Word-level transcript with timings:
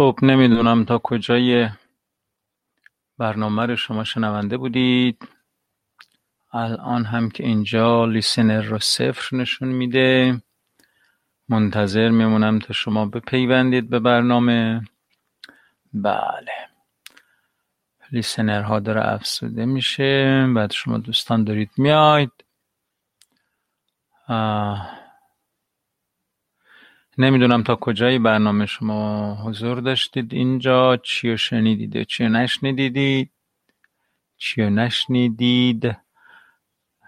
خب 0.00 0.18
نمی‌دونم 0.22 0.84
تا 0.84 0.98
کجای 0.98 1.68
برنامه 3.18 3.66
رو 3.66 3.76
شما 3.76 4.04
شنونده 4.04 4.56
بودید. 4.56 5.28
الان 6.52 7.04
هم 7.04 7.30
که 7.30 7.44
اینجا 7.44 8.04
لیسنر 8.04 8.62
رو 8.62 8.78
صفر 8.78 9.36
نشون 9.36 9.68
میده. 9.68 10.42
منتظر 11.48 12.08
میمونم 12.08 12.58
تا 12.58 12.72
شما 12.72 13.06
بپیوندید 13.06 13.90
به 13.90 13.98
برنامه. 13.98 14.82
بله. 15.92 16.68
لیسنر 18.12 18.62
ها 18.62 18.80
داره 18.80 19.08
افزوده 19.08 19.64
میشه. 19.64 20.46
بعد 20.56 20.72
شما 20.72 20.98
دوستان 20.98 21.44
دارید 21.44 21.70
میاید. 21.76 22.32
نمی‌دونم 27.18 27.62
تا 27.62 27.76
کجای 27.76 28.18
برنامه 28.18 28.66
شما 28.66 29.34
حضور 29.34 29.80
داشتید. 29.80 30.34
اینجا 30.34 30.96
چی 30.96 31.30
رو 31.30 31.36
شنیدید 31.36 32.02
چی 32.02 32.24
رو 32.24 32.30
نشنیدید؟ 32.30 33.30
چی 34.36 34.62
رو 34.62 34.70
نشنیدید؟ 34.70 35.96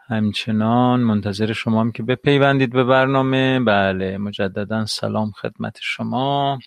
همچنان 0.08 1.00
منتظر 1.00 1.52
شما 1.52 1.80
هم 1.80 1.92
که 1.92 2.02
بپیوندید 2.02 2.72
به 2.72 2.84
برنامه. 2.84 3.60
بله 3.60 4.18
مجددا 4.18 4.86
سلام 4.86 5.30
خدمت 5.30 5.78
شما. 5.80 6.58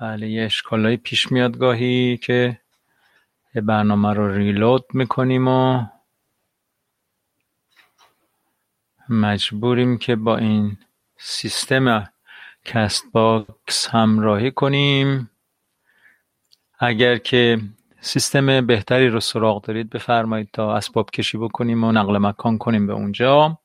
بله 0.00 0.28
یه 0.28 0.44
اشکالایی 0.44 0.96
پیش 0.96 1.32
میاد 1.32 1.58
گاهی 1.58 2.16
که 2.16 2.60
برنامه 3.54 4.12
رو 4.12 4.32
ریلود 4.32 4.84
می‌کنیم 4.94 5.48
و 5.48 5.86
مجبوریم 9.08 9.98
که 9.98 10.16
با 10.16 10.36
این 10.36 10.78
سیستم 11.18 12.08
CastBox 12.64 13.88
همراهی 13.88 14.50
کنیم. 14.50 15.30
اگر 16.78 17.16
که 17.16 17.60
سیستم 18.00 18.66
بهتری 18.66 19.08
رو 19.08 19.20
سراغ 19.20 19.64
دارید 19.64 19.90
بفرمایید 19.90 20.48
تا 20.52 20.76
اسباب 20.76 21.10
کشی 21.10 21.38
بکنیم 21.38 21.84
و 21.84 21.92
نقل 21.92 22.18
مکان 22.18 22.58
کنیم 22.58 22.86
به 22.86 22.92
اونجا. 22.92 23.58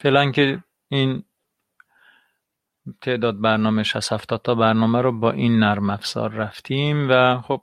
فعلا 0.00 0.30
که 0.30 0.62
این 0.88 1.24
تعداد 3.00 3.40
برنامه 3.40 3.82
60 3.82 4.36
تا 4.36 4.54
برنامه 4.54 5.00
رو 5.00 5.12
با 5.12 5.30
این 5.30 5.58
نرم 5.58 5.90
افزار 5.90 6.30
رفتیم 6.32 7.10
و 7.10 7.40
خب 7.40 7.62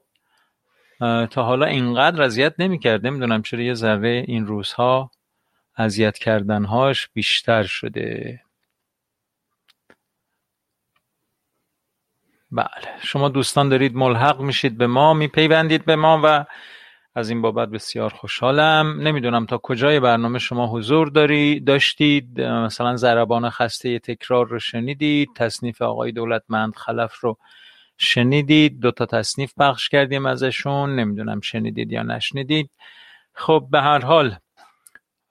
تا 1.32 1.44
حالا 1.44 1.66
اینقدر 1.66 2.22
اذیت 2.22 2.54
نمی‌کرد. 2.60 3.08
نمی‌دونم 3.08 3.42
چرا 3.42 3.62
یه 3.62 3.74
ذره 3.74 4.24
این 4.28 4.48
روزها 4.48 5.12
اذیت 5.78 6.18
کردنهاش 6.18 7.10
بیشتر 7.14 7.64
شده. 7.64 8.42
بله. 12.52 12.68
شما 13.02 13.30
دوستان 13.30 13.70
دارید 13.70 13.96
ملحق 13.96 14.40
میشید 14.40 14.78
به 14.78 14.88
ما 14.88 15.14
میپیوندید 15.14 15.86
به 15.86 15.96
ما 15.96 16.22
و 16.24 16.46
از 17.16 17.30
این 17.30 17.42
بابت 17.42 17.70
بسیار 17.70 18.10
خوشحالم. 18.10 19.00
نمی‌دونم 19.02 19.46
تا 19.46 19.58
کجای 19.58 20.00
برنامه 20.00 20.40
شما 20.40 20.68
حضور 20.68 21.10
داری 21.10 21.60
داشتید؟ 21.60 22.42
مثلا 22.42 22.96
زربان 22.96 23.50
خسته 23.50 24.00
تکرار 24.00 24.48
رو 24.48 24.60
شنیدید؟ 24.60 25.30
تصنیف 25.36 25.82
آقای 25.82 26.12
دولتمند 26.12 26.76
خلف 26.76 27.20
رو 27.20 27.38
شنیدید 28.04 28.80
دو 28.80 28.92
تا 28.92 29.06
تصنیف 29.06 29.54
پخش 29.58 29.90
کردیم 29.90 30.26
ازشون 30.26 30.96
نمی‌دونم 30.96 31.42
شنیدید 31.42 31.92
یا 31.92 32.04
نشنیدید. 32.04 32.72
خب 33.34 33.68
به 33.72 33.82
هر 33.82 34.00
حال 34.00 34.36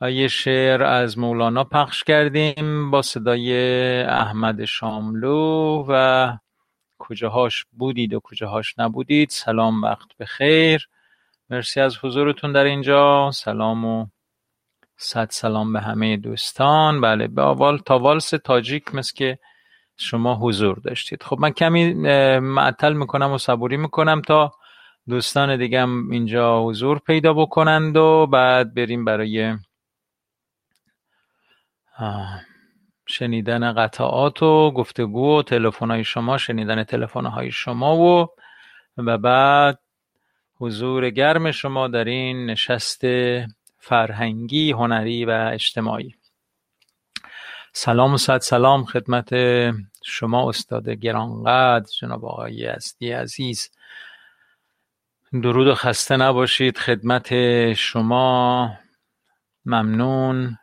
یه 0.03 0.28
شعر 0.28 0.83
از 0.83 1.19
مولانا 1.19 1.65
پخش 1.65 2.05
کردیم 2.05 2.91
با 2.91 3.03
صدای 3.03 4.03
احمد 4.03 4.65
شاملو 4.65 5.84
و 5.89 6.37
کجاهاش 6.99 7.65
بودید 7.72 8.15
و 8.15 8.21
کجاهاش 8.21 8.78
نبودید. 8.78 9.31
سلام 9.31 9.83
وقت 9.83 10.16
بخیر 10.21 10.89
مرسی 11.50 11.81
از 11.81 11.97
حضورتون 12.03 12.53
در 12.53 12.65
اینجا. 12.65 13.31
سلام 13.31 13.84
و 13.84 14.06
صد 14.97 15.31
سلام 15.31 15.72
به 15.72 15.81
همه 15.81 16.16
دوستان. 16.16 17.00
بله 17.00 17.28
به 17.28 17.43
آوال 17.43 17.78
تا 17.78 17.99
والس 17.99 18.31
تاجیک 18.31 18.95
مثل 18.95 19.12
که 19.15 19.39
شما 20.00 20.34
حضور 20.34 20.78
داشتید. 20.78 21.22
خب 21.22 21.38
من 21.38 21.50
کمی 21.50 21.94
معطل 22.38 22.93
می‌کنم 22.93 23.33
و 23.33 23.38
صبوری 23.38 23.77
می‌کنم 23.77 24.22
تا 24.22 24.53
دوستان 25.09 25.56
دیگه 25.56 25.83
هم 25.83 26.11
اینجا 26.11 26.62
حضور 26.62 26.99
پیدا 26.99 27.33
بکنند 27.33 27.97
و 27.97 28.27
بعد 28.27 28.75
بریم 28.75 29.05
برای 29.05 29.56
شنیدن 33.06 33.72
قطعات 33.72 34.43
و 34.43 34.71
گفتگو 34.71 35.39
و 35.39 35.43
تلفن 35.43 35.91
های 35.91 36.05
شما 36.05 36.39
شنیدن 36.39 36.84
تلفن 36.84 37.27
های 37.27 37.50
شما 37.50 37.97
و 37.97 38.27
و 38.97 39.19
بعد 39.19 39.78
حضور 40.60 41.10
گرم 41.10 41.50
شما 41.50 41.89
در 41.89 42.05
این 42.05 42.47
نشست 42.47 43.03
فرهنگی 43.78 44.72
هنری 44.72 45.25
و 45.25 45.50
اجتماعی. 45.53 46.15
سلام 47.72 48.15
و 48.15 48.16
صد 48.16 48.39
سلام 48.39 48.84
خدمت 48.84 49.33
شما 50.05 50.49
استاد 50.49 50.88
گرانقدر 50.88 51.91
جناب 52.00 52.25
آقای 52.25 52.66
ازدی 52.66 53.12
عزیز. 53.12 53.71
درود 55.33 55.66
و 55.66 55.75
خسته 55.75 56.16
نباشید. 56.16 56.78
خدمت 56.78 57.33
شما. 57.72 58.71
ممنون 59.65 60.59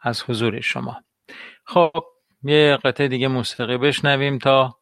از 0.00 0.22
حضور 0.22 0.60
شما. 0.60 1.02
خب 1.64 2.04
یه 2.42 2.78
قطعه 2.84 3.08
دیگه 3.08 3.28
موسیقی 3.28 3.78
بشنویم 3.78 4.38
تا 4.38 4.76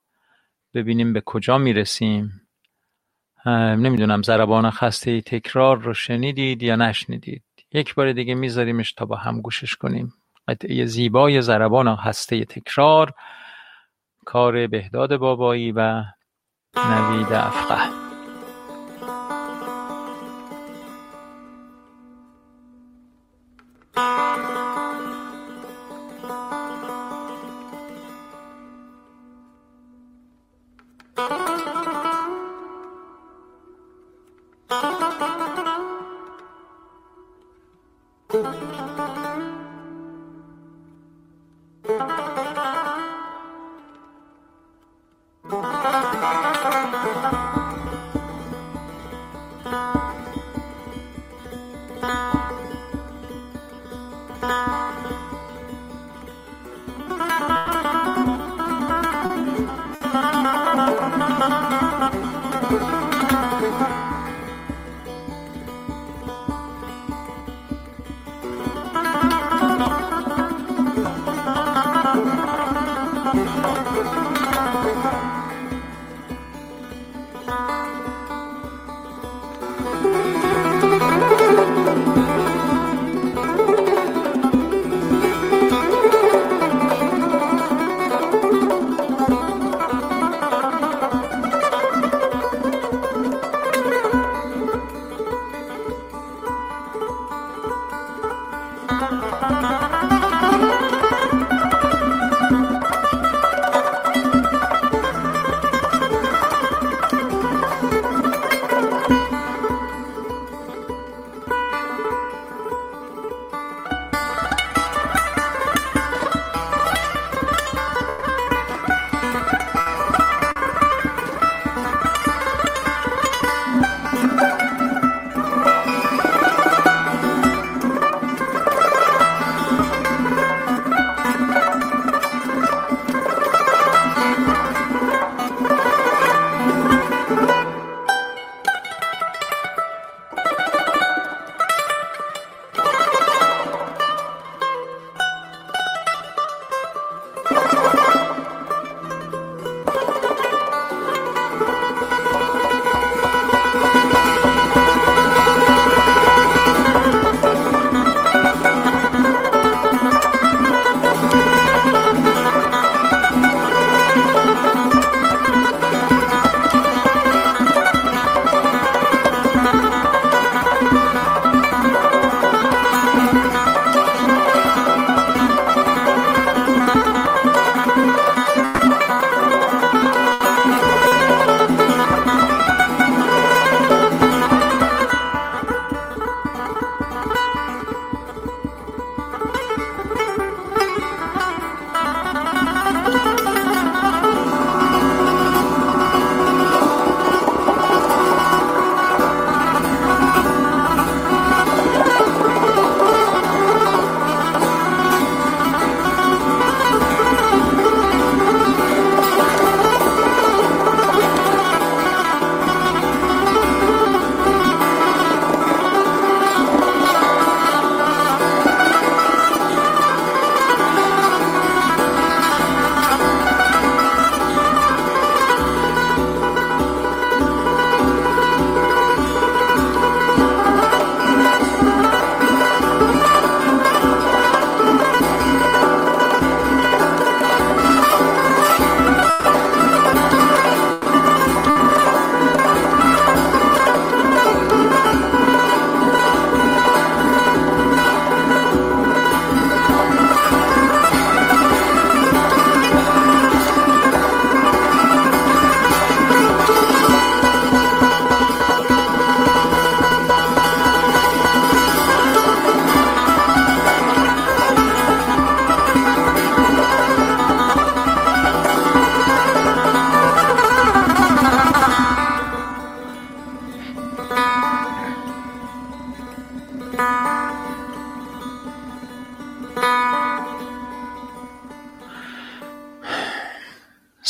ببینیم 0.75 1.13
به 1.13 1.21
کجا 1.21 1.59
می‌رسیم. 1.59 2.41
نمی‌دونم 3.47 4.23
زربان 4.23 4.71
خسته 4.71 5.21
تکرار 5.21 5.79
رو 5.79 5.95
شنیدید 5.95 6.63
یا 6.63 6.77
نشنیدید. 6.77 7.43
یک 7.73 7.95
بار 7.95 8.13
دیگه 8.13 8.35
میذاریمش 8.35 8.93
تا 8.93 9.05
با 9.05 9.17
هم 9.17 9.41
گوشش 9.41 9.77
کنیم. 9.77 10.15
قطعه 10.49 10.87
زیبای 10.87 11.43
زربان 11.43 11.89
هسته 11.89 12.45
تکرار. 12.45 13.15
کار 14.27 14.67
بهداد 14.67 15.17
بابایی 15.17 15.73
و 15.73 16.05
نوید 16.77 17.33
افقه. 17.33 18.04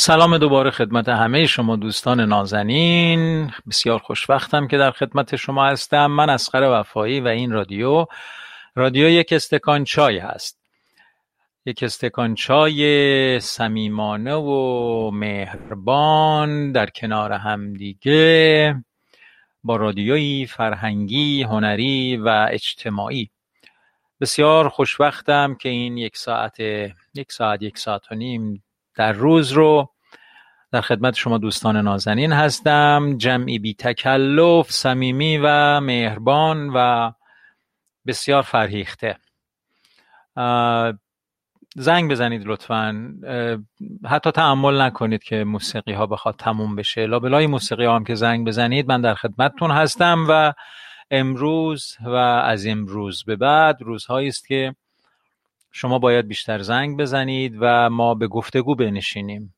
سلام 0.05 0.37
دوباره 0.37 0.71
خدمت 0.71 1.09
همه 1.09 1.45
شما 1.45 1.75
دوستان 1.75 2.21
نازنین. 2.21 3.51
بسیار 3.69 3.99
خوشوقتم 3.99 4.67
که 4.67 4.77
در 4.77 4.91
خدمت 4.91 5.35
شما 5.35 5.65
هستم. 5.65 6.05
من 6.05 6.29
اسخر 6.29 6.79
وفایی 6.79 7.19
و 7.19 7.27
این 7.27 7.51
رادیو. 7.51 8.05
رادیو 8.75 9.09
یک 9.09 9.33
استکان 9.33 9.83
چای 9.83 10.17
هست. 10.17 10.59
یک 11.65 11.83
استکان 11.83 12.35
چای 12.35 13.39
صمیمانه 13.39 14.35
و 14.35 15.11
مهربان 15.11 16.71
در 16.71 16.89
کنار 16.89 17.31
همدیگه 17.31 18.75
با 19.63 19.75
رادیویی 19.75 20.45
فرهنگی 20.45 21.43
هنری 21.43 22.17
و 22.17 22.47
اجتماعی. 22.51 23.29
بسیار 24.21 24.69
خوشوقتم 24.69 25.55
که 25.55 25.69
این 25.69 25.97
یک 25.97 26.17
ساعت 26.17 26.59
یک 27.13 27.31
ساعت 27.31 27.61
یک 27.61 27.77
ساعت 27.77 28.11
و 28.11 28.15
نیم 28.15 28.63
در 28.95 29.11
روز 29.11 29.51
رو 29.51 29.94
در 30.75 30.81
خدمت 30.81 31.15
شما 31.15 31.37
دوستان 31.37 31.77
نازنین 31.77 32.33
هستم. 32.33 33.17
جمعی 33.17 33.59
بی 33.59 33.73
تکلف 33.73 34.71
صمیمی 34.71 35.37
و 35.37 35.79
مهربان 35.79 36.69
و 36.75 37.11
بسیار 38.07 38.41
فرهیخته. 38.41 39.17
زنگ 41.75 42.11
بزنید 42.11 42.41
لطفا. 42.45 43.13
حتی 44.05 44.31
تعمل 44.31 44.81
نکنید 44.81 45.23
که 45.23 45.43
موسیقی 45.43 45.93
ها 45.93 46.05
بخواد 46.05 46.35
تموم 46.35 46.75
بشه. 46.75 47.05
لابلای 47.05 47.47
موسیقی 47.47 47.85
ها 47.85 47.95
هم 47.95 48.03
که 48.03 48.15
زنگ 48.15 48.47
بزنید 48.47 48.87
من 48.87 49.01
در 49.01 49.15
خدمتتون 49.15 49.71
هستم 49.71 50.25
و 50.29 50.53
امروز 51.11 51.97
و 52.05 52.15
از 52.15 52.67
امروز 52.67 53.23
به 53.23 53.35
بعد 53.35 53.81
روزهایی 53.81 54.27
است 54.27 54.47
که 54.47 54.75
شما 55.71 55.99
باید 55.99 56.27
بیشتر 56.27 56.61
زنگ 56.61 56.97
بزنید 56.97 57.57
و 57.59 57.89
ما 57.89 58.15
به 58.15 58.27
گفتگو 58.27 58.75
بنشینیم. 58.75 59.54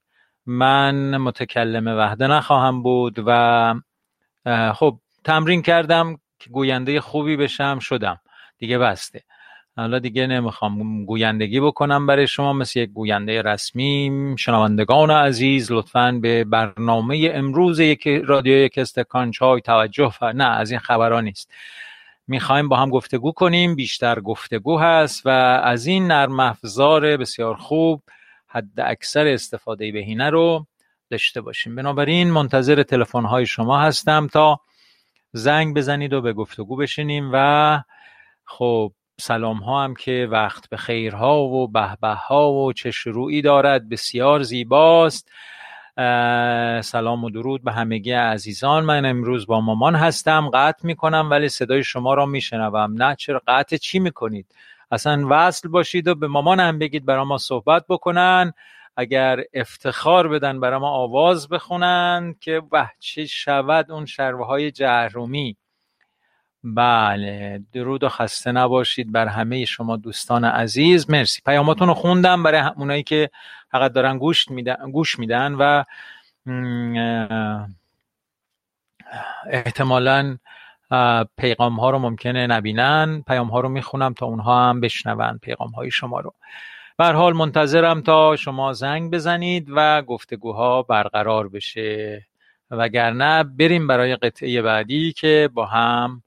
من 0.47 1.17
متکلم 1.17 1.87
وحده 1.87 2.27
نخواهم 2.27 2.83
بود 2.83 3.23
و 3.25 3.73
خب 4.73 4.99
تمرین 5.23 5.61
کردم 5.61 6.17
که 6.39 6.49
گوینده 6.49 7.01
خوبی 7.01 7.37
بشم 7.37 7.79
شدم. 7.79 8.19
دیگه 8.57 8.77
بسته. 8.77 9.23
حالا 9.77 9.99
دیگه 9.99 10.27
نمی‌خوام 10.27 11.05
گویندگی 11.05 11.59
بکنم 11.59 12.07
برای 12.07 12.27
شما 12.27 12.53
مثل 12.53 12.79
یک 12.79 12.89
گوینده 12.89 13.41
رسمی. 13.41 14.35
شنوندگان 14.37 15.11
عزیز 15.11 15.71
لطفا 15.71 16.19
به 16.21 16.43
برنامه 16.43 17.31
امروز 17.33 17.79
یک 17.79 18.07
رادیو 18.07 18.57
یک 18.57 18.77
استکان 18.77 19.31
چای 19.31 19.61
توجه 19.61 20.09
فر... 20.09 20.33
نه 20.33 20.45
از 20.45 20.71
این 20.71 20.79
خبرها 20.79 21.21
نیست. 21.21 21.51
می‌خوایم 22.27 22.69
با 22.69 22.77
هم 22.77 22.89
گفتگو 22.89 23.31
کنیم. 23.31 23.75
بیشتر 23.75 24.19
گفتگو 24.19 24.77
هست 24.77 25.25
و 25.25 25.29
از 25.63 25.85
این 25.85 26.07
نرم 26.07 26.39
افزار 26.39 27.17
بسیار 27.17 27.55
خوب 27.55 28.03
حد 28.57 28.79
اکثر 28.79 29.27
استفاده 29.27 29.91
بهینه 29.91 30.29
رو 30.29 30.65
داشته 31.09 31.41
باشیم. 31.41 31.75
بنابراین 31.75 32.31
منتظر 32.31 32.83
تلفن 32.83 33.23
های 33.23 33.45
شما 33.45 33.79
هستم 33.79 34.27
تا 34.27 34.59
زنگ 35.31 35.75
بزنید 35.75 36.13
و 36.13 36.21
به 36.21 36.33
گفتگو 36.33 36.75
بشینیم 36.75 37.29
و 37.33 37.79
خب 38.45 38.91
سلام 39.19 39.57
ها 39.57 39.83
هم 39.83 39.95
که 39.95 40.27
وقت 40.31 40.69
به 40.69 40.77
خیرها 40.77 41.41
و 41.41 41.67
به 41.67 42.09
ها 42.09 42.51
و 42.51 42.73
چه 42.73 42.91
شروعی 42.91 43.41
دارد 43.41 43.89
بسیار 43.89 44.43
زیباست. 44.43 45.31
سلام 46.81 47.23
و 47.23 47.29
درود 47.29 47.63
به 47.63 47.71
همگی 47.71 48.11
عزیزان. 48.11 48.85
من 48.85 49.05
امروز 49.05 49.47
با 49.47 49.61
مامان 49.61 49.95
هستم. 49.95 50.49
قطع 50.53 50.87
می‌کنم 50.87 51.27
ولی 51.31 51.49
صدای 51.49 51.83
شما 51.83 52.13
را 52.13 52.25
میشنوم. 52.25 53.03
نه 53.03 53.15
چرا؟ 53.15 53.41
قطع 53.47 53.77
چی 53.77 53.99
می‌کنید؟ 53.99 54.45
اصلا 54.91 55.27
وصل 55.29 55.69
باشید 55.69 56.07
و 56.07 56.15
به 56.15 56.27
مامان 56.27 56.59
هم 56.59 56.79
بگید 56.79 57.05
برای 57.05 57.25
ما 57.25 57.37
صحبت 57.37 57.85
بکنن. 57.89 58.53
اگر 58.97 59.43
افتخار 59.53 60.27
بدن 60.27 60.59
برای 60.59 60.79
ما 60.79 60.89
آواز 60.89 61.49
بخونن 61.49 62.35
که 62.39 62.61
چه 62.99 63.25
شود 63.25 63.91
اون 63.91 64.05
شروه 64.05 64.47
های 64.47 64.71
جهرومی. 64.71 65.57
بله 66.63 67.63
درود 67.73 68.03
و 68.03 68.09
خسته 68.09 68.51
نباشید 68.51 69.11
بر 69.11 69.27
همه 69.27 69.65
شما 69.65 69.97
دوستان 69.97 70.45
عزیز. 70.45 71.09
مرسی. 71.09 71.41
پیاماتون 71.45 71.87
رو 71.87 71.93
خوندم 71.93 72.43
برای 72.43 72.71
اونایی 72.75 73.03
که 73.03 73.29
فقط 73.71 73.93
دارن 73.93 74.17
گوش 74.17 74.49
میدن, 74.49 74.91
گوش 74.91 75.19
میدن 75.19 75.53
و 75.53 75.83
احتمالا 79.49 80.37
پیغام 81.37 81.79
ها 81.79 81.89
رو 81.89 81.99
ممکنه 81.99 82.47
نبینن 82.47 83.23
پیام 83.27 83.47
ها 83.47 83.59
رو 83.59 83.69
می‌خونم 83.69 84.13
تا 84.13 84.25
اونها 84.25 84.69
هم 84.69 84.81
بشنون 84.81 85.37
پیغام 85.37 85.69
های 85.69 85.91
شما 85.91 86.19
رو. 86.19 86.33
بر 86.97 87.13
حال 87.13 87.33
منتظرم 87.33 88.01
تا 88.01 88.35
شما 88.35 88.73
زنگ 88.73 89.11
بزنید 89.11 89.67
و 89.69 90.01
گفتگوها 90.01 90.81
برقرار 90.81 91.47
بشه. 91.47 92.25
وگرنه 92.71 93.43
بریم 93.43 93.87
برای 93.87 94.15
قطعه 94.15 94.61
بعدی 94.61 95.13
که 95.13 95.49
با 95.53 95.65
هم 95.65 96.23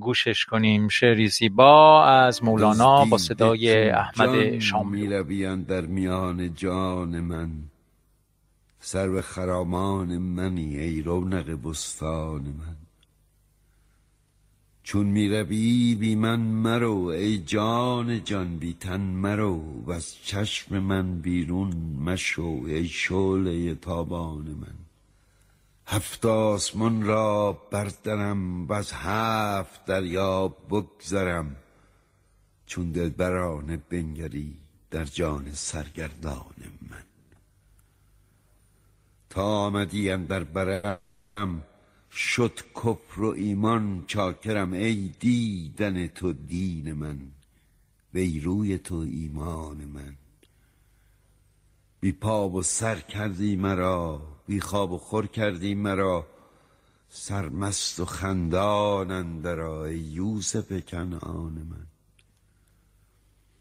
گوشش 0.00 0.44
کنیم. 0.44 0.88
شعری 0.88 1.28
زیبا 1.28 2.04
از 2.04 2.44
مولانا 2.44 3.04
با 3.04 3.18
صدای 3.18 3.90
احمد 3.90 4.58
شامی 4.58 5.08
در 5.68 5.80
میان 5.80 6.54
جان 6.54 7.20
من؟ 7.20 7.50
سر 8.80 9.20
خرامان 9.20 10.18
منی 10.18 10.76
ای 10.76 11.02
رونق 11.02 11.58
بستان 11.64 12.40
من. 12.40 12.83
چون 14.84 15.06
می‌روی 15.06 15.94
بی 15.94 16.14
من 16.14 16.40
مرو 16.40 16.98
ای 17.04 17.38
جان 17.38 18.24
جان 18.24 18.56
بی 18.56 18.74
تن 18.80 19.00
مرو. 19.00 19.82
و 19.86 19.92
از 19.92 20.14
چشم 20.22 20.78
من 20.78 21.20
بیرون 21.20 21.76
مشو 22.04 22.62
ای 22.66 22.88
شعله 22.88 23.74
تابان 23.74 24.44
من. 24.44 24.74
هفت 25.86 26.26
آسمان 26.26 27.02
را 27.02 27.52
بردرم 27.70 28.66
و 28.66 28.72
از 28.72 28.92
هفت 28.92 29.84
دریا 29.84 30.48
بگذرم. 30.48 31.56
چون 32.66 32.92
دلبرانه 32.92 33.76
بنگری 33.76 34.56
در 34.90 35.04
جان 35.04 35.52
سرگردان 35.52 36.54
من. 36.90 37.04
تا 39.30 39.42
آمدی 39.42 40.16
در 40.16 40.44
برم 40.44 41.62
شد 42.14 42.60
کفر 42.74 43.20
و 43.20 43.26
ایمان 43.26 44.04
چاکرم 44.06 44.72
ای 44.72 45.10
دیدن 45.20 46.06
تو 46.06 46.32
دین 46.32 46.92
من 46.92 47.18
وی 48.14 48.40
روی 48.40 48.78
تو 48.78 48.94
ایمان 48.94 49.84
من. 49.84 50.16
بی 52.00 52.12
پا 52.12 52.48
و 52.48 52.62
سر 52.62 53.00
کردی 53.00 53.56
مرا 53.56 54.22
بی 54.46 54.60
خواب 54.60 54.92
و 54.92 54.98
خور 54.98 55.26
کردی 55.26 55.74
مرا. 55.74 56.26
سرمست 57.08 58.00
و 58.00 58.04
خندان 58.04 59.10
اندر 59.10 59.92
یوسف 59.92 60.84
کنعان 60.86 61.52
من. 61.52 61.86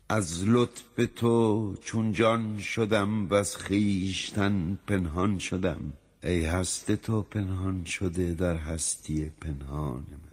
از 0.10 0.44
لطف 0.48 1.10
تو 1.16 1.76
چون 1.82 2.12
جان 2.12 2.60
شدم 2.60 3.28
و 3.28 3.34
از 3.34 3.58
خیشتن 3.58 4.80
پنهان 4.88 5.40
شدم. 5.40 5.94
ای 6.24 6.46
هست 6.46 6.92
تو 6.92 7.22
پنهان 7.22 7.86
شده 7.86 8.34
در 8.34 8.56
هستی 8.56 9.30
پنهان 9.30 10.06
من. 10.12 10.32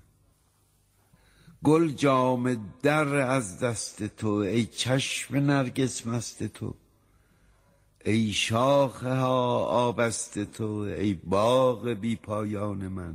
گل 1.64 1.88
جام 1.88 2.72
در 2.82 3.08
از 3.14 3.60
دست 3.60 4.02
تو 4.02 4.28
ای 4.28 4.66
چشم 4.66 5.36
نرگس 5.36 6.06
مست 6.06 6.42
تو. 6.46 6.74
ای 8.04 8.32
شاخه 8.32 9.14
ها 9.14 9.64
آبست 9.64 10.38
تو 10.38 10.68
ای 10.68 11.14
باغ 11.14 11.88
بی 11.88 12.16
پایان 12.16 12.88
من. 12.88 13.14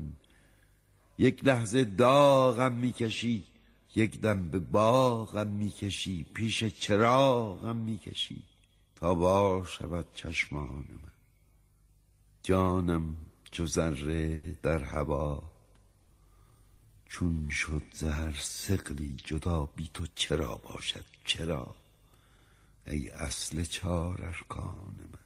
یک 1.17 1.46
لحظه 1.46 1.84
داغم 1.84 2.74
می‌کشی 2.74 3.44
یک 3.96 4.22
دم 4.22 4.50
به 4.50 4.60
باغم 4.60 5.48
می‌کشی 5.48 6.25
پیش 6.34 6.63
چراغم 6.63 7.75
می‌کشی 7.75 8.44
تا 8.96 9.15
بار 9.15 9.65
شود 9.65 10.05
چشمان 10.13 10.86
من. 11.03 11.15
جانم 12.46 13.16
چو 13.52 13.66
ذره 13.66 14.38
در 14.38 14.84
هوا. 14.84 15.44
چون 17.06 17.50
شد 17.50 17.84
زهر 17.94 18.36
سقلی 18.40 19.16
جدا 19.24 19.66
بی 19.66 19.90
تو 19.94 20.06
چرا 20.16 20.56
باشد؟ 20.56 21.06
چرا؟ 21.24 21.75
ای 22.88 23.10
اصل 23.10 23.64
چار 23.64 24.25
ارکان 24.25 24.96
من. 25.14 25.25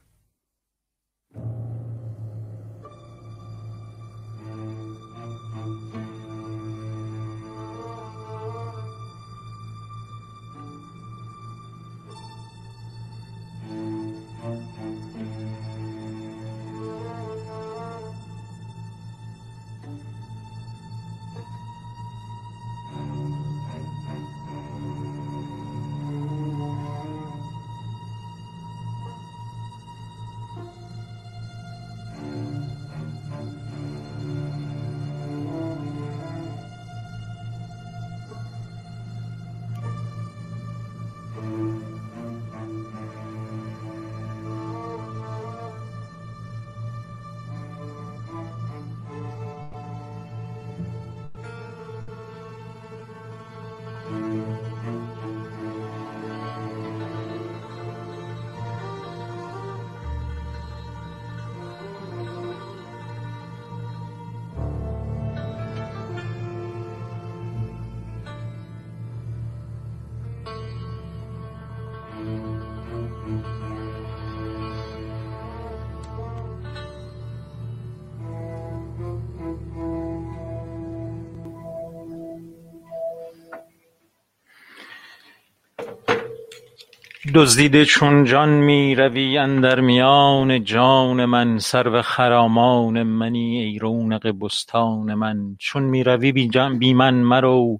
دزدیده 87.34 87.84
چون 87.84 88.24
جان 88.24 88.48
می 88.48 88.94
روی 88.94 89.38
اندر 89.38 89.80
میان 89.80 90.64
جان 90.64 91.24
من 91.24 91.58
سرو 91.58 92.02
خرامان 92.02 93.02
منی 93.02 93.58
ای 93.58 93.78
رونق 93.78 94.34
بستان 94.40 95.14
من. 95.14 95.56
چون 95.58 95.82
می 95.82 96.04
روی 96.04 96.32
بی 96.78 96.94
من 96.94 97.14
مرو. 97.14 97.78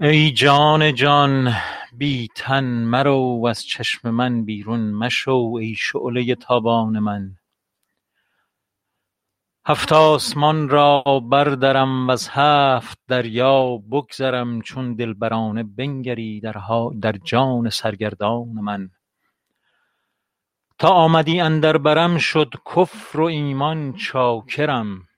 ای 0.00 0.32
جان 0.32 0.94
جان 0.94 1.54
بی 1.98 2.28
تن 2.36 2.64
مرو. 2.64 3.46
از 3.50 3.66
چشم 3.66 4.10
من 4.10 4.44
بیرون 4.44 4.80
مشو 4.80 5.56
ای 5.60 5.74
شعله 5.78 6.34
تابان 6.34 6.98
من. 6.98 7.30
هفت 9.68 9.92
آسمان 9.92 10.68
را 10.68 11.02
بردرم 11.30 12.08
وز 12.08 12.28
هفت 12.30 12.98
دریا 13.08 13.76
بگذرم 13.76 14.60
چون 14.60 14.94
دلبرانه 14.94 15.62
بنگری 15.62 16.40
در 17.00 17.12
جان 17.24 17.70
سرگردان 17.70 18.48
من. 18.48 18.90
تا 20.78 20.88
آمدی 20.88 21.40
اندر 21.40 21.78
برم 21.78 22.18
شد 22.18 22.54
کفر 22.76 23.20
و 23.20 23.24
ایمان 23.24 23.92
چاکرم. 23.92 25.08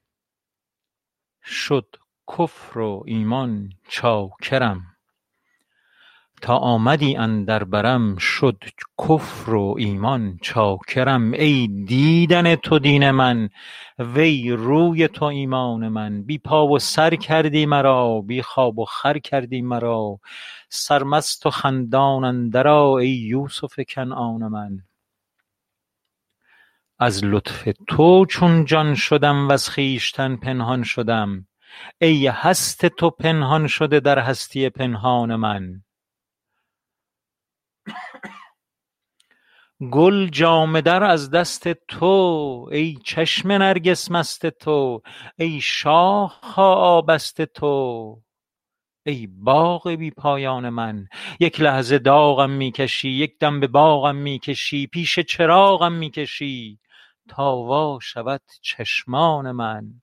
شد 1.44 1.96
کفر 2.38 2.78
و 2.78 3.02
ایمان 3.06 3.70
چاکرم. 3.88 4.97
تا 6.40 6.56
آمدی 6.56 7.16
اندر 7.16 7.64
برم 7.64 8.16
شد 8.16 8.64
کفر 8.98 9.54
و 9.54 9.74
ایمان 9.78 10.38
چاکرم 10.42 11.32
ای 11.32 11.68
دیدن 11.86 12.56
تو 12.56 12.78
دین 12.78 13.10
من 13.10 13.48
وی 13.98 14.50
روی 14.50 15.08
تو 15.08 15.24
ایمان 15.24 15.88
من 15.88 16.22
بی 16.22 16.38
پا 16.38 16.66
و 16.66 16.78
سر 16.78 17.14
کردی 17.14 17.66
مرا 17.66 18.20
بی 18.20 18.42
خواب 18.42 18.78
و 18.78 18.84
خور 18.84 19.18
کردی 19.18 19.62
مرا 19.62 20.18
سرمست 20.68 21.46
و 21.46 21.50
خندان 21.50 22.24
اندر 22.24 22.68
آ 22.68 22.94
ای 22.94 23.08
یوسف 23.08 23.80
کنعان 23.88 24.48
من. 24.48 24.78
از 26.98 27.24
لطف 27.24 27.68
تو 27.88 28.26
چون 28.26 28.64
جان 28.64 28.94
شدم 28.94 29.48
وز 29.48 29.68
خویشتن 29.68 30.36
پنهان 30.36 30.82
شدم 30.82 31.46
ای 32.00 32.26
هست 32.26 32.86
تو 32.86 33.10
پنهان 33.10 33.66
شده 33.66 34.00
در 34.00 34.18
هستی 34.18 34.68
پنهان 34.68 35.36
من. 35.36 35.82
گل 39.80 40.28
جامه 40.28 40.80
در 40.80 41.04
از 41.04 41.30
دست 41.30 41.68
تو 41.68 42.68
ای 42.72 42.98
چشم 43.04 43.52
نرگس 43.52 44.10
مست 44.10 44.46
تو 44.46 45.02
ای 45.36 45.60
شاخ 45.60 46.44
ها 46.44 46.74
آبست 46.74 47.42
تو. 47.42 48.22
ای 49.06 49.26
باغ 49.26 49.88
بی 49.88 50.10
پایان 50.10 50.68
من 50.68 51.08
یک 51.40 51.60
لحظه 51.60 51.98
داغم 51.98 52.50
می 52.50 52.72
کشی 52.72 53.08
یک 53.08 53.38
دم 53.38 53.60
به 53.60 53.66
باغم 53.66 54.16
می 54.16 54.38
کشی 54.38 54.86
پیش 54.86 55.18
چراغم 55.18 55.92
می 55.92 56.10
کشی. 56.10 56.78
تا 57.28 57.56
وا 57.56 57.98
شود 58.02 58.42
چشمان 58.62 59.52
من. 59.52 60.02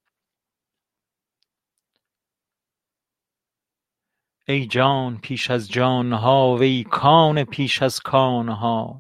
ای 4.47 4.67
جان 4.67 5.17
پیش 5.17 5.51
از 5.51 5.69
جان 5.71 6.13
ها 6.13 6.55
وی 6.55 6.83
کان 6.83 7.43
پیش 7.43 7.81
از 7.81 7.99
کان 7.99 8.49
ها 8.49 8.99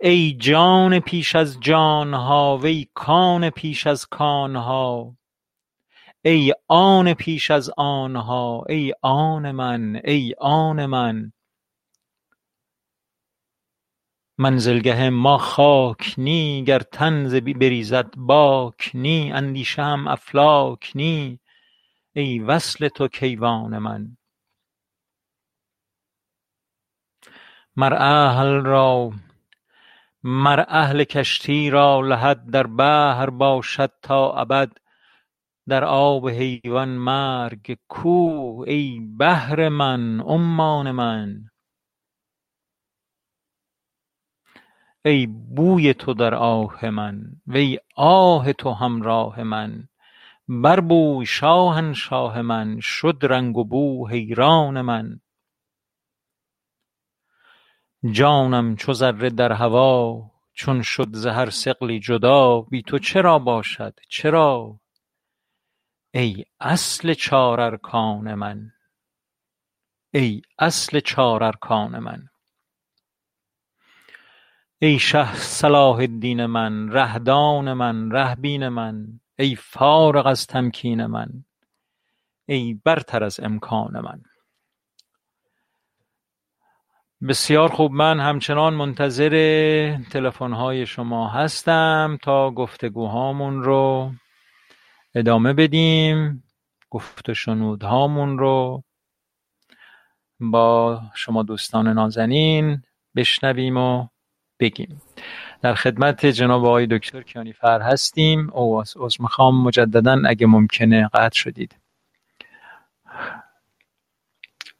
ای 0.00 0.32
جان 0.34 1.00
پیش 1.00 1.36
از 1.36 1.60
جان 1.60 2.14
ها 2.14 2.58
وی 2.58 2.88
کان 2.94 3.50
پیش 3.50 3.86
از 3.86 4.06
کان 4.06 4.56
ها 4.56 5.16
ای 6.24 6.54
آن 6.68 7.14
پیش 7.14 7.50
از 7.50 7.70
آن 7.76 8.16
ها 8.16 8.64
ای 8.68 8.92
آن 9.02 9.50
من 9.50 10.00
ای 10.04 10.34
آن 10.38 10.86
من. 10.86 11.32
منزلگه 14.38 15.10
ما 15.10 15.38
خاک 15.38 16.14
نی 16.18 16.64
گر 16.64 16.78
تن 16.78 17.28
ز 17.28 17.34
بریزد 17.34 18.16
باک 18.16 18.90
نی 18.94 19.32
اندیشه 19.32 19.82
ام 19.82 20.08
افلاک 20.08 20.92
نی. 20.94 21.40
ای 22.12 22.38
وصل 22.38 22.88
تو 22.88 23.08
کیوان 23.08 23.78
من. 23.78 24.16
مر 27.76 27.94
اهل 27.94 28.62
کشتی 31.04 31.70
را 31.70 32.00
لحد 32.00 32.50
در 32.50 32.66
بحر 32.66 33.30
باشد 33.30 33.92
تا 34.02 34.32
ابد. 34.32 34.72
در 35.68 35.84
آب 35.84 36.28
حیوان 36.28 36.88
مرگ 36.88 37.78
کو 37.88 38.64
ای 38.66 39.00
بحر 39.18 39.68
من 39.68 40.20
عمان 40.20 40.90
من. 40.90 41.50
ای 45.04 45.26
بوی 45.26 45.94
تو 45.94 46.14
در 46.14 46.34
آه 46.34 46.90
من 46.90 47.22
وی 47.46 47.78
آه 47.96 48.52
تو 48.52 48.72
همراه 48.72 49.42
من. 49.42 49.88
بربوی 50.48 51.26
شاهنشاه 51.26 52.42
من 52.42 52.80
شد 52.80 53.18
رنگ 53.22 53.56
و 53.56 53.64
بو 53.64 54.08
حیران 54.08 54.80
من. 54.80 55.20
جانم 58.04 58.76
چو 58.76 58.92
ذره 58.92 59.30
در 59.30 59.52
هوا 59.52 60.30
چون 60.52 60.82
شد 60.82 61.08
ز 61.12 61.26
هر 61.26 61.50
ثقلی 61.50 62.00
جدا. 62.00 62.60
بی 62.60 62.82
تو 62.82 62.98
چرا 62.98 63.38
باشد؟ 63.38 64.00
چرا؟ 64.08 64.80
ای 66.14 66.44
اصل 66.60 67.14
چار 67.14 67.60
ارکان 67.60 68.34
من 68.34 68.72
ای 70.14 70.42
اصل 70.58 71.00
چار 71.00 71.44
ارکان 71.44 71.98
من. 71.98 72.28
ای 74.78 74.98
شه 74.98 75.34
صلاح 75.34 75.96
الدین 75.96 76.46
من 76.46 76.92
ره 76.92 77.18
دان 77.18 77.72
من 77.72 78.10
ره 78.10 78.34
بین 78.34 78.68
من 78.68 79.20
ای 79.38 79.56
فارغ 79.56 80.26
از 80.26 80.46
تمکین 80.46 81.06
من 81.06 81.44
ای 82.46 82.74
برتر 82.84 83.24
از 83.24 83.40
امکان 83.40 84.00
من. 84.00 84.22
بسیار 87.22 87.68
خوب. 87.68 87.92
من 87.92 88.20
همچنان 88.20 88.74
منتظر 88.74 89.30
تلفن 90.10 90.52
های 90.52 90.86
شما 90.86 91.28
هستم 91.28 92.18
تا 92.22 92.50
گفتگوهامون 92.50 93.62
رو 93.62 94.12
ادامه 95.14 95.52
بدیم 95.52 96.44
گفت 96.90 97.28
و 97.28 97.34
شنودهامون 97.34 98.38
رو 98.38 98.82
با 100.40 101.02
شما 101.14 101.42
دوستان 101.42 101.88
نازنین 101.88 102.82
بشنویم 103.16 103.76
و 103.76 104.08
بگیم. 104.60 105.02
در 105.62 105.74
خدمت 105.74 106.26
جناب 106.26 106.64
آقای 106.64 106.86
دکتر 106.86 107.22
کیانیفر 107.22 107.80
هستیم. 107.80 108.50
او 108.50 108.78
از 108.78 109.20
می‌خوام. 109.20 109.62
مجددا 109.62 110.22
اگه 110.26 110.46
ممکنه 110.46 111.08
قطع 111.14 111.38
شدید. 111.38 111.76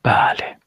بله. 0.03 0.58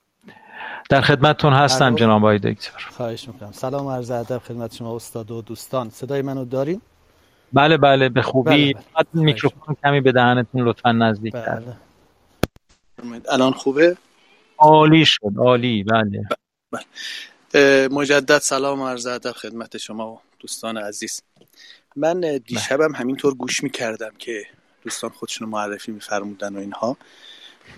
در 0.92 1.02
خدمتتون 1.02 1.54
هستم 1.54 1.96
جناب 1.96 2.22
آقای 2.22 2.40
دکتر. 2.40 2.88
خواهش 2.92 3.28
می‌کنم. 3.28 3.52
سلام 3.52 3.88
عرض 3.88 4.12
ادب 4.12 4.38
خدمت 4.38 4.76
شما 4.76 4.96
استاد 4.96 5.32
و 5.32 5.42
دوستان. 5.42 5.90
صدای 5.90 6.22
منو 6.22 6.46
داریم 6.46 6.82
بله 7.54 7.78
بله 7.78 8.10
به 8.10 8.22
خوبی. 8.22 8.74
بله 8.74 8.84
بله. 9.14 9.24
میکروفون 9.24 9.76
کمی 9.84 10.02
به 10.02 10.12
دهنتون 10.12 10.68
لطفا 10.68 10.92
نزدیک 10.92 11.34
بله. 11.34 11.76
الان 13.30 13.52
خوبه؟ 13.52 13.98
عالی 14.58 15.06
شد 15.06 15.34
عالی. 15.38 15.84
بله, 15.84 16.24
بله. 16.72 17.88
مجدد 17.88 18.40
سلام 18.40 18.82
عرض 18.82 19.06
ادب 19.06 19.32
خدمت 19.32 19.78
شما 19.78 20.12
و 20.12 20.20
دوستان 20.40 20.78
عزیز. 20.78 21.22
من 21.96 22.40
دیشبم 22.46 22.96
همینطور 22.96 23.34
گوش 23.34 23.64
می‌کردم 23.64 24.12
که 24.20 24.44
دوستان 24.84 25.10
خودشون 25.10 25.50
معرفی 25.50 25.92
میفرمودن 25.92 26.56
و 26.56 26.60
اینها. 26.60 26.98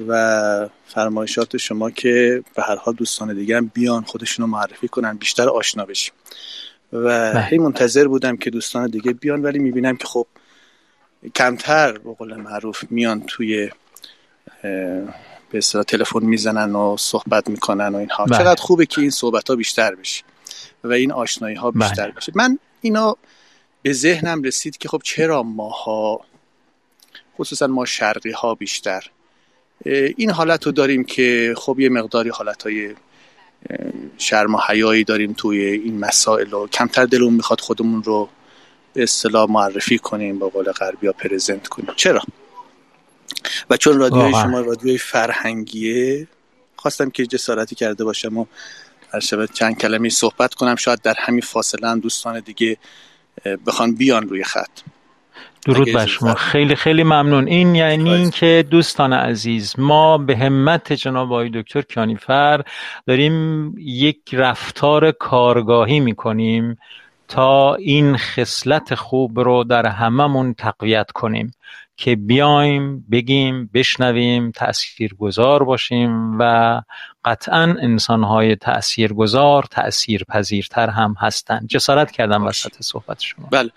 و 0.07 0.69
فرمایشات 0.87 1.57
شما 1.57 1.91
که 1.91 2.43
به 2.55 2.63
هر 2.63 2.75
حال 2.75 2.93
دوستان 2.93 3.33
دیگه 3.35 3.57
هم 3.57 3.71
بیان 3.73 4.03
خودشون 4.03 4.45
رو 4.45 4.51
معرفی 4.51 4.87
کنن 4.87 5.17
بیشتر 5.17 5.49
آشنا 5.49 5.85
بشیم 5.85 6.13
و 6.93 7.41
هی 7.41 7.57
منتظر 7.57 8.07
بودم 8.07 8.37
که 8.37 8.49
دوستان 8.49 8.89
دیگه 8.89 9.13
بیان 9.13 9.41
ولی 9.41 9.59
می‌بینم 9.59 9.97
که 9.97 10.07
خب 10.07 10.27
کمتر 11.35 11.97
به 11.97 12.13
قول 12.13 12.35
معروف 12.35 12.83
میان 12.89 13.21
توی 13.21 13.69
به 15.51 15.57
اصطلاح 15.57 15.83
تلفن 15.83 16.25
می‌زنن 16.25 16.75
و 16.75 16.97
صحبت 16.99 17.49
می‌کنن 17.49 17.87
و 17.87 17.95
اینها 17.95 18.25
بله. 18.25 18.37
چقدر 18.37 18.61
خوبه 18.61 18.85
که 18.85 19.01
این 19.01 19.09
صحبت 19.09 19.49
ها 19.49 19.55
بیشتر 19.55 19.95
بشه 19.95 20.23
و 20.83 20.91
این 20.91 21.11
آشنایی 21.11 21.55
ها 21.55 21.71
بیشتر 21.71 22.03
بله. 22.03 22.11
بشه 22.11 22.31
من 22.35 22.59
اینا 22.81 23.17
به 23.81 23.93
ذهنم 23.93 24.43
رسید 24.43 24.77
که 24.77 24.89
خب 24.89 25.01
چرا 25.03 25.43
ماها 25.43 26.21
خصوصا 27.37 27.67
ما 27.67 27.85
شرقی 27.85 28.31
ها 28.31 28.55
بیشتر 28.55 29.09
این 30.17 30.29
حالت 30.29 30.65
رو 30.65 30.71
داریم 30.71 31.03
که 31.03 31.53
خب 31.57 31.79
یه 31.79 31.89
مقداری 31.89 32.29
حالت 32.29 32.63
های 32.63 32.95
شرم 34.17 34.55
و 34.55 34.59
حیایی 34.69 35.03
داریم 35.03 35.33
توی 35.33 35.59
این 35.59 35.99
مسائل 35.99 36.53
و 36.53 36.67
کمتر 36.67 37.05
دلمون 37.05 37.33
می‌خواد 37.33 37.61
خودمون 37.61 38.03
رو 38.03 38.29
به 38.93 39.03
اصطلاح 39.03 39.51
معرفی 39.51 39.97
کنیم 39.97 40.39
با 40.39 40.49
قول 40.49 40.71
غربی 40.71 41.07
ها 41.07 41.13
پرزنت 41.13 41.67
کنیم. 41.67 41.89
چرا؟ 41.95 42.21
و 43.69 43.77
چون 43.77 43.99
رادیوی 43.99 44.31
شما 44.31 44.61
رادیوی 44.61 44.97
فرهنگیه 44.97 46.27
خواستم 46.75 47.09
که 47.09 47.25
جسارتی 47.25 47.75
کرده 47.75 48.03
باشم 48.03 48.37
و 48.37 48.45
هر 49.13 49.45
چند 49.53 49.77
کلمه 49.77 50.09
صحبت 50.09 50.53
کنم. 50.53 50.75
شاید 50.75 51.01
در 51.01 51.15
همین 51.17 51.41
فاصله 51.41 51.87
هم 51.87 51.99
دوستان 51.99 52.39
دیگه 52.39 52.77
بخوان 53.65 53.95
بیان 53.95 54.29
روی 54.29 54.43
خط. 54.43 54.79
درود 55.65 55.93
بر 55.93 56.05
شما. 56.05 56.33
خیلی 56.33 56.75
خیلی 56.75 57.03
ممنون. 57.03 57.47
این 57.47 57.75
یعنی 57.75 58.13
اینکه 58.13 58.65
دوستان 58.69 59.13
عزیز 59.13 59.75
ما 59.77 60.17
به 60.17 60.37
همت 60.37 60.93
جناب 60.93 61.33
آقای 61.33 61.49
دکتر 61.53 61.81
کیانیفر 61.81 62.61
داریم 63.07 63.73
یک 63.77 64.19
رفتار 64.33 65.11
کارگاهی 65.11 65.99
می‌کنیم 65.99 66.77
تا 67.27 67.75
این 67.75 68.17
خصلت 68.17 68.95
خوب 68.95 69.39
رو 69.39 69.63
در 69.63 69.85
هممون 69.85 70.53
تقویت 70.53 71.11
کنیم 71.11 71.51
که 71.97 72.15
بیایم 72.15 73.05
بگیم 73.11 73.69
بشنویم 73.73 74.51
تاثیرگذار 74.51 75.63
باشیم 75.63 76.39
و 76.39 76.81
قطعا 77.25 77.75
انسانهای 77.81 78.55
تاثیرگذار 78.55 79.63
تاثیرپذیرتر 79.71 80.89
هم 80.89 81.15
هستند. 81.19 81.67
جسارت 81.67 82.11
کردم 82.11 82.45
وسط 82.45 82.71
صحبت 82.79 83.19
شما. 83.19 83.47
بله. 83.51 83.71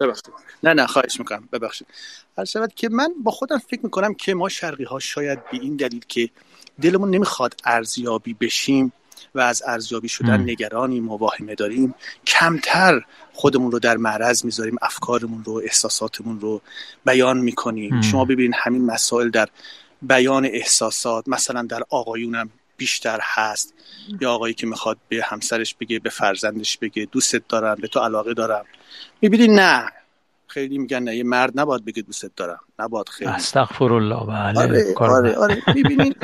ببخشید. 0.00 0.32
نه 0.62 0.72
نه 0.74 0.86
خواهش 0.86 1.18
می‌کنم. 1.18 1.48
ببخشید. 1.52 1.86
هر 2.38 2.44
شود 2.44 2.74
که 2.74 2.88
من 2.88 3.14
با 3.22 3.30
خودم 3.30 3.58
فکر 3.58 3.80
می‌کنم 3.82 4.14
که 4.14 4.34
ما 4.34 4.48
شرقی 4.48 4.84
ها 4.84 4.98
شاید 4.98 5.50
به 5.50 5.58
این 5.58 5.76
دلیل 5.76 6.04
که 6.08 6.30
دلمون 6.80 7.10
نمی‌خواد 7.10 7.54
ارزیابی 7.64 8.34
بشیم 8.34 8.92
و 9.34 9.40
از 9.40 9.62
ارزیابی 9.66 10.08
شدن 10.08 10.40
نگرانی 10.40 11.00
مواهمه 11.00 11.54
داریم 11.54 11.94
کمتر 12.26 13.02
خودمون 13.32 13.72
رو 13.72 13.78
در 13.78 13.96
معرض 13.96 14.44
می‌ذاریم 14.44 14.76
افکارمون 14.82 15.44
رو 15.44 15.60
احساساتمون 15.64 16.40
رو 16.40 16.60
بیان 17.04 17.38
می‌کنیم. 17.38 18.00
شما 18.02 18.24
ببینید 18.24 18.54
همین 18.58 18.84
مسائل 18.84 19.30
در 19.30 19.48
بیان 20.02 20.44
احساسات 20.44 21.28
مثلا 21.28 21.62
در 21.62 21.82
آقایونم 21.90 22.50
بیشتر 22.76 23.18
هست. 23.22 23.74
یا 24.20 24.32
آقایی 24.32 24.54
که 24.54 24.66
می‌خواد 24.66 24.98
به 25.08 25.22
همسرش 25.24 25.74
بگه 25.74 25.98
به 25.98 26.10
فرزندش 26.10 26.76
بگه 26.76 27.08
دوستت 27.12 27.48
دارم 27.48 27.74
به 27.74 27.88
تو 27.88 28.00
علاقه 28.00 28.34
دارم 28.34 28.64
می‌بینی 29.20 29.48
نه. 29.48 29.84
خیلی 30.46 30.78
میگن 30.78 31.02
نه. 31.02 31.16
یه 31.16 31.24
مرد 31.24 31.60
نباید 31.60 31.84
بگه 31.84 32.02
دوستت 32.02 32.30
دارم. 32.36 32.60
نباید 32.78 33.08
خیلی. 33.08 33.30
استغفر 33.30 33.92
الله 33.92 34.26
بله. 34.26 34.60
آره 34.60 34.94
آره, 34.96 35.34
آره. 35.36 35.62
می‌بینین 35.74 36.14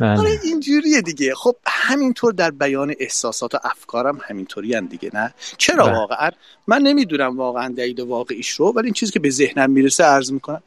بله. 0.00 0.18
آره 0.20 0.30
اینجوریه 0.44 1.00
دیگه. 1.02 1.34
خب 1.34 1.56
همینطور 1.66 2.32
در 2.32 2.50
بیان 2.50 2.94
احساسات 3.00 3.54
و 3.54 3.58
افکارم 3.64 4.20
همینطوری 4.28 4.74
هم 4.74 4.86
دیگه 4.86 5.10
نه؟ 5.14 5.34
چرا 5.58 5.86
بله. 5.86 5.96
واقعا؟ 5.98 6.30
من 6.66 6.82
نمی‌دونم 6.82 7.36
واقعا 7.36 7.68
دلیل 7.68 8.00
واقعیش 8.00 8.48
رو 8.50 8.72
ولی 8.76 8.84
این 8.84 8.94
چیزی 8.94 9.12
که 9.12 9.20
به 9.20 9.30
ذهنم 9.30 9.70
می‌رسه 9.70 10.04
عرض 10.04 10.32
می‌کنم. 10.32 10.62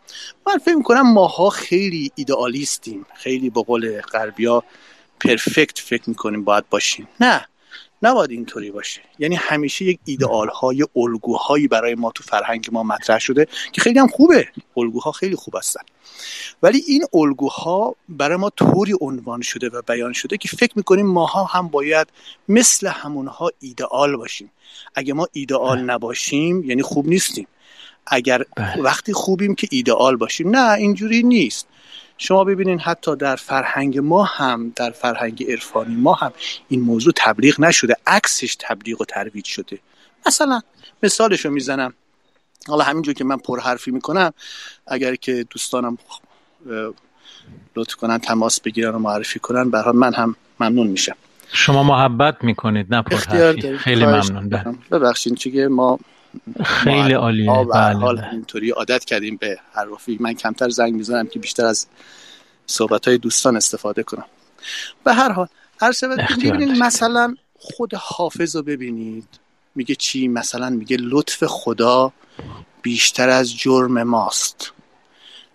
من 0.48 0.58
فکر 0.58 0.76
می‌کنم 0.76 1.14
ماها 1.14 1.50
خیلی 1.50 2.12
ایدئالیستیم. 2.16 3.06
خیلی 3.16 3.50
به 3.50 3.62
قول 3.64 4.02
غربیا 4.02 4.64
پرفکت 5.20 5.80
فکر 5.80 6.04
می‌کنیم 6.10 6.44
باید 6.44 6.70
باشیم. 6.70 7.08
نه. 7.20 7.46
نباید 8.04 8.32
اینطوری 8.32 8.72
باشه. 8.72 9.02
یعنی 9.20 9.36
همیشه 9.36 9.86
یک 9.86 10.00
ایدئال 10.06 10.50
های 10.50 10.86
الگوهایی 10.96 11.68
برای 11.68 11.96
ما 11.96 12.12
تو 12.12 12.24
فرهنگ 12.24 12.70
ما 12.72 12.84
مطرح 12.84 13.20
شده 13.20 13.48
که 13.72 13.82
خیلی 13.82 14.00
هم 14.00 14.08
خوبه. 14.08 14.48
الگوها 14.78 15.12
خیلی 15.12 15.36
خوب 15.36 15.56
هستن. 15.56 15.82
ولی 16.64 16.84
این 16.88 17.06
الگوها 17.14 17.96
برای 18.10 18.38
ما 18.38 18.50
طوری 18.50 18.94
عنوان 19.02 19.42
شده 19.42 19.70
و 19.70 19.82
بیان 19.82 20.14
شده 20.14 20.38
که 20.38 20.48
فکر 20.48 20.74
می‌کنیم 20.76 21.06
ماها 21.06 21.44
هم 21.44 21.68
باید 21.68 22.08
مثل 22.48 22.88
همونها 22.88 23.52
ایدئال 23.60 24.16
باشیم. 24.16 24.52
اگه 24.96 25.14
ما 25.14 25.28
ایدئال 25.34 25.78
بله. 25.78 25.86
نباشیم 25.86 26.64
یعنی 26.64 26.82
خوب 26.82 27.08
نیستیم. 27.08 27.48
اگر 28.08 28.44
بله. 28.56 28.82
وقتی 28.82 29.14
خوبیم 29.14 29.56
که 29.56 29.68
ایدئال 29.72 30.16
باشیم. 30.16 30.56
نه 30.56 30.74
اینجوری 30.74 31.24
نیست. 31.24 31.68
شما 32.24 32.44
ببینین 32.44 32.80
حتی 32.80 33.16
در 33.16 33.36
فرهنگ 33.36 33.98
ما 33.98 34.24
هم 34.24 34.74
در 34.76 34.92
فرهنگ 34.92 35.52
عرفانی 35.52 35.96
ما 35.96 36.14
هم 36.14 36.32
این 36.68 36.82
موضوع 36.82 37.14
تبلیغ 37.16 37.62
نشده 37.62 37.96
عکسش 38.08 38.58
تبلیغ 38.60 39.02
و 39.02 39.06
ترویج 39.06 39.46
شده. 39.46 39.80
مثلا 40.28 40.62
مثالشو 41.04 41.50
می‌زنم. 41.50 41.94
حالا 42.68 42.84
همینجور 42.84 43.14
که 43.14 43.24
من 43.24 43.38
پرحرفی 43.38 43.92
می‌کنم 43.92 44.34
اگر 44.88 45.16
که 45.16 45.46
دوستانم 45.50 45.98
لطف 47.76 47.96
کنن 47.96 48.18
تماس 48.18 48.62
بگیرن 48.62 48.96
و 48.96 49.00
معرفی 49.00 49.40
کنن 49.40 49.70
برای 49.70 49.96
من 49.96 50.14
هم 50.14 50.36
ممنون 50.60 50.88
میشم. 50.88 51.16
شما 51.48 51.84
محبت 51.84 52.44
می‌کنید 52.44 52.96
نه 52.96 53.02
پرحرفی. 53.02 53.78
خیلی 53.78 54.06
ممنون. 54.06 54.50
بله. 54.50 54.76
ببخشید 54.92 55.34
چون 55.34 55.68
ما 55.68 56.00
خیلی 56.66 57.14
عالیه. 57.14 57.52
بله 57.52 58.00
حال 58.00 58.16
بله. 58.16 58.30
اینطوری 58.32 58.70
عادت 58.70 59.06
کردیم 59.06 59.38
به 59.38 59.60
حرفی. 59.74 60.18
من 60.20 60.34
کمتر 60.34 60.70
زنگ 60.70 60.94
می‌زنم 60.94 61.28
که 61.28 61.40
بیشتر 61.40 61.66
از 61.66 61.88
صحبت 62.66 63.08
های 63.08 63.18
دوستان 63.18 63.56
استفاده 63.56 64.04
کنم. 64.04 64.26
به 65.04 65.14
هر 65.14 65.32
حال 65.32 65.48
هر 65.82 65.92
ببینید 66.02 66.78
مثلا 66.78 67.36
خود 67.60 67.94
حافظ 67.94 68.56
رو 68.56 68.64
ببینید. 68.64 69.28
میگه 69.76 69.96
چی؟ 69.96 70.28
مثلا 70.28 70.70
میگه 70.70 70.98
لطف 71.00 71.44
خدا 71.44 72.14
بیشتر 72.82 73.30
از 73.30 73.58
جرم 73.58 74.04
ماست. 74.04 74.72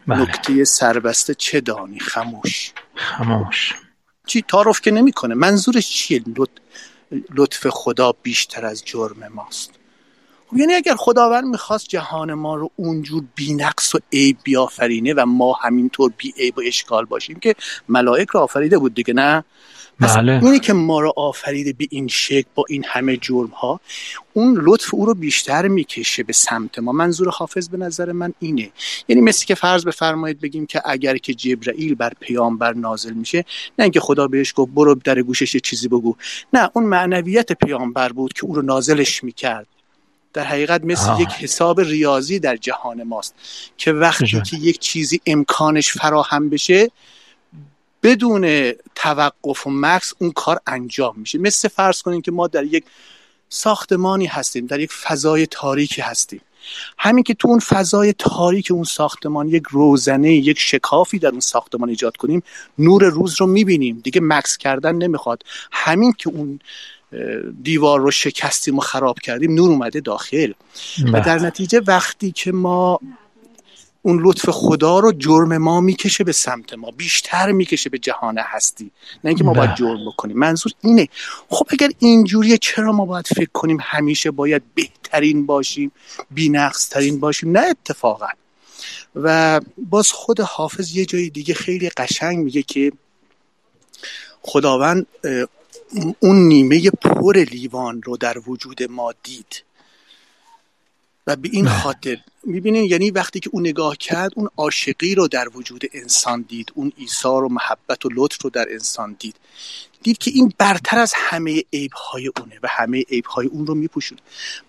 بله. 0.06 0.20
نکته 0.20 0.64
سربسته 0.64 1.34
چه 1.34 1.60
دانی؟ 1.60 1.98
خموش 1.98 2.72
خموش 2.94 3.74
چی؟ 4.26 4.42
تعارف 4.42 4.80
که 4.80 4.90
نمی‌کنه. 4.90 5.34
منظورش 5.34 5.90
چیه؟ 5.90 6.22
لطف 7.34 7.66
خدا 7.66 8.12
بیشتر 8.22 8.66
از 8.66 8.84
جرم 8.84 9.28
ماست. 9.34 9.70
خب 10.50 10.56
یعنی 10.56 10.74
اگر 10.74 10.94
خداوند 10.94 11.44
می‌خواست 11.44 11.88
جهان 11.88 12.34
ما 12.34 12.54
رو 12.54 12.70
اونجور 12.76 13.24
بینقص 13.34 13.94
و 13.94 13.98
عیب 14.12 14.36
بیافرینه 14.44 15.14
و 15.14 15.26
ما 15.26 15.52
همینطور 15.52 16.12
بی 16.16 16.34
عیب 16.38 16.58
و 16.58 16.62
اشکال 16.66 17.04
باشیم 17.04 17.38
که 17.38 17.54
ملائک 17.88 18.28
رو 18.28 18.40
آفریده 18.40 18.78
بود 18.78 18.94
دیگه 18.94 19.14
نه؟ 19.14 19.44
بله. 20.00 20.44
اونی 20.44 20.58
که 20.58 20.72
ما 20.72 21.00
رو 21.00 21.12
آفریده 21.16 21.72
به 21.72 21.86
این 21.90 22.08
شکل 22.08 22.48
با 22.54 22.64
این 22.68 22.84
همه 22.88 23.16
جرم 23.16 23.46
ها 23.46 23.80
اون 24.32 24.60
لطف 24.62 24.94
او 24.94 25.06
رو 25.06 25.14
بیشتر 25.14 25.68
می‌کشه 25.68 26.22
به 26.22 26.32
سمت 26.32 26.78
ما. 26.78 26.92
منظور 26.92 27.28
حافظ 27.28 27.68
به 27.68 27.76
نظر 27.76 28.12
من 28.12 28.32
اینه. 28.38 28.70
یعنی 29.08 29.22
مثل 29.22 29.46
که 29.46 29.54
فرض 29.54 29.84
بفرمایید 29.84 30.40
بگیم 30.40 30.66
که 30.66 30.82
اگر 30.84 31.16
که 31.16 31.34
جبرئیل 31.34 31.94
بر 31.94 32.12
پیامبر 32.20 32.72
نازل 32.72 33.12
میشه 33.12 33.44
نه 33.78 33.82
اینکه 33.82 34.00
خدا 34.00 34.28
بهش 34.28 34.52
گفت 34.56 34.72
برو 34.74 34.94
در 34.94 35.22
گوشش 35.22 35.54
یه 35.54 35.60
چیزی 35.60 35.88
بگو. 35.88 36.16
نه 36.52 36.70
اون 36.74 36.84
معنویت 36.84 37.52
پیامبر 37.52 38.12
بود 38.12 38.32
که 38.32 38.44
او 38.44 38.54
رو 38.54 38.62
نازلش 38.62 39.24
می‌کرد. 39.24 39.66
در 40.36 40.44
حقیقت 40.44 40.84
مثل 40.84 41.20
یک 41.20 41.28
حساب 41.28 41.80
ریاضی 41.80 42.38
در 42.38 42.56
جهان 42.56 43.02
ماست 43.02 43.34
که 43.76 43.92
وقتی 43.92 44.40
که 44.40 44.56
یک 44.56 44.78
چیزی 44.78 45.20
امکانش 45.26 45.92
فراهم 45.92 46.48
بشه 46.50 46.90
بدون 48.02 48.72
توقف 48.94 49.66
و 49.66 49.70
مکس 49.70 50.12
اون 50.18 50.32
کار 50.32 50.60
انجام 50.66 51.14
میشه. 51.16 51.38
مثل 51.38 51.68
فرض 51.68 52.02
کنیم 52.02 52.22
که 52.22 52.30
ما 52.30 52.46
در 52.46 52.64
یک 52.64 52.84
ساختمانی 53.48 54.26
هستیم 54.26 54.66
در 54.66 54.80
یک 54.80 54.92
فضای 54.92 55.46
تاریکی 55.46 56.02
هستیم. 56.02 56.40
همین 56.98 57.24
که 57.24 57.34
تو 57.34 57.48
اون 57.48 57.58
فضای 57.58 58.12
تاریک 58.12 58.70
اون 58.70 58.84
ساختمان 58.84 59.48
یک 59.48 59.62
روزنه 59.70 60.32
یک 60.32 60.58
شکافی 60.58 61.18
در 61.18 61.28
اون 61.28 61.40
ساختمان 61.40 61.88
ایجاد 61.88 62.16
کنیم 62.16 62.42
نور 62.78 63.04
روز 63.04 63.40
رو 63.40 63.46
می‌بینیم. 63.46 64.00
دیگه 64.04 64.20
مکس 64.24 64.56
کردن 64.56 64.94
نمی‌خواد. 64.94 65.42
همین 65.72 66.12
که 66.12 66.30
اون 66.30 66.60
دیوار 67.62 68.00
رو 68.00 68.10
شکستیم 68.10 68.78
و 68.78 68.80
خراب 68.80 69.18
کردیم 69.18 69.54
نور 69.54 69.70
اومده 69.70 70.00
داخل. 70.00 70.52
و 71.04 71.12
بله. 71.12 71.24
در 71.24 71.38
نتیجه 71.38 71.80
وقتی 71.86 72.32
که 72.32 72.52
ما 72.52 73.00
اون 74.02 74.20
لطف 74.22 74.50
خدا 74.50 74.98
رو 74.98 75.12
جرم 75.12 75.58
ما 75.58 75.80
می‌کشه 75.80 76.24
به 76.24 76.32
سمت 76.32 76.74
ما 76.74 76.90
بیشتر 76.90 77.52
می‌کشه 77.52 77.90
به 77.90 77.98
جهان 77.98 78.38
هستی. 78.38 78.90
نه 79.24 79.28
اینکه 79.28 79.44
ما 79.44 79.52
باید 79.52 79.70
بله. 79.70 79.76
جرم 79.76 80.06
بکنیم 80.06 80.38
منظور 80.38 80.72
اینه. 80.80 81.08
خب 81.48 81.66
اگر 81.70 81.90
اینجوریه 81.98 82.58
چرا 82.58 82.92
ما 82.92 83.06
باید 83.06 83.26
فکر 83.26 83.50
کنیم 83.52 83.78
همیشه 83.80 84.30
باید 84.30 84.62
بهترین 84.74 85.46
باشیم 85.46 85.92
بینقص 86.30 86.88
ترین 86.88 87.20
باشیم؟ 87.20 87.58
نه 87.58 87.60
اتفاقا. 87.60 88.28
و 89.16 89.60
باز 89.78 90.12
خود 90.12 90.40
حافظ 90.40 90.96
یه 90.96 91.04
جای 91.04 91.30
دیگه 91.30 91.54
خیلی 91.54 91.88
قشنگ 91.88 92.38
میگه 92.38 92.62
که 92.62 92.92
خداوند 94.42 95.06
اون 96.20 96.36
نیمه 96.36 96.90
پر 96.90 97.36
لیوان 97.36 98.02
رو 98.02 98.16
در 98.16 98.36
وجود 98.46 98.82
ما 98.82 99.14
دید. 99.22 99.62
و 101.26 101.36
به 101.36 101.48
این 101.52 101.68
خاطر 101.68 102.18
می‌بینین 102.44 102.84
یعنی 102.84 103.10
وقتی 103.10 103.40
که 103.40 103.50
اون 103.52 103.66
نگاه 103.66 103.96
کرد 103.96 104.32
اون 104.36 104.48
عاشقی 104.56 105.14
رو 105.14 105.28
در 105.28 105.48
وجود 105.54 105.84
انسان 105.92 106.44
دید. 106.48 106.72
اون 106.74 106.92
ایثار 106.96 107.44
و 107.44 107.48
محبت 107.48 108.06
و 108.06 108.08
لطف 108.14 108.42
رو 108.42 108.50
در 108.50 108.66
انسان 108.70 109.16
دید. 109.18 109.36
دید 110.02 110.18
که 110.18 110.30
این 110.34 110.52
برتر 110.58 110.98
از 110.98 111.12
همه 111.16 111.64
های 111.92 112.30
اونه 112.40 112.58
و 112.62 112.68
همه 112.70 113.04
های 113.26 113.46
اون 113.46 113.66
رو 113.66 113.74
میپوشونه. 113.74 114.20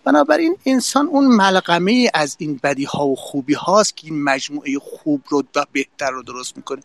بنابراین 0.03 0.57
انسان 0.65 1.07
اون 1.07 1.27
ملغمه 1.27 2.11
از 2.13 2.35
این 2.39 2.59
بدی 2.63 2.83
ها 2.83 3.07
و 3.07 3.15
خوبی 3.15 3.53
هاست 3.53 3.97
که 3.97 4.07
این 4.07 4.23
مجموعه 4.23 4.79
خوب 4.79 5.21
رو 5.29 5.43
و 5.55 5.65
بهتر 5.71 6.11
رو 6.11 6.23
درست 6.23 6.57
می‌کنه. 6.57 6.83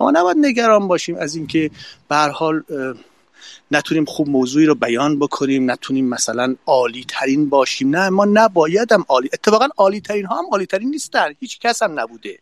اما 0.00 0.10
نباید 0.10 0.36
نگران 0.40 0.88
باشیم 0.88 1.16
از 1.16 1.34
اینکه 1.34 1.70
به 2.08 2.16
حال 2.16 2.62
نتونیم 3.70 4.04
خوب 4.04 4.28
موضوعی 4.28 4.66
رو 4.66 4.74
بیان 4.74 5.18
بکنیم 5.18 5.70
نتونیم 5.70 6.08
مثلا 6.08 6.54
عالی 6.66 7.04
ترین 7.08 7.48
باشیم 7.48 7.96
نه 7.96 8.08
ما 8.08 8.24
نبایدم 8.24 9.04
عالی 9.08 9.30
اتفاقا 9.32 9.68
عالی 9.76 10.00
ترین 10.00 10.26
ها 10.26 10.38
هم 10.38 10.44
عالی 10.52 10.66
ترین 10.66 10.90
نیستن 10.90 11.34
هیچ 11.40 11.58
کس 11.58 11.82
هم 11.82 12.00
نبوده 12.00 12.38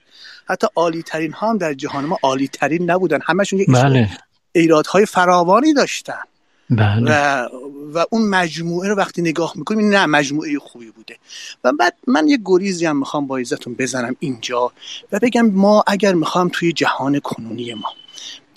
حتی 0.47 0.67
عالی 0.77 1.03
ترین 1.03 1.33
ها 1.33 1.51
هم 1.51 1.59
در 1.59 1.75
جهان 1.75 2.05
ما 2.05 2.19
عالی 2.23 2.49
ترین 2.49 2.91
نبودن 2.91 3.19
همشون 3.23 3.59
یک 3.59 3.69
بله. 3.69 4.11
ایرادهای 4.53 5.07
فراوانی 5.07 5.75
داشتن 5.75 6.23
بله. 6.71 7.11
و, 7.11 7.49
و 7.95 8.05
اون 8.11 8.29
مجموعه 8.29 8.89
رو 8.89 8.95
وقتی 8.95 9.23
نگاه 9.23 9.53
می‌کنیم 9.57 9.89
نه 9.89 10.07
مجموعه 10.07 10.59
خوبی 10.59 10.91
بوده 10.91 11.17
و 11.65 11.73
بعد 11.73 11.95
من 12.07 12.29
یه 12.29 12.39
گریزی 12.45 12.87
هم 12.87 12.99
می‌خوام 12.99 13.27
با 13.27 13.39
عزتون 13.39 13.75
بزنم 13.75 14.17
اینجا 14.21 14.73
و 15.13 15.19
بگم 15.23 15.47
ما 15.47 15.85
اگر 15.87 16.15
می‌خوام 16.15 16.51
توی 16.53 16.73
جهان 16.73 17.21
کنونی 17.21 17.75
ما 17.75 17.89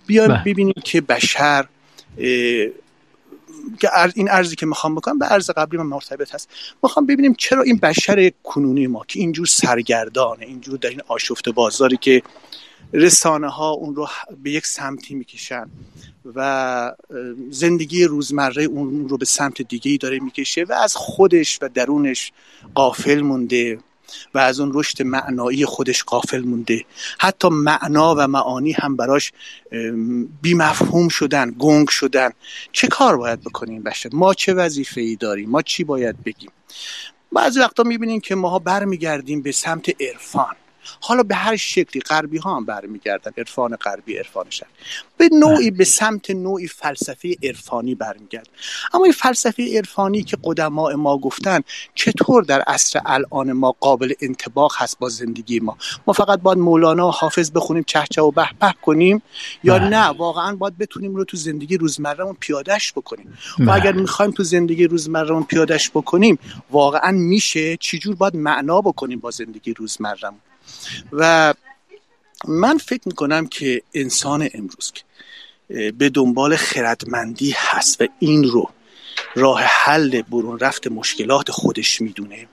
بیایم 0.08 0.32
بله. 0.32 0.44
ببینیم 0.46 0.82
که 0.84 1.02
بشر 1.02 1.66
که 3.80 3.90
این 4.16 4.30
ارزی 4.30 4.56
که 4.56 4.66
می‌خوام 4.66 4.96
بکنم 4.96 5.20
به 5.20 5.32
ارز 5.32 5.50
قبلی 5.50 5.78
من 5.78 5.86
مرتبط 5.86 6.36
هست. 6.36 6.50
می‌خوام 6.84 7.06
ببینیم 7.06 7.34
چرا 7.34 7.62
این 7.62 7.78
بشر 7.78 8.32
کنونی 8.44 8.88
ما 8.88 9.06
که 9.08 9.20
اینجور 9.20 9.46
سرگردانه 9.46 10.46
اینجور 10.46 10.78
در 10.78 10.90
این 10.90 11.02
آشفت 11.08 11.50
بازاری 11.50 11.98
که 11.98 12.22
رسانه 12.94 13.50
ها 13.50 13.70
اون 13.70 13.96
رو 13.96 14.08
به 14.44 14.52
یک 14.52 14.66
سمتی 14.66 15.16
می‌کشن 15.16 15.70
و 16.36 16.96
زندگی 17.50 18.04
روزمره 18.04 18.64
اون 18.64 19.10
رو 19.10 19.18
به 19.18 19.26
سمت 19.26 19.62
دیگه 19.62 19.92
ای 19.92 19.98
داره 19.98 20.20
می‌کشه 20.20 20.64
و 20.64 20.74
از 20.74 20.96
خودش 20.96 21.60
و 21.62 21.70
درونش 21.74 22.32
قافل 22.76 23.22
مونده. 23.22 23.78
و 24.34 24.38
از 24.38 24.60
اون 24.60 24.72
رشد 24.74 25.04
معنایی 25.04 25.66
خودش 25.66 26.04
قافل 26.04 26.42
مونده. 26.42 26.86
حتی 27.20 27.50
معنا 27.50 28.16
و 28.18 28.28
معانی 28.28 28.72
هم 28.72 28.96
براش 28.96 29.32
بی 30.42 30.54
مفهوم 30.54 31.08
شدن 31.08 31.56
گنگ 31.60 31.90
شدن. 31.90 32.30
چه 32.72 32.88
کار 32.88 33.18
باید 33.18 33.42
بکنیم 33.42 33.84
بشه 33.84 34.10
ما 34.14 34.34
چه 34.34 34.54
وظیفه 34.54 35.02
ای 35.02 35.16
داریم؟ 35.16 35.50
ما 35.50 35.62
چی 35.62 35.84
باید 35.84 36.24
بگیم؟ 36.24 36.52
بعضی 37.32 37.60
وقتا 37.60 37.84
می‌بینیم 37.84 38.20
که 38.20 38.36
ماها 38.36 38.60
برمیگردیم 38.60 39.42
به 39.42 39.52
سمت 39.52 40.02
عرفان. 40.02 40.56
حالا 41.02 41.24
به 41.24 41.36
هر 41.36 41.56
شکلی 41.56 42.02
غربی 42.02 42.38
ها 42.38 42.56
هم 42.56 42.66
برمیگردن 42.66 43.32
عرفان 43.38 43.76
غربی 43.76 44.18
عرفان 44.18 44.46
شرقی 44.50 44.72
به 45.18 45.30
نوعی 45.32 45.72
به 45.72 45.86
سمت 45.86 46.32
نوعی 46.32 46.68
فلسفه 46.68 47.36
عرفانی 47.44 47.96
برمیگرد. 47.96 48.50
اما 48.94 49.04
این 49.04 49.14
فلسفه 49.14 49.78
عرفانی 49.78 50.24
که 50.24 50.38
قدماء 50.44 50.96
ما 50.96 51.18
گفتن 51.18 51.62
چطور 51.96 52.44
در 52.44 52.62
عصر 52.62 53.02
الان 53.06 53.52
ما 53.52 53.72
قابل 53.80 54.14
انتباق 54.22 54.74
هست 54.78 55.00
با 55.00 55.10
زندگی 55.10 55.60
ما؟ 55.60 55.78
ما 56.08 56.14
فقط 56.14 56.40
باید 56.40 56.58
مولانا 56.58 57.08
و 57.08 57.12
حافظ 57.12 57.52
بخونیم 57.52 57.84
چهچه 57.84 58.22
و 58.22 58.32
به 58.32 58.50
به 58.60 58.74
کنیم 58.82 59.22
یا 59.64 59.78
نه؟ 59.78 60.06
واقعا 60.06 60.56
باید 60.56 60.78
بتونیم 60.78 61.16
رو 61.16 61.24
تو 61.24 61.38
زندگی 61.38 61.78
روزمرهمون 61.78 62.38
پیادش 62.40 62.94
بکنیم. 62.94 63.38
و 63.60 63.72
اگر 63.72 63.92
می‌خوایم 63.92 64.32
تو 64.32 64.44
زندگی 64.44 64.88
روزمرهمون 64.88 65.44
پیادش 65.44 65.90
بکنیم 65.90 66.40
واقعا 66.72 67.12
میشه 67.12 67.78
چجور 67.78 68.16
باید 68.16 68.36
معنا 68.36 68.82
بکنیم 68.82 69.20
با 69.20 69.32
زندگی 69.32 69.74
روزمرهمون؟ 69.74 70.40
و 71.12 71.54
من 72.48 72.78
فکر 72.78 73.02
می‌کنم 73.06 73.48
که 73.48 73.82
انسان 73.94 74.50
امروز 74.54 74.92
که 74.92 75.04
به 75.92 76.10
دنبال 76.10 76.56
خردمندی 76.56 77.54
هست 77.58 78.02
و 78.02 78.08
این 78.20 78.44
رو 78.44 78.70
راه 79.36 79.62
حل 79.62 80.22
برون 80.22 80.60
رفت 80.60 80.88
مشکلات 80.88 81.52
خودش 81.52 82.02
می‌دونه 82.02 82.48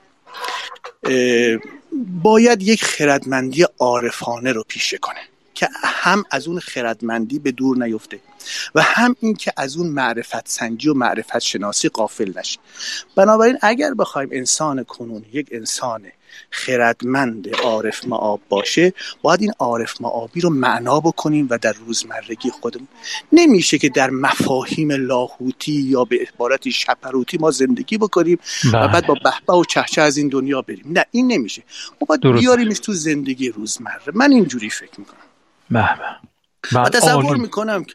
باید 2.23 2.61
یک 2.61 2.83
خردمندی 2.85 3.65
عارفانه 3.79 4.51
رو 4.51 4.63
پیشه 4.67 4.97
کنه. 4.97 5.19
که 5.53 5.69
هم 5.83 6.23
از 6.31 6.47
اون 6.47 6.59
خردمندی 6.59 7.39
به 7.39 7.51
دور 7.51 7.77
نیفته 7.77 8.19
و 8.75 8.81
هم 8.81 9.15
این 9.19 9.33
که 9.33 9.53
از 9.57 9.77
اون 9.77 9.87
معرفت 9.87 10.49
سنجی 10.49 10.89
و 10.89 10.93
معرفت 10.93 11.39
شناسی 11.39 11.89
قافل 11.89 12.39
نشه. 12.39 12.59
بنابراین 13.15 13.57
اگر 13.61 13.93
بخوایم 13.93 14.29
انسان 14.31 14.83
کنون 14.83 15.25
یک 15.33 15.47
انسان 15.51 16.01
خردمند 16.49 17.55
عارف 17.55 18.05
معاب 18.05 18.41
باشه 18.49 18.93
باید 19.21 19.41
این 19.41 19.51
عارف 19.59 20.01
معابی 20.01 20.41
رو 20.41 20.49
معنا 20.49 20.99
بکنیم 20.99 21.47
و 21.49 21.57
در 21.57 21.73
روزمرگی 21.73 22.49
خودمون. 22.49 22.87
نمیشه 23.31 23.77
که 23.77 23.89
در 23.89 24.09
مفاهیم 24.09 24.91
لاهوتی 24.91 25.71
یا 25.71 26.03
به 26.03 26.19
عبارتی 26.33 26.71
شپروتی 26.71 27.37
ما 27.37 27.51
زندگی 27.51 27.97
بکنیم 27.97 28.39
بله. 28.63 28.85
و 28.85 28.87
بعد 28.87 29.07
با 29.07 29.15
بهبه 29.23 29.53
و 29.53 29.63
چهچه 29.63 30.01
از 30.01 30.17
این 30.17 30.29
دنیا 30.29 30.61
بریم. 30.61 30.85
نه 30.85 31.05
این 31.11 31.27
نمیشه. 31.27 31.63
ما 32.01 32.05
باید 32.05 32.39
بیاریمش 32.39 32.79
تو 32.79 32.93
زندگی 32.93 33.49
روزمره. 33.49 34.01
من 34.13 34.31
اینجوری 34.31 34.69
فکر 34.69 34.99
می‌کنم. 34.99 35.32
و 35.73 36.89
تصور 36.89 37.37
می‌کنم 37.37 37.85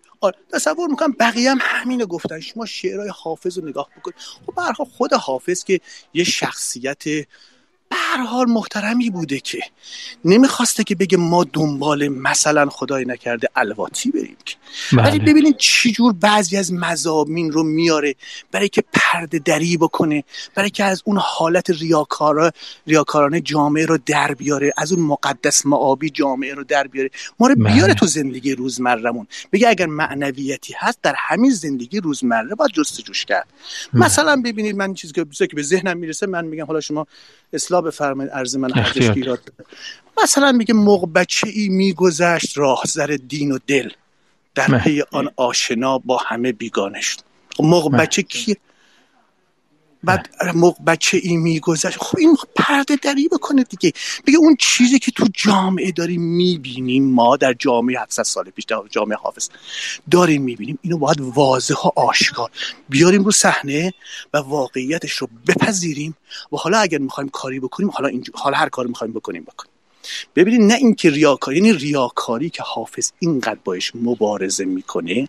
تصور 0.53 0.88
می‌کنم 0.91 1.12
بقیه 1.21 1.51
هم 1.51 1.59
همینو 1.61 2.07
گفتن. 2.07 2.41
شما 2.41 2.67
شعرهای 2.67 3.09
حافظ 3.09 3.59
رو 3.59 3.69
نگاه 3.69 3.88
بکنید. 3.97 4.17
خب 4.77 4.85
خود 4.85 5.12
حافظ 5.12 5.64
که 5.64 5.81
یه 6.14 6.25
شخصیت 6.25 7.05
به 7.88 7.96
هر 7.96 8.24
حال 8.24 8.46
محترمی 8.46 9.11
بوده 9.11 9.40
که 9.40 9.61
نمی‌خواسته 10.24 10.85
که 10.85 10.94
بگه 10.94 11.18
ما 11.18 11.44
دنبال 11.44 12.09
مثلا 12.09 12.68
خدای 12.68 13.05
نکرده 13.05 13.48
الواتی 13.57 14.11
بریم 14.11 14.37
که 14.44 14.57
ولی 14.92 15.18
بله. 15.18 15.33
ببینید 15.33 15.57
چجور 15.57 16.12
بعضی 16.12 16.57
از 16.57 16.72
مزامین 16.72 17.53
رو 17.53 17.62
میاره 17.62 18.14
برای 18.53 18.68
که 18.68 18.85
پرده 18.92 19.38
دری 19.38 19.77
بکنه 19.77 20.24
برای 20.55 20.70
که 20.70 20.85
از 20.85 21.03
اون 21.05 21.18
حالت 21.20 21.70
ریاکارا 21.70 22.51
ریاکارانه 22.87 23.40
جامعه 23.40 23.87
رو 23.87 23.98
در 24.07 24.35
بیاره 24.35 24.72
از 24.77 24.92
اون 24.92 25.03
مقدس 25.03 25.66
معابی 25.66 26.11
جامعه 26.11 26.55
رو 26.55 26.64
در 26.64 26.87
بیاره 26.87 27.11
ما 27.40 27.46
رو 27.46 27.55
بیاره 27.55 27.83
بله. 27.83 27.94
تو 27.94 28.07
زندگی 28.07 28.55
روزمرهمون 28.55 29.27
بگه 29.53 29.68
اگر 29.68 29.87
معنویتی 29.87 30.74
هست 30.79 30.98
در 31.03 31.14
همین 31.16 31.51
زندگی 31.51 32.01
روزمره 32.01 32.55
باید 32.55 32.70
جستجوش 32.72 33.24
کرد 33.24 33.48
بله. 33.92 34.05
مثلا 34.05 34.42
ببینید 34.44 34.77
من 34.77 34.94
چیزی 34.94 35.12
که 35.12 35.24
به 35.55 35.62
ذهنم 35.62 35.96
می‌رسه 35.96 36.27
من 36.27 36.44
میگم 36.44 36.66
حالا 36.66 36.81
شما 36.81 37.07
اصلاح 37.53 37.81
بفرمایید 37.83 38.33
عرض 38.33 38.57
من 38.57 38.73
حدش 38.73 39.11
ایراد 39.11 39.53
مثلا 40.23 40.53
میگه 40.53 40.75
موقع 40.75 41.07
بچه 41.07 41.49
ای 41.49 41.69
میگذشت 41.69 42.59
راهزر 42.59 43.19
دین 43.29 43.53
و 43.53 43.59
دل. 43.67 43.91
در 44.55 44.79
پی 44.79 45.03
آن 45.11 45.31
آشنا 45.37 45.99
با 45.99 46.17
همه 46.17 46.53
بیگانه 46.53 47.01
شد. 47.01 47.19
خب 47.57 47.65
موقع 47.65 47.99
بچه 47.99 48.23
کی 48.23 48.57
بعد 50.05 50.29
موقع 50.55 50.85
بچه 50.85 51.21
ای 51.23 51.37
میگذشت. 51.37 51.99
خب 51.99 52.19
این 52.19 52.37
پرده 52.57 52.97
دری 52.97 53.29
بکنه 53.29 53.65
دیگه. 53.65 53.93
بگه 54.27 54.39
اون 54.39 54.57
چیزی 54.61 54.99
که 54.99 55.11
تو 55.11 55.27
جامعه 55.35 55.93
داریم 55.93 56.23
می‌بینیم 56.23 57.05
ما 57.05 57.37
در 57.37 57.53
جامعه 57.53 58.01
700 58.01 58.23
سال 58.23 58.51
پیش 58.51 58.65
در 58.65 58.77
جامعه 58.91 59.19
حافظ 59.19 59.49
داریم 60.11 60.43
می‌بینیم 60.43 60.79
اینو 60.83 60.99
باید 60.99 61.21
واضح 61.21 61.75
و 61.75 62.01
آشکار 62.01 62.51
بیاریم 62.89 63.25
رو 63.25 63.31
صحنه 63.31 63.95
و 64.35 64.39
واقعیتش 64.39 65.13
رو 65.13 65.29
بپذیریم 65.47 66.15
و 66.53 66.57
حالا 66.57 66.79
اگر 66.79 66.99
می‌خوایم 66.99 67.31
کاری 67.31 67.61
بکنیم 67.61 67.91
حالا, 67.91 68.11
حالا 68.35 68.57
هر 68.57 68.69
کاری 68.69 68.89
می‌خوایم 68.89 69.13
بکنیم 69.13 69.43
بکنیم 69.43 69.67
ببینید 70.37 70.61
نه 70.61 70.75
اینکه 70.75 71.11
ریاکاری 71.11 71.57
یعنی 71.57 71.73
ریاکاری 71.73 72.51
که 72.51 72.63
حافظ 72.63 73.13
اینقدر 73.19 73.59
باش 73.65 73.93
مبارزه 73.95 74.65
می‌کنه 74.65 75.29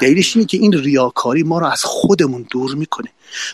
دلیلش 0.00 0.36
اینه 0.36 0.46
که 0.46 0.56
این 0.56 0.72
ریاکاری 0.72 1.42
ما 1.42 1.58
رو 1.58 1.66
از 1.66 1.84
خودمون 1.84 2.46
دور 2.50 2.74
می‌کنه 2.74 3.08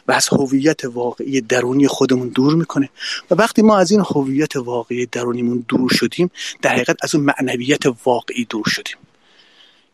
و 0.09 0.13
از 0.13 0.29
هویت 0.29 0.85
واقعی 0.85 1.41
درونی 1.41 1.89
خودمون 1.89 2.29
دور 2.29 2.55
می‌کنه 2.55 2.89
و 3.31 3.35
وقتی 3.35 3.63
ما 3.63 3.79
از 3.79 3.91
این 3.91 4.01
هویت 4.01 4.57
واقعی 4.57 5.07
درونیمون 5.07 5.65
دور 5.69 5.91
شدیم 5.91 6.31
در 6.63 6.71
حقیقت 6.71 6.97
از 7.03 7.15
اون 7.15 7.25
معنویت 7.25 7.83
واقعی 8.05 8.45
دور 8.45 8.65
شدیم 8.67 8.97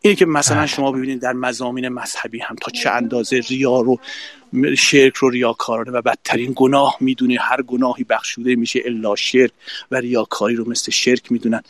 اینه 0.01 0.15
که 0.15 0.25
مثلا 0.25 0.57
بله. 0.57 0.67
شما 0.67 0.91
ببینید 0.91 1.21
در 1.21 1.33
مزامین 1.33 1.89
مذهبی 1.89 2.39
هم 2.39 2.55
تا 2.55 2.71
چه 2.71 2.89
اندازه 2.89 3.41
ریا 3.49 3.81
رو 3.81 3.99
شرک 4.77 5.15
رو 5.15 5.29
ریاکارانه 5.29 5.91
و 5.91 6.01
بدترین 6.01 6.53
گناه 6.55 6.97
می‌دونه. 6.99 7.37
هر 7.39 7.61
گناهی 7.61 8.03
بخشوده 8.03 8.55
میشه 8.55 8.81
الا 8.85 9.15
شرک 9.15 9.51
و 9.91 9.95
ریاکاری 9.95 10.55
رو 10.55 10.69
مثل 10.69 10.91
شرک 10.91 11.31
می‌دونن. 11.31 11.61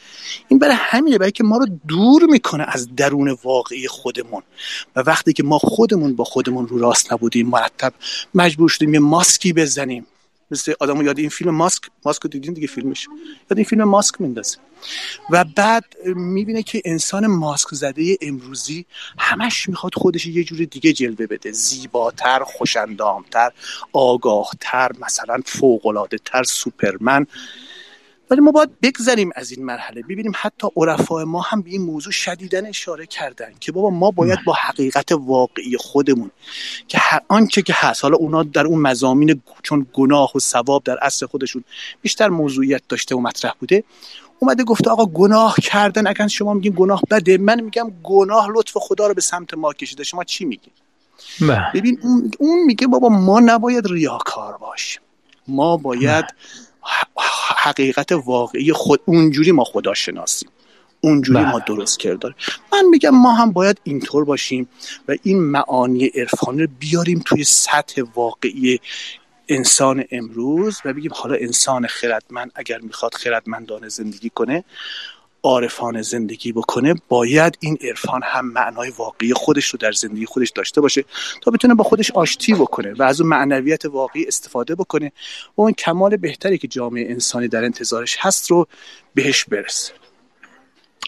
این 0.48 0.60
برای 0.60 0.76
همینه 0.80 1.18
برای 1.18 1.32
که 1.32 1.44
ما 1.44 1.58
رو 1.58 1.68
دور 1.88 2.24
می‌کنه 2.24 2.66
از 2.68 2.96
درون 2.96 3.38
واقعی 3.44 3.88
خودمون. 3.88 4.44
و 4.96 5.00
وقتی 5.00 5.34
که 5.34 5.44
ما 5.44 5.58
خودمون 5.58 6.16
با 6.16 6.24
خودمون 6.24 6.68
رو 6.68 6.80
راست 6.80 7.14
نبودیم 7.14 7.48
مرتب 7.48 7.94
مجبور 8.36 8.70
شدیم 8.70 8.94
یه 8.94 9.00
ماسکی 9.00 9.54
بزنیم. 9.54 10.06
مثل 10.52 10.74
آدم 10.80 11.02
یاد 11.02 11.20
این 11.20 11.30
فیلم 11.30 11.56
ماسک 11.56 11.84
ماسک 12.06 12.28
دیدین 12.28 12.54
دیگه 12.54 12.68
فیلمش. 12.68 13.08
یاد 13.50 13.58
این 13.58 13.66
فیلم 13.66 13.84
ماسک 13.84 14.22
میندازه. 14.22 14.58
و 15.30 15.46
بعد 15.56 15.86
می‌بینه 16.16 16.64
که 16.64 16.82
انسان 16.86 17.28
ماسک 17.28 17.68
زده 17.72 18.18
امروزی 18.22 18.86
همش 19.18 19.70
می‌خواد 19.70 19.94
خودش 19.96 20.26
یه 20.26 20.44
جور 20.44 20.66
دیگه 20.66 20.94
جلوه 20.94 21.28
بده. 21.28 21.52
زیباتر 21.52 22.44
خوشندامتر 22.44 23.52
آگاهتر 23.94 24.92
مثلا 25.00 25.38
فوقلاده 25.46 26.18
تر 26.26 26.44
سوپرمن. 26.44 27.28
ولی 28.30 28.42
ما 28.42 28.52
باید 28.52 28.80
بگذریم 28.82 29.30
از 29.36 29.52
این 29.52 29.66
مرحله. 29.66 30.02
ببینیم 30.02 30.32
حتی 30.36 30.68
عرفای 30.78 31.24
ما 31.24 31.42
هم 31.42 31.62
به 31.62 31.70
این 31.70 31.82
موضوع 31.82 32.12
شدیدن 32.12 32.66
اشاره 32.66 33.06
کردن 33.06 33.52
که 33.60 33.72
بابا 33.72 33.90
ما 33.90 34.12
باید 34.12 34.40
با 34.46 34.54
حقیقت 34.54 35.12
واقعی 35.12 35.78
خودمون 35.78 36.32
که 36.88 37.02
آنچه 37.28 37.62
که 37.62 37.74
هست. 37.78 38.04
حالا 38.04 38.18
اونا 38.18 38.44
در 38.44 38.66
اون 38.66 38.80
مزامین 38.80 39.42
چون 39.64 39.88
گناه 39.94 40.32
و 40.36 40.40
ثواب 40.40 40.84
در 40.84 40.98
اصل 41.02 41.26
خودشون 41.26 41.64
بیشتر 42.02 42.30
موضوعیت 42.30 42.82
داشته 42.90 43.16
و 43.16 43.20
مطرح 43.20 43.54
بوده 43.60 43.84
اومده 44.40 44.64
گفته 44.64 44.90
آقا 44.90 45.06
گناه 45.06 45.56
کردن. 45.64 46.08
اگر 46.08 46.28
شما 46.28 46.54
میگین 46.54 46.74
گناه 46.76 47.02
بده 47.12 47.38
من 47.38 47.62
میگم 47.62 47.92
گناه 48.04 48.48
لطف 48.56 48.78
خدا 48.78 49.08
رو 49.08 49.14
به 49.14 49.22
سمت 49.22 49.54
ما 49.54 49.74
کشیده. 49.74 50.04
شما 50.04 50.24
چی 50.24 50.46
میگین؟ 50.46 50.74
بله. 51.42 51.72
ببین 51.74 52.00
اون 52.40 52.64
میگه 52.64 52.88
بابا 52.88 53.10
ما 53.10 53.40
نباید 53.40 53.88
ریاکار 53.88 54.58
باشیم. 54.58 55.02
ما 55.48 55.78
باید 55.78 56.26
حقیقت 57.58 58.12
واقعی 58.12 58.74
خود 58.74 59.02
اونجوری 59.06 59.52
ما 59.52 59.64
خدا 59.64 59.94
شناسیم 59.94 60.50
اونجوری 61.02 61.40
بله. 61.40 61.52
ما 61.52 61.60
درست 61.60 62.00
کرده 62.00 62.36
من 62.74 62.86
میگم 62.92 63.10
ما 63.10 63.34
هم 63.34 63.52
باید 63.52 63.80
اینطور 63.84 64.26
باشیم 64.26 64.70
و 65.08 65.16
این 65.24 65.40
معانی 65.44 66.06
عرفانی 66.06 66.62
رو 66.62 66.68
بیاریم 66.80 67.22
توی 67.26 67.44
سطح 67.44 68.02
واقعی 68.16 68.80
انسان 69.50 70.04
امروز 70.12 70.82
و 70.86 70.94
بگیم 70.94 71.12
حالا 71.14 71.36
انسان 71.36 71.88
خردمند 71.88 72.52
اگر 72.56 72.80
می‌خواد 72.80 73.14
خردمندانه 73.14 73.90
زندگی 73.90 74.30
کنه 74.30 74.64
عارفانه 75.44 76.02
زندگی 76.02 76.52
بکنه 76.52 76.96
باید 77.08 77.58
این 77.60 77.78
عرفان 77.82 78.22
هم 78.24 78.46
معنای 78.46 78.90
واقعی 78.98 79.34
خودش 79.34 79.70
رو 79.70 79.80
در 79.80 79.92
زندگی 79.92 80.26
خودش 80.26 80.50
داشته 80.50 80.82
باشه 80.82 81.06
تا 81.42 81.52
بتونه 81.52 81.74
با 81.74 81.84
خودش 81.84 82.12
آشتی 82.12 82.54
بکنه 82.54 82.94
و 82.94 83.04
از 83.04 83.22
اون 83.22 83.30
معنویت 83.30 83.86
واقعی 83.86 84.26
استفاده 84.28 84.76
بکنه 84.76 85.12
و 85.58 85.62
اون 85.62 85.72
کمال 85.72 86.18
بهتری 86.18 86.58
که 86.58 86.68
جامعه 86.68 87.12
انسانی 87.12 87.48
در 87.48 87.64
انتظارش 87.64 88.18
هست 88.20 88.52
رو 88.52 88.68
بهش 89.14 89.46
برسه. 89.46 89.94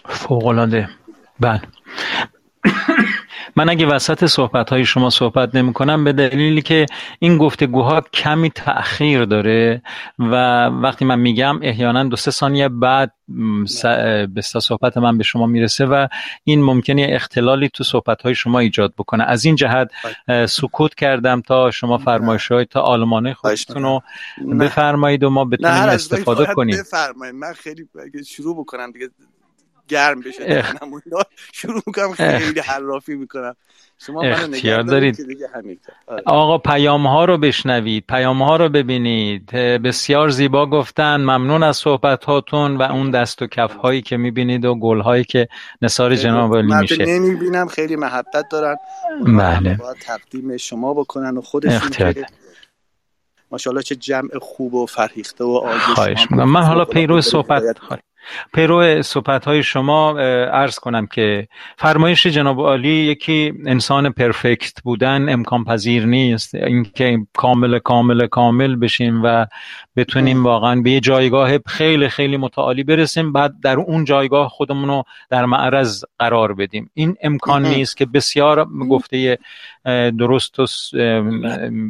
فوقلاده 0.08 0.88
بله. 1.40 1.62
من 3.56 3.68
اگه 3.68 3.86
وسط 3.86 4.24
صحبت 4.24 4.70
های 4.70 4.84
شما 4.84 5.10
صحبت 5.10 5.54
نمی 5.54 5.72
کنم 5.72 6.04
به 6.04 6.12
دلیلی 6.12 6.62
که 6.62 6.86
این 7.18 7.38
گفتگوها 7.38 8.00
کمی 8.00 8.50
تأخیر 8.50 9.24
داره 9.24 9.82
و 10.18 10.66
وقتی 10.66 11.04
من 11.04 11.18
میگم 11.18 11.58
احیانا 11.62 12.04
دو 12.04 12.16
سه 12.16 12.30
ثانیه 12.30 12.68
بعد 12.68 13.12
به 14.34 14.40
صحبت 14.40 14.96
من 14.96 15.18
به 15.18 15.24
شما 15.24 15.46
می‌رسه 15.46 15.86
و 15.86 16.06
این 16.44 16.62
ممکنه 16.62 17.06
اختلالی 17.10 17.68
تو 17.68 17.84
صحبت 17.84 18.22
های 18.22 18.34
شما 18.34 18.58
ایجاد 18.58 18.94
بکنه. 18.98 19.24
از 19.24 19.44
این 19.44 19.56
جهت 19.56 19.90
سکوت 20.48 20.94
کردم 20.94 21.40
تا 21.40 21.70
شما 21.70 21.98
فرمایش 21.98 22.52
های 22.52 22.64
تا 22.64 22.80
آلمانه 22.80 23.34
خودتون 23.34 23.82
رو 23.82 24.02
بفرمایید 24.60 25.24
و 25.24 25.30
ما 25.30 25.44
بتونیم 25.44 25.74
استفاده 25.74 26.46
کنیم. 26.54 26.76
بفرمایید. 26.78 27.34
من 27.34 27.52
خیلی 27.52 27.88
شروع 28.26 28.60
بکنم 28.60 28.90
دیگه 28.90 29.08
گرم 29.88 30.20
بشه 30.20 30.64
شروع 31.52 31.82
می‌کنم 31.86 32.12
خیلی 32.12 32.60
حرافی 32.60 33.14
می‌کنم. 33.14 33.56
شما 33.98 34.22
اختیار 34.22 34.82
دارید 34.82 35.26
آره. 36.06 36.22
آقا 36.26 36.58
پیام 36.58 37.06
ها 37.06 37.24
رو 37.24 37.38
بشنوید. 37.38 38.04
پیام 38.08 38.42
ها 38.42 38.56
رو 38.56 38.68
ببینید. 38.68 39.50
بسیار 39.50 40.28
زیبا 40.28 40.66
گفتن. 40.66 41.16
ممنون 41.16 41.62
از 41.62 41.76
صحبت 41.76 42.24
هاتون 42.24 42.76
و 42.76 42.82
اون 42.82 43.10
دست 43.10 43.42
و 43.42 43.46
کف 43.46 43.74
هایی 43.74 44.02
که 44.02 44.16
می‌بینید 44.16 44.64
و 44.64 44.74
گل 44.74 45.00
هایی 45.00 45.24
که 45.24 45.48
نصار 45.82 46.16
جناب 46.16 46.56
علی 46.56 46.74
میشه. 46.74 47.04
نمی‌بینم. 47.04 47.66
خیلی 47.66 47.96
محبت 47.96 48.48
دارن. 48.50 48.76
بله. 49.26 49.74
باید 49.74 49.96
تقدیم 50.00 50.56
شما 50.56 50.94
بکنن 50.94 51.36
و 51.36 51.40
خودشون 51.40 51.90
که 51.90 52.26
ماشاءالله 53.50 53.82
چه 53.82 53.94
جمع 53.94 54.38
خوب 54.40 54.74
و 54.74 54.86
فرهیخته 54.86 55.44
و 55.44 55.48
آگوش 55.48 56.32
من 56.32 56.62
حالا 56.62 56.84
پیرو 56.84 57.20
صحبت 57.20 57.62
پیرو 58.54 59.02
صحبت 59.02 59.44
های 59.44 59.62
شما 59.62 60.18
عرض 60.52 60.78
کنم 60.78 61.06
که 61.06 61.48
فرمایش 61.76 62.26
جناب 62.26 62.60
عالی 62.60 62.88
یکی 62.88 63.52
انسان 63.66 64.10
پرفکت 64.10 64.82
بودن 64.82 65.28
امکان 65.28 65.64
پذیر 65.64 66.06
نیست. 66.06 66.54
اینکه 66.54 67.18
کامل 67.32 67.78
کامل 67.78 68.26
کامل 68.26 68.76
بشیم 68.76 69.22
و 69.24 69.46
بتونیم 69.96 70.44
واقعا 70.44 70.80
به 70.80 70.90
یه 70.90 71.00
جایگاه 71.00 71.58
خیلی 71.66 72.08
خیلی 72.08 72.36
متعالی 72.36 72.84
برسیم 72.84 73.32
بعد 73.32 73.54
در 73.62 73.76
اون 73.76 74.04
جایگاه 74.04 74.48
خودمون 74.48 74.88
رو 74.88 75.02
در 75.30 75.44
معرض 75.44 76.04
قرار 76.18 76.54
بدیم. 76.54 76.90
این 76.94 77.16
امکان 77.22 77.66
نیست 77.66 77.96
که 77.96 78.06
بسیار 78.06 78.64
گفته 78.90 79.38
درست 80.18 80.58
و 80.58 80.66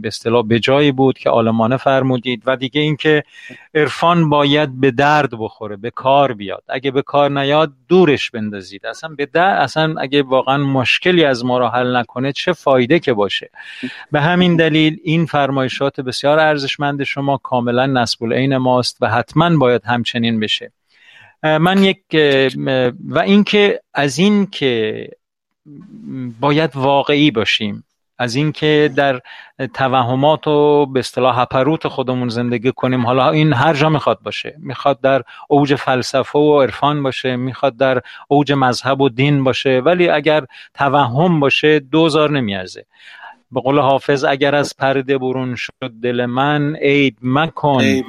به 0.03 0.09
اصطلاح 0.09 0.47
به 0.47 0.59
جایی 0.59 0.93
بود 0.93 1.19
که 1.19 1.31
آلمانه 1.31 1.77
فرمودید. 1.77 2.43
و 2.47 2.57
دیگه 2.57 2.81
اینکه 2.81 3.23
عرفان 3.75 4.29
باید 4.29 4.81
به 4.81 4.91
درد 4.91 5.31
بخوره 5.39 5.77
به 5.77 5.91
کار 5.91 6.33
بیاد. 6.33 6.63
اگه 6.69 6.91
به 6.91 7.03
کار 7.03 7.31
نیاد 7.31 7.73
دورش 7.89 8.31
بندازید. 8.31 8.87
اصلا 8.87 9.11
به 9.17 9.27
در 9.27 9.49
اصلا 9.49 9.95
اگه 10.01 10.23
واقعا 10.23 10.57
مشکلی 10.57 11.25
از 11.25 11.45
ما 11.45 11.59
رو 11.59 11.67
حل 11.67 11.97
نکنه 11.97 12.33
چه 12.33 12.53
فایده 12.53 12.99
که 12.99 13.13
باشه؟ 13.13 13.51
به 14.13 14.21
همین 14.21 14.57
دلیل 14.57 14.99
این 15.05 15.27
فرمایشات 15.27 16.01
بسیار 16.01 16.39
ارزشمند 16.39 17.03
شما 17.03 17.37
کاملا 17.37 17.87
نسب 17.87 18.25
العین 18.25 18.57
ماست 18.57 18.99
و 19.01 19.11
حتما 19.11 19.57
باید 19.57 19.85
همچنین 19.85 20.41
بشه. 20.41 20.73
من 21.43 21.83
یک 21.85 21.99
و 23.09 23.19
اینکه 23.19 23.81
از 23.95 24.19
این 24.19 24.47
که 24.47 25.09
باید 26.41 26.77
واقعی 26.77 27.31
باشیم. 27.31 27.85
از 28.19 28.35
اینکه 28.35 28.91
در 28.97 29.21
توهمات 29.75 30.47
و 30.47 30.87
به 30.87 31.01
اصطلاح 31.01 31.41
هپروت 31.41 31.89
خودمون 31.89 32.29
زندگی 32.29 32.73
کنیم. 32.73 33.07
حالا 33.07 33.31
این 33.31 33.53
هر 33.53 33.75
جا 33.75 33.89
می‌خواد 33.89 34.21
باشه. 34.23 34.55
می‌خواد 34.59 35.01
در 35.01 35.23
اوج 35.49 35.75
فلسفه 35.75 36.39
و 36.39 36.63
عرفان 36.63 37.03
باشه. 37.03 37.37
می‌خواد 37.37 37.77
در 37.77 38.03
اوج 38.29 38.53
مذهب 38.53 39.01
و 39.01 39.09
دین 39.09 39.45
باشه. 39.45 39.81
ولی 39.85 40.09
اگر 40.09 40.45
توهم 40.75 41.41
باشه 41.41 41.79
دوزار 41.79 42.31
نمیارزه. 42.31 42.87
به 43.51 43.61
قول 43.61 43.79
حافظ 43.79 44.25
اگر 44.25 44.55
از 44.55 44.73
پرده 44.79 45.19
برون 45.19 45.55
شد 45.55 45.93
دل 46.03 46.27
من 46.27 46.77
عید 46.77 47.19
مکن. 47.23 48.03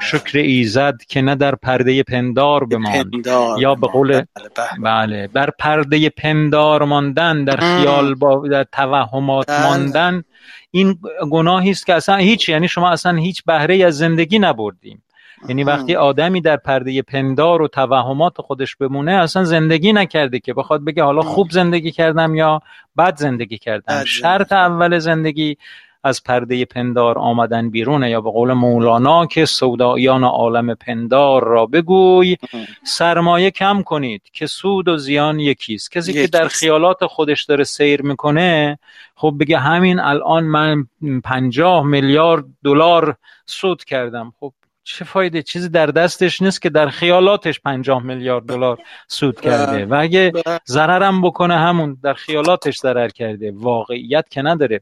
شکر 0.00 0.38
ایزد 0.38 0.98
که 1.08 1.22
نه 1.22 1.34
در 1.34 1.54
پرده 1.54 2.02
پندار 2.02 2.64
بماند. 2.64 3.26
یا 3.58 3.74
به 3.74 3.86
قول 3.86 4.12
بله, 4.12 4.78
بله 4.82 5.28
بر 5.28 5.50
پرده 5.58 6.08
پندار 6.08 6.84
ماندن 6.84 7.44
در 7.44 7.56
خیال 7.56 8.14
با 8.14 8.48
در 8.48 8.64
توهمات 8.64 9.46
بله. 9.46 9.66
ماندن. 9.66 10.22
این 10.70 10.98
گناهی 11.30 11.70
است 11.70 11.86
که 11.86 11.94
اصلا 11.94 12.16
هیچ 12.16 12.48
یعنی 12.48 12.68
شما 12.68 12.90
اصلا 12.90 13.16
هیچ 13.16 13.44
بهره 13.44 13.84
از 13.84 13.98
زندگی 13.98 14.38
نبردیم. 14.38 15.02
یعنی 15.48 15.64
وقتی 15.64 15.94
آدمی 15.94 16.40
در 16.40 16.56
پرده 16.56 17.02
پندار 17.02 17.62
و 17.62 17.68
توهمات 17.68 18.40
خودش 18.40 18.76
بمونه 18.76 19.12
اصلا 19.12 19.44
زندگی 19.44 19.92
نکرده 19.92 20.38
که 20.38 20.54
بخواد 20.54 20.84
بگه 20.84 21.02
حالا 21.02 21.22
خوب 21.22 21.50
زندگی 21.50 21.90
کردم 21.90 22.34
یا 22.34 22.60
بد 22.98 23.16
زندگی 23.16 23.58
کردم. 23.58 24.04
شرط 24.04 24.52
اول 24.52 24.98
زندگی 24.98 25.56
از 26.04 26.22
پرده 26.22 26.64
پندار 26.64 27.18
آمدن 27.18 27.70
بیرونه 27.70 28.10
یا 28.10 28.20
به 28.20 28.30
قول 28.30 28.52
مولانا 28.52 29.26
که 29.26 29.44
سودایان 29.44 30.24
عالم 30.24 30.74
پندار 30.74 31.44
را 31.44 31.66
بگوی 31.66 32.36
سرمایه 32.84 33.50
کم 33.50 33.82
کنید 33.82 34.22
که 34.32 34.46
سود 34.46 34.88
و 34.88 34.96
زیان 34.96 35.40
یکیست. 35.40 35.92
کسی 35.92 36.12
که 36.12 36.26
در 36.26 36.48
خیالات 36.48 37.06
خودش 37.06 37.44
داره 37.44 37.64
سیر 37.64 38.02
می‌کنه 38.02 38.78
خب 39.14 39.34
بگه 39.40 39.58
همین 39.58 40.00
الان 40.00 40.44
من 40.44 40.86
پنجاه 41.24 41.86
میلیارد 41.86 42.44
دلار 42.64 43.16
سود 43.46 43.84
کردم. 43.84 44.32
خب 44.40 44.52
چه 44.84 45.04
فایده؟ 45.04 45.42
چیزی 45.42 45.68
در 45.68 45.86
دستش 45.86 46.42
نیست 46.42 46.62
که 46.62 46.70
در 46.70 46.88
خیالاتش 46.88 47.60
پنجاه 47.60 48.02
میلیارد 48.02 48.46
دلار 48.46 48.78
سود 49.08 49.40
کرده. 49.40 49.86
و 49.86 49.94
اگه 50.00 50.32
ضررم 50.68 51.22
بکنه 51.22 51.58
همون 51.58 51.96
در 52.02 52.14
خیالاتش 52.14 52.78
ضرر 52.78 53.08
کرده. 53.08 53.52
واقعیت 53.54 54.28
که 54.30 54.42
نداره. 54.42 54.80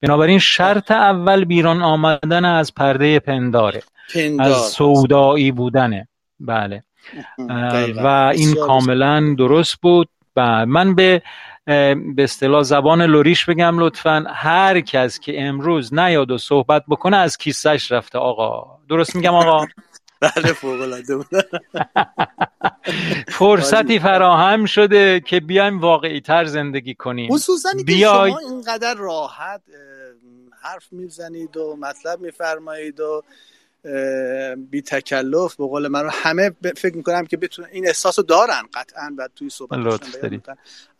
بنابراین 0.00 0.38
شرط 0.38 0.90
اول 0.90 1.44
بیرون 1.44 1.82
آمدن 1.82 2.44
از 2.44 2.74
پرده 2.74 3.18
پنداره. 3.18 3.82
از 4.38 4.56
سودایی 4.56 5.52
بودنه. 5.52 6.08
بله. 6.40 6.84
و 8.04 8.32
این 8.34 8.54
کاملا 8.54 9.34
درست 9.38 9.76
بود. 9.76 10.08
و 10.36 10.66
من 10.66 10.94
به 10.94 11.22
به 12.16 12.22
اصطلاح 12.22 12.62
زبان 12.62 13.02
لوریش 13.02 13.44
بگم 13.44 13.78
لطفا. 13.78 14.24
هر 14.28 14.80
کس 14.80 15.20
که 15.20 15.42
امروز 15.42 15.94
نیاد 15.94 16.30
و 16.30 16.38
صحبت 16.38 16.84
بکنه 16.88 17.16
از 17.16 17.36
کیسش 17.36 17.92
رفته. 17.92 18.18
آقا 18.18 18.78
درست 18.88 19.16
میگم 19.16 19.34
آقا؟ 19.34 19.66
بله 20.20 20.52
فوق 20.52 20.88
فرصتی 23.38 23.98
فراهم 23.98 24.64
شده 24.64 25.20
که 25.20 25.40
بیایم 25.40 25.80
واقعی 25.80 26.20
تر 26.20 26.44
زندگی 26.44 26.94
کنیم. 26.94 27.30
خصوصا 27.30 27.68
بیای... 27.86 28.30
شما 28.30 28.38
اینقدر 28.38 28.94
راحت 28.94 29.62
حرف 30.62 30.92
می‌زنید 30.92 31.56
و 31.56 31.76
مطلب 31.80 32.20
میفرمایید 32.20 33.00
و 33.00 33.22
بی 34.70 34.82
تکلف 34.82 35.56
به 35.56 35.66
قول 35.66 35.88
من 35.88 36.08
همه 36.12 36.50
فکر 36.76 36.96
می‌کنم 36.96 37.26
که 37.26 37.36
بتونن 37.36 37.68
این 37.72 37.86
احساس 37.86 38.18
رو 38.18 38.24
دارن 38.24 38.62
قطعا 38.74 39.14
و 39.18 39.28
توی 39.36 39.50
صحبت 39.50 40.00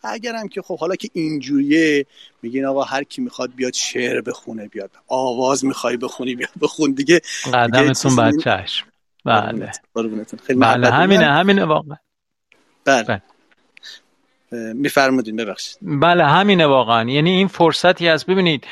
اگرم 0.02 0.48
که 0.48 0.62
خب 0.62 0.78
حالا 0.78 0.96
که 0.96 1.08
اینجوریه 1.12 2.06
میگین 2.42 2.66
آقا 2.66 2.82
هر 2.82 3.04
کی 3.04 3.22
می‌خواد 3.22 3.54
بیاد 3.54 3.72
شعر 3.72 4.20
بخونه 4.20 4.68
بیاد 4.68 4.90
آواز 5.08 5.64
می‌خوای 5.64 5.96
بخونی 5.96 6.34
بیاد 6.34 6.50
بخون. 6.60 6.92
دیگه 6.92 7.20
قدمتون 7.54 8.16
بچهش 8.16 8.84
بله. 9.24 9.72
بله 10.48 10.90
همینه 10.90 11.24
همینه 11.24 11.64
واقعا. 11.64 11.96
بله, 12.84 13.02
بله. 13.02 13.22
میفرمودین 14.72 15.36
ببخشید. 15.36 15.78
بله 15.82 16.24
همینه 16.24 16.66
واقعا. 16.66 17.10
یعنی 17.10 17.30
این 17.30 17.48
فرصتی 17.48 18.08
هست. 18.08 18.26
ببینید 18.26 18.64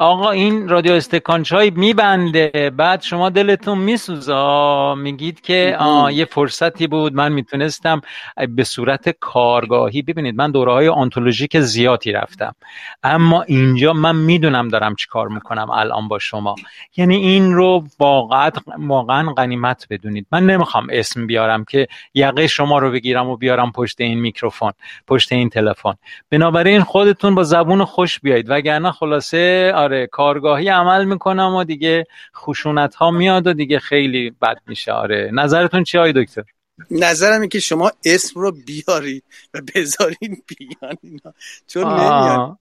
آقا 0.00 0.30
این 0.30 0.68
رادیو 0.68 0.92
استکانچای 0.92 1.70
میبنده. 1.70 2.72
بعد 2.76 3.02
شما 3.02 3.28
دلتون 3.28 3.78
میسوزه. 3.78 4.94
میگید 4.94 5.40
که 5.40 5.76
آه 5.78 6.12
یه 6.14 6.24
فرصتی 6.24 6.86
بود. 6.86 7.14
من 7.14 7.32
می‌تونستم 7.32 8.00
به 8.48 8.64
صورت 8.64 9.08
کارگاهی 9.08 10.02
ببینید 10.02 10.34
من 10.34 10.50
دوره 10.50 10.72
های 10.72 10.88
آنتولوژیک 10.88 11.60
زیادی 11.60 12.12
رفتم. 12.12 12.54
اما 13.02 13.42
اینجا 13.42 13.92
من 13.92 14.16
می‌دونم 14.16 14.68
دارم 14.68 14.94
چی 14.94 15.06
کار 15.06 15.28
می‌کنم 15.28 15.70
الان 15.70 16.08
با 16.08 16.18
شما. 16.18 16.54
یعنی 16.96 17.16
این 17.16 17.54
رو 17.54 17.84
واقعا 17.98 18.50
واقعا 18.78 19.32
غنیمت 19.32 19.86
بدونید. 19.90 20.26
من 20.32 20.46
نمی‌خوام 20.46 20.86
اسم 20.90 21.26
بیارم 21.26 21.64
که 21.64 21.88
یقه 22.14 22.46
شما 22.46 22.78
رو 22.78 22.90
بگیرم 22.90 23.28
و 23.28 23.36
بیارم 23.36 23.72
پشت 23.72 24.00
این 24.00 24.20
میکروفون 24.20 24.72
پشت 25.06 25.32
این 25.32 25.48
تلفن. 25.48 25.94
بنابراین 26.30 26.80
خودتون 26.80 27.34
با 27.34 27.42
زبون 27.42 27.84
خوش 27.84 28.20
بیایید. 28.20 28.46
وگرنه 28.50 28.92
خلاصه 28.92 29.72
آره 29.90 30.06
کارگاهی 30.06 30.68
عمل 30.68 31.04
می‌کنم 31.04 31.54
و 31.54 31.64
دیگه 31.64 32.06
خشونت 32.36 32.94
ها 32.94 33.10
میاد 33.10 33.46
و 33.46 33.52
دیگه 33.52 33.78
خیلی 33.78 34.30
بد 34.42 34.58
میشه. 34.66 34.92
آره. 34.92 35.30
نظرتون 35.32 35.84
چی 35.84 35.98
های 35.98 36.12
دکتر؟ 36.12 36.44
نظرم 36.90 37.48
که 37.48 37.60
شما 37.60 37.90
اسم 38.04 38.40
رو 38.40 38.52
بیاری 38.66 39.22
و 39.54 39.60
بذارین 39.74 40.42
بیان 40.46 40.96
اینا. 41.02 41.34
چون 41.66 41.84
نمیان 41.84 42.56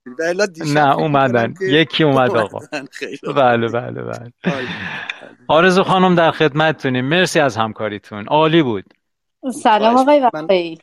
نه 0.65 0.95
اومدن. 0.95 1.53
یکی 1.61 2.03
اومد 2.03 2.37
آقا. 2.37 2.59
بله 3.35 3.67
بله 3.67 4.01
بله. 4.01 4.31
آرزو 5.47 5.83
خانم 5.83 6.15
در 6.15 6.31
خدمتتونیم. 6.31 7.05
مرسی 7.05 7.39
از 7.39 7.57
همکاریتون. 7.57 8.27
عالی 8.27 8.63
بود. 8.63 8.85
سلام 9.63 9.97
آقای 9.97 10.19
وقتی 10.19 10.79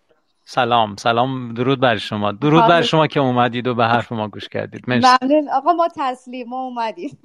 سلام 0.49 0.97
سلام 0.97 1.55
درود 1.55 1.80
بر 1.80 1.97
شما. 1.97 2.32
درود 2.32 2.66
بر 2.66 2.82
شما 2.82 3.07
که 3.07 3.20
اومدید 3.20 3.66
و 3.66 3.74
به 3.74 3.84
حرف 3.84 4.12
ما 4.12 4.28
گوش 4.28 4.49
کردید. 4.49 4.84
مرسی. 4.88 5.07
ممنون 5.22 5.49
آقا 5.49 5.72
ما 5.72 5.88
تسلیم 5.97 6.49
ما 6.49 6.62
اومدیم. 6.62 7.18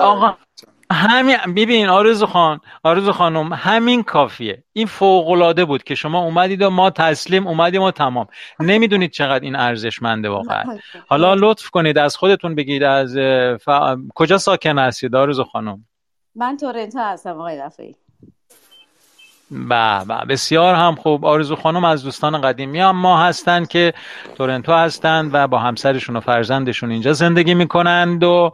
آقا 0.00 0.36
همین 0.92 1.36
ببین 1.56 1.88
آرزو 1.88 2.26
خان 2.26 2.60
آرزو 2.82 3.12
خانم 3.12 3.52
همین 3.52 4.02
کافیه. 4.02 4.64
این 4.72 4.86
فوق 4.86 5.28
العاده 5.30 5.64
بود 5.64 5.82
که 5.82 5.94
شما 5.94 6.20
اومدید 6.24 6.62
و 6.62 6.70
ما 6.70 6.90
تسلیم 6.90 7.46
اومدیم 7.46 7.82
و 7.82 7.90
تمام. 7.90 8.26
نمی‌دونید 8.60 9.10
چقدر 9.10 9.44
این 9.44 9.56
ارزشمنده 9.56 10.28
واقعا. 10.28 10.64
حالا 11.08 11.34
لطف 11.34 11.70
کنید 11.70 11.98
از 11.98 12.16
خودتون 12.16 12.54
بگید 12.54 12.82
از 12.82 13.16
ف... 13.64 13.68
کجا 14.14 14.38
ساکن 14.38 14.78
هستید 14.78 15.14
آرزو 15.16 15.44
خانم؟ 15.44 15.84
من 16.34 16.56
تورنتو 16.56 16.98
هستم 16.98 17.30
آقای 17.30 17.58
رفعی 17.58 17.96
با 19.50 20.04
با 20.08 20.24
بسیار 20.28 20.74
هم 20.74 20.94
خوب. 20.94 21.24
آرزو 21.24 21.56
خانم 21.56 21.84
از 21.84 22.04
دوستان 22.04 22.40
قدیمی 22.40 22.80
هم 22.80 22.96
ما 22.96 23.22
هستند 23.22 23.68
که 23.68 23.92
تورنتو 24.34 24.72
هستند 24.72 25.30
و 25.32 25.48
با 25.48 25.58
همسرشون 25.58 26.16
و 26.16 26.20
فرزندشون 26.20 26.90
اینجا 26.90 27.12
زندگی 27.12 27.54
می‌کنند 27.54 28.24
و 28.24 28.52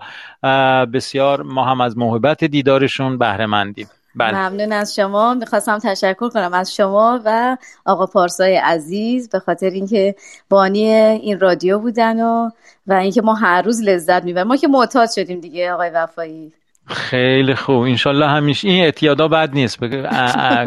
بسیار 0.92 1.42
ما 1.42 1.64
هم 1.64 1.80
از 1.80 1.99
محبت 1.99 2.44
دیدارشون 2.44 3.18
بهره 3.18 3.47
مندیم 3.47 3.88
بله. 4.14 4.49
ممنون 4.49 4.72
از 4.72 4.94
شما. 4.94 5.34
می‌خواستم 5.34 5.78
تشکر 5.78 6.28
کنم 6.28 6.53
از 6.53 6.74
شما 6.74 7.20
و 7.24 7.57
آقا 7.84 8.07
پارسای 8.07 8.57
عزیز 8.57 9.28
به 9.28 9.38
خاطر 9.38 9.70
اینکه 9.70 10.14
بانی 10.49 10.88
این 10.88 11.40
رادیو 11.40 11.78
بودن 11.78 12.20
و 12.20 12.51
و 12.86 12.92
اینکه 12.92 13.22
ما 13.22 13.34
هر 13.34 13.62
روز 13.62 13.82
لذت 13.82 14.24
می‌بریم. 14.24 14.49
ما 14.49 14.57
که 14.57 14.68
معتاد 14.68 15.11
شدیم 15.11 15.40
دیگه 15.40 15.72
آقای 15.72 15.90
وفایی. 15.90 16.53
خیلی 16.87 17.55
خوب. 17.55 17.82
انشالله 17.82 18.28
همیشه 18.28 18.68
این 18.68 18.84
اعتیادا 18.84 19.28
بد 19.28 19.55
نیست. 19.55 19.78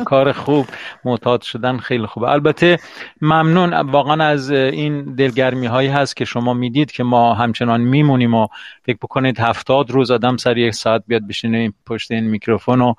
کار 0.05 0.31
خوب 0.31 0.67
معتاد 1.05 1.41
شدن 1.41 1.77
خیلی 1.77 2.05
خوبه. 2.05 2.29
البته 2.29 2.79
ممنون. 3.21 3.73
واقعا 3.73 4.23
از 4.23 4.51
این 4.51 5.15
دلگرمی 5.15 5.65
هایی 5.67 5.89
هست 5.89 6.15
که 6.15 6.25
شما 6.25 6.53
می‌دید 6.53 6.91
که 6.91 7.03
ما 7.03 7.33
همچنان 7.33 7.81
میمونیم 7.81 8.33
و 8.33 8.47
فکر 8.85 8.97
بکنید 9.01 9.39
هفتاد 9.39 9.91
روز 9.91 10.11
آدم 10.11 10.37
سر 10.37 10.57
یک 10.57 10.73
ساعت 10.73 11.03
بیاد 11.07 11.27
بشینه 11.27 11.73
پشت 11.85 12.11
این 12.11 12.23
میکروفون 12.23 12.81
و 12.81 12.93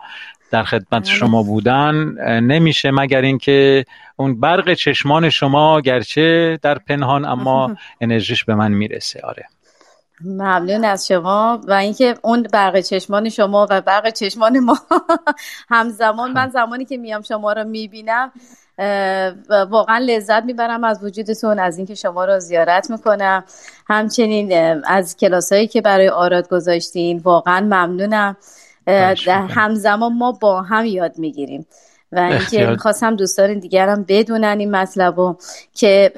در 0.51 0.63
خدمت 0.63 0.91
بله. 0.91 1.15
شما 1.15 1.43
بودن. 1.43 1.95
نمیشه 2.41 2.91
مگر 2.91 3.21
اینکه 3.21 3.85
اون 4.17 4.41
برق 4.41 4.75
چشمان 4.75 5.31
شما 5.31 5.81
گرچه 5.81 6.59
در 6.63 6.79
پنهان 6.79 7.25
اما 7.25 7.77
انرژیش 8.01 8.45
به 8.45 8.55
من 8.55 8.73
می‌رسه. 8.73 9.21
آره. 9.25 9.45
ممنون 10.25 10.85
از 10.85 11.07
شما 11.07 11.61
و 11.69 11.73
اینکه 11.73 12.15
اون 12.23 12.43
برق 12.43 12.81
چشمان 12.81 13.29
شما 13.29 13.67
و 13.71 13.81
برق 13.81 14.11
چشمان 14.11 14.59
ما 14.59 14.79
همزمان 15.71 16.33
من 16.33 16.49
زمانی 16.49 16.85
که 16.85 16.97
میام 16.97 17.23
شما 17.23 17.53
رو 17.53 17.65
می‌بینم 17.65 18.33
واقعا 19.71 19.99
لذت 19.99 20.45
می‌برم 20.45 20.85
از 20.85 21.05
وجودتون 21.05 21.59
از 21.59 21.79
اینکه 21.79 21.95
شما 21.95 22.25
رو 22.25 22.39
زیارت 22.39 22.91
می‌کنم. 22.91 23.45
همچنین 23.87 24.53
از 24.85 25.17
کلاسایی 25.17 25.67
که 25.67 25.81
برای 25.81 26.09
آراد 26.09 26.49
گذاشتین 26.49 27.19
واقعا 27.19 27.61
ممنونم. 27.61 28.37
همزمان 29.49 30.13
ما 30.13 30.33
با 30.33 30.63
هم 30.63 30.85
یاد 30.85 31.19
می‌گیریم. 31.19 31.67
و 32.13 32.19
اینکه 32.19 32.67
می‌خواستم 32.67 33.17
دوستان 33.17 33.59
دیگرم 33.59 34.05
بدونن 34.09 34.57
این 34.59 34.71
مطلب 34.71 35.19
و 35.19 35.37
که 35.75 36.13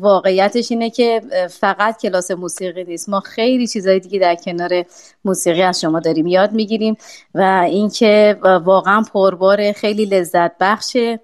واقعیتش 0.00 0.70
اینه 0.70 0.90
که 0.90 1.22
فقط 1.50 2.00
کلاس 2.00 2.30
موسیقی 2.30 2.84
نیست. 2.84 3.08
ما 3.08 3.20
خیلی 3.20 3.66
چیزهای 3.66 4.00
دیگه 4.00 4.18
در 4.18 4.34
کنار 4.34 4.84
موسیقی 5.24 5.62
از 5.62 5.80
شما 5.80 6.00
داریم 6.00 6.26
یاد 6.26 6.52
می‌گیریم 6.52 6.96
و 7.34 7.64
اینکه 7.66 8.38
واقعا 8.42 9.02
پربار 9.12 9.72
خیلی 9.72 10.06
لذت 10.06 10.52
بخشه. 10.60 11.20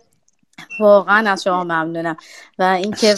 واقعا 0.81 1.31
از 1.31 1.43
شما 1.43 1.65
ممنونم. 1.65 2.17
و 2.59 2.63
اینکه 2.63 3.15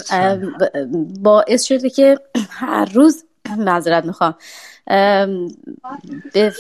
باعث 1.21 1.63
شده 1.63 1.91
که 1.91 2.19
هر 2.51 2.85
روز 2.85 3.25
معذرت 3.59 4.05
می‌خوام. 4.05 4.35
به 6.35 6.53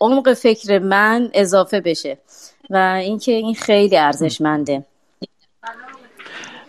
عمق 0.00 0.32
فکر 0.32 0.78
من 0.78 1.30
اضافه 1.34 1.80
بشه. 1.80 2.18
و 2.70 2.76
اینکه 3.02 3.32
این 3.32 3.54
خیلی 3.54 3.96
ارزشمنده. 3.96 4.84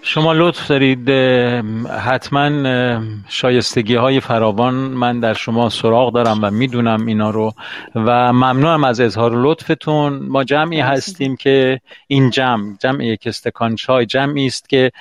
شما 0.08 0.34
لطف 0.34 0.68
دارید 0.68 1.10
حتما 1.90 2.50
شایستگی 3.30 3.96
های 3.96 4.20
فراوان 4.20 4.74
من 4.74 5.20
در 5.20 5.34
شما 5.34 5.70
سراغ 5.70 6.14
دارم 6.14 6.40
و 6.42 6.52
می‌دونم 6.52 7.06
اینا 7.06 7.30
رو 7.30 7.54
و 7.96 8.34
ممنونم 8.34 8.84
از 8.84 9.00
اظهار 9.00 9.32
لطفتون. 9.36 10.14
ما 10.14 10.44
جمعی 10.44 10.80
هستیم 10.80 11.36
که 11.36 11.82
این 12.08 12.30
جمع 12.30 12.78
جمع 12.80 13.06
یک 13.06 13.28
استکان 13.28 13.76
چای 13.76 14.06
جمعی 14.06 14.46
است 14.46 14.70
که 14.70 14.92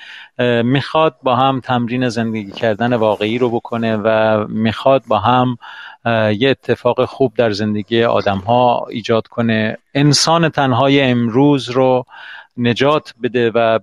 می‌خواد 0.64 1.16
با 1.22 1.36
هم 1.36 1.60
تمرین 1.60 2.08
زندگی 2.08 2.52
کردن 2.52 2.92
واقعی 2.92 3.38
رو 3.38 3.50
بکنه 3.50 3.96
و 3.96 4.44
می‌خواد 4.48 5.02
با 5.08 5.18
هم 5.18 5.58
یه 6.38 6.50
اتفاق 6.50 7.04
خوب 7.04 7.34
در 7.36 7.50
زندگی 7.50 8.04
آدم 8.04 8.38
ها 8.38 8.86
ایجاد 8.90 9.26
کنه. 9.26 9.78
انسان 9.94 10.48
تنهای 10.48 11.00
امروز 11.00 11.70
رو 11.70 12.06
نجات 12.56 13.14
بده 13.22 13.50
و 13.50 13.78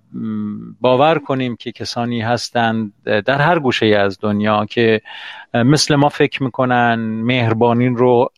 باور 0.81 1.19
کنیم 1.19 1.55
که 1.55 1.71
کسانی 1.71 2.21
هستند 2.21 2.93
در 3.03 3.41
هر 3.41 3.59
گوشه 3.59 3.85
از 3.85 4.17
دنیا 4.21 4.65
که 4.65 5.01
مثل 5.53 5.95
ما 5.95 6.09
فکر 6.09 6.43
می‌کنن 6.43 6.95
مهربانی 6.99 7.87
رو 7.87 8.29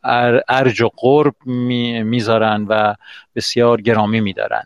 ارج 0.50 0.82
و 0.82 0.90
قرب 0.96 1.36
می‌ذارن 1.46 2.66
و 2.70 2.96
بسیار 3.36 3.82
گرامی 3.82 4.22
میدارن 4.22 4.64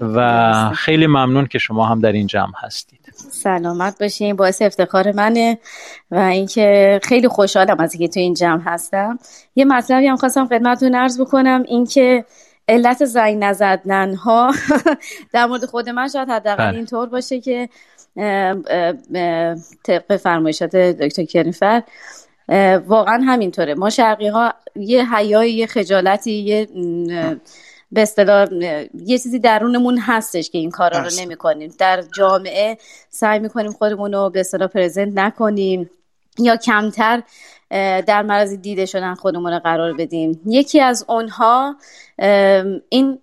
و 0.00 0.70
خیلی 0.74 1.06
ممنون 1.06 1.46
که 1.46 1.58
شما 1.58 1.86
هم 1.86 2.00
در 2.00 2.12
این 2.12 2.26
جمع 2.26 2.52
هستید. 2.58 3.00
سلامت 3.14 4.02
باشین. 4.02 4.36
باعث 4.36 4.62
افتخار 4.62 5.12
منه 5.12 5.58
و 6.10 6.16
اینکه 6.16 7.00
خیلی 7.02 7.28
خوشحالم 7.28 7.80
از 7.80 7.94
اینکه 7.94 8.08
تو 8.08 8.20
این 8.20 8.34
جمع 8.34 8.62
هستم. 8.64 9.18
یه 9.56 9.64
مطلبی 9.64 10.06
هم 10.06 10.16
خواستم 10.16 10.46
خدمتتون 10.46 10.94
عرض 10.94 11.20
بکنم 11.20 11.62
اینکه 11.68 12.24
علت 12.70 13.04
زنگ 13.04 13.44
نزدن 13.44 14.14
ها 14.14 14.54
در 15.32 15.46
مورد 15.46 15.64
خود 15.64 15.88
من 15.88 16.08
شاید 16.08 16.28
حداقل 16.28 16.66
بله. 16.66 16.76
اینطور 16.76 17.08
باشه 17.08 17.40
که 17.40 17.68
طبق 19.84 20.16
فرمایشات 20.16 20.76
دکتر 20.76 21.24
کریفر 21.24 21.82
واقعا 22.86 23.22
همینطوره. 23.26 23.74
ما 23.74 23.90
شرقی 23.90 24.28
ها 24.28 24.54
یه 24.76 25.14
حیای 25.14 25.52
یه 25.52 25.66
خجالتی 25.66 26.32
یه 26.32 26.68
به 27.92 28.02
اصطلاح 28.02 28.48
یه 28.94 29.18
چیزی 29.18 29.38
درونمون 29.38 29.98
هستش 29.98 30.50
که 30.50 30.58
این 30.58 30.70
کارا 30.70 30.98
رو 30.98 31.08
نمی 31.20 31.36
کنیم 31.36 31.74
در 31.78 32.04
جامعه 32.16 32.78
سعی 33.08 33.38
می‌کنیم 33.38 33.72
خودمون 33.72 34.12
رو 34.12 34.30
به 34.30 34.40
اصطلاح 34.40 34.68
پرزنت 34.68 35.12
نکنیم 35.18 35.90
یا 36.38 36.56
کمتر 36.56 37.22
در 38.06 38.22
معرض 38.22 38.52
دیده 38.52 38.86
شدن 38.86 39.14
خودمون 39.14 39.52
رو 39.52 39.58
قرار 39.58 39.92
بدیم. 39.92 40.40
یکی 40.46 40.80
از 40.80 41.04
اونها 41.08 41.76
این 42.88 43.18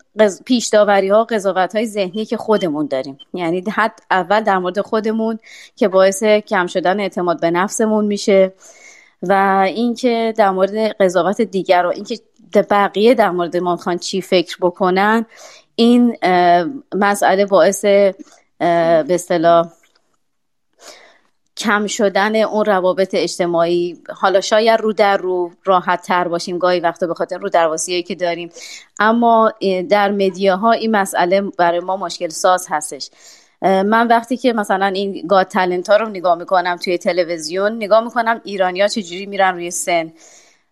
پیش 0.45 0.67
داوری 0.67 1.09
ها 1.09 1.23
قضاوت 1.23 1.75
های 1.75 1.85
ذهنی 1.85 2.25
که 2.25 2.37
خودمون 2.37 2.85
داریم. 2.85 3.17
یعنی 3.33 3.63
حد 3.73 3.99
اول 4.11 4.41
در 4.41 4.57
مورد 4.57 4.81
خودمون 4.81 5.39
که 5.75 5.87
باعث 5.87 6.23
کم 6.23 6.67
شدن 6.67 6.99
اعتماد 6.99 7.41
به 7.41 7.51
نفسمون 7.51 8.05
میشه 8.05 8.53
و 9.21 9.63
اینکه 9.67 10.33
در 10.37 10.49
مورد 10.49 10.75
قضاوت 10.75 11.41
دیگر 11.41 11.85
و 11.85 11.89
اینکه 11.89 12.19
بقیه 12.69 13.13
در 13.13 13.29
مورد 13.29 13.57
ما 13.57 13.75
خان 13.75 13.97
چی 13.97 14.21
فکر 14.21 14.57
بکنن 14.61 15.25
این 15.75 16.17
مسئله 16.95 17.45
باعث 17.45 17.85
به 17.85 18.15
اصطلاح 19.09 19.69
کم 21.57 21.87
شدن 21.87 22.35
اون 22.35 22.65
روابط 22.65 23.09
اجتماعی. 23.13 23.97
حالا 24.15 24.41
شاید 24.41 24.79
رو 24.79 24.93
در 24.93 25.17
رو 25.17 25.51
راحت 25.63 26.01
تر 26.01 26.27
باشیم 26.27 26.57
گاهی 26.57 26.79
وقتا 26.79 27.07
به 27.07 27.13
خاطر 27.13 27.37
رو 27.37 27.49
درواسی 27.49 28.03
که 28.03 28.15
داریم. 28.15 28.49
اما 28.99 29.53
در 29.89 30.11
مدیاها 30.11 30.71
این 30.71 30.91
مسئله 30.91 31.41
برای 31.41 31.79
ما 31.79 31.97
مشکل 31.97 32.27
ساز 32.27 32.67
هستش. 32.69 33.09
من 33.61 34.07
وقتی 34.07 34.37
که 34.37 34.53
مثلا 34.53 34.85
این 34.85 35.27
گاد 35.27 35.47
تلنت 35.47 35.89
ها 35.89 35.95
رو 35.95 36.09
نگاه 36.09 36.35
می‌کنم 36.35 36.75
توی 36.75 36.97
تلویزیون 36.97 37.75
نگاه 37.75 38.03
می‌کنم 38.03 38.41
ایرانیا 38.43 38.87
چجوری 38.87 39.25
میرن 39.25 39.53
روی 39.53 39.71
سن 39.71 40.13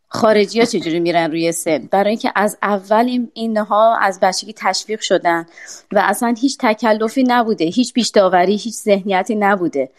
خارجی 0.08 0.60
ها 0.60 0.66
چجوری 0.66 1.00
میرن 1.00 1.32
روی 1.32 1.52
سن. 1.52 1.78
برای 1.92 2.10
اینکه 2.10 2.32
از 2.36 2.58
اول 2.62 3.06
این 3.06 3.32
اینها 3.34 3.98
از 3.98 4.20
بچگی 4.20 4.54
تشویق 4.58 5.00
شدن 5.02 5.46
و 5.92 6.02
اصلا 6.04 6.36
هیچ 6.42 6.58
تکلفی 6.60 7.24
نبوده 7.24 7.66
هیچ 7.66 7.94
پیش 7.94 8.12
هیچ 8.48 8.74
ذهنیتی 8.74 9.36
نبوده. 9.36 9.90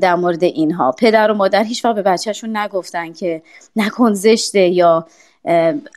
در 0.00 0.14
مورد 0.14 0.44
اینها. 0.44 0.92
پدر 0.92 1.30
و 1.30 1.34
مادر 1.34 1.64
هیچ 1.64 1.86
به 1.86 2.02
بچهشون 2.02 2.56
نگفتن 2.56 3.12
که 3.12 3.42
نکن 3.76 4.12
زشته 4.12 4.60
یا 4.60 5.06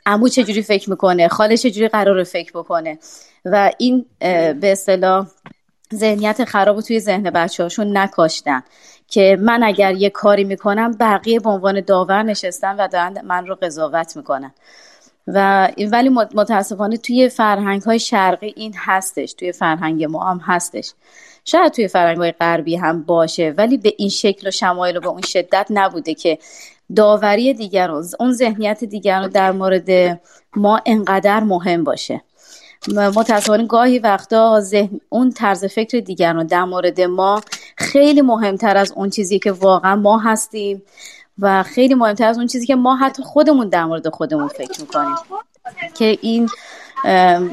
عمو 0.06 0.28
چجوری 0.28 0.62
فکر 0.62 0.90
می‌کنه 0.90 1.28
خاله 1.28 1.56
چجوری 1.56 1.88
قرار 1.88 2.24
فکر 2.24 2.52
بکنه. 2.54 2.98
و 3.44 3.70
این 3.78 4.06
به 4.20 4.72
اصطلاح 4.72 5.26
ذهنیت 5.94 6.44
خراب 6.44 6.80
توی 6.80 7.00
ذهن 7.00 7.30
بچه 7.30 7.62
هاشون 7.62 7.96
نکاشتن 7.96 8.62
که 9.08 9.38
من 9.40 9.62
اگر 9.62 9.94
یه 9.94 10.10
کاری 10.10 10.44
می‌کنم 10.44 10.92
بقیه 11.00 11.40
به 11.40 11.50
عنوان 11.50 11.80
داور 11.80 12.22
نشستن 12.22 12.76
و 12.76 12.88
دارن 12.88 13.24
من 13.24 13.46
رو 13.46 13.54
قضاوت 13.62 14.16
می‌کنن. 14.16 14.52
و 15.26 15.68
ولی 15.92 16.08
متاسفانه 16.08 16.96
توی 16.96 17.28
فرهنگ 17.28 17.82
های 17.82 17.98
شرقی 17.98 18.52
این 18.56 18.74
هستش 18.76 19.32
توی 19.32 19.52
فرهنگ 19.52 20.04
ما 20.04 20.30
هم 20.30 20.40
هستش. 20.44 20.92
شاید 21.44 21.72
توی 21.72 21.88
فرهنگ 21.88 22.18
های 22.18 22.32
غربی 22.32 22.76
هم 22.76 23.02
باشه 23.02 23.54
ولی 23.58 23.76
به 23.76 23.94
این 23.98 24.08
شکل 24.08 24.48
و 24.48 24.50
شمایل 24.50 24.96
و 24.96 25.00
به 25.00 25.08
اون 25.08 25.22
شدت 25.22 25.66
نبوده 25.70 26.14
که 26.14 26.38
داوری 26.96 27.54
دیگران 27.54 28.04
اون 28.20 28.32
ذهنیت 28.32 28.84
دیگران 28.84 29.28
در 29.28 29.52
مورد 29.52 30.20
ما 30.56 30.80
انقدر 30.86 31.40
مهم 31.40 31.84
باشه. 31.84 32.20
متاسفانه 32.88 33.66
گاهی 33.66 33.98
وقتا 33.98 34.60
ذهن 34.60 35.00
اون 35.08 35.30
طرز 35.30 35.64
فکر 35.64 36.00
دیگران 36.00 36.46
در 36.46 36.64
مورد 36.64 37.00
ما 37.00 37.40
خیلی 37.76 38.22
مهمتر 38.22 38.76
از 38.76 38.92
اون 38.92 39.10
چیزی 39.10 39.38
که 39.38 39.52
واقعا 39.52 39.96
ما 39.96 40.18
هستیم 40.18 40.82
و 41.38 41.62
خیلی 41.62 41.94
مهمتر 41.94 42.28
از 42.28 42.38
اون 42.38 42.46
چیزی 42.46 42.66
که 42.66 42.74
ما 42.74 42.96
حتی 42.96 43.22
خودمون 43.22 43.68
در 43.68 43.84
مورد 43.84 44.08
خودمون 44.08 44.48
فکر 44.48 44.80
می‌کنیم. 44.80 45.14
که 45.94 46.18
این 46.20 46.48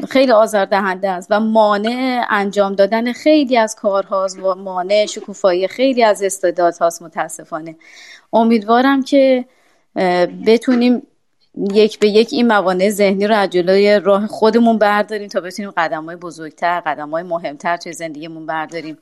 خیلی 0.09 0.31
آزاردهنده 0.31 1.09
است 1.09 1.27
و 1.29 1.39
مانع 1.39 2.25
انجام 2.29 2.75
دادن 2.75 3.13
خیلی 3.13 3.57
از 3.57 3.75
کارهاست 3.75 4.39
و 4.39 4.55
مانع 4.55 5.05
شکوفایی 5.05 5.67
خیلی 5.67 6.03
از 6.03 6.23
استعدادهاست 6.23 7.01
متاسفانه. 7.01 7.75
امیدوارم 8.33 9.03
که 9.03 9.45
بتونیم 10.45 11.01
یک 11.73 11.99
به 11.99 12.09
یک 12.09 12.29
این 12.31 12.47
موانع 12.47 12.89
ذهنی 12.89 13.27
رو 13.27 13.35
از 13.35 13.49
جلوی 13.49 13.99
راه 13.99 14.27
خودمون 14.27 14.77
برداریم 14.77 15.27
تا 15.27 15.41
بتونیم 15.41 15.71
قدم 15.71 16.05
های 16.05 16.15
بزرگتر 16.15 16.79
قدم 16.79 17.09
های 17.09 17.23
مهمتر 17.23 17.77
توی 17.77 17.93
زندگیمون 17.93 18.45
برداریم. 18.45 18.97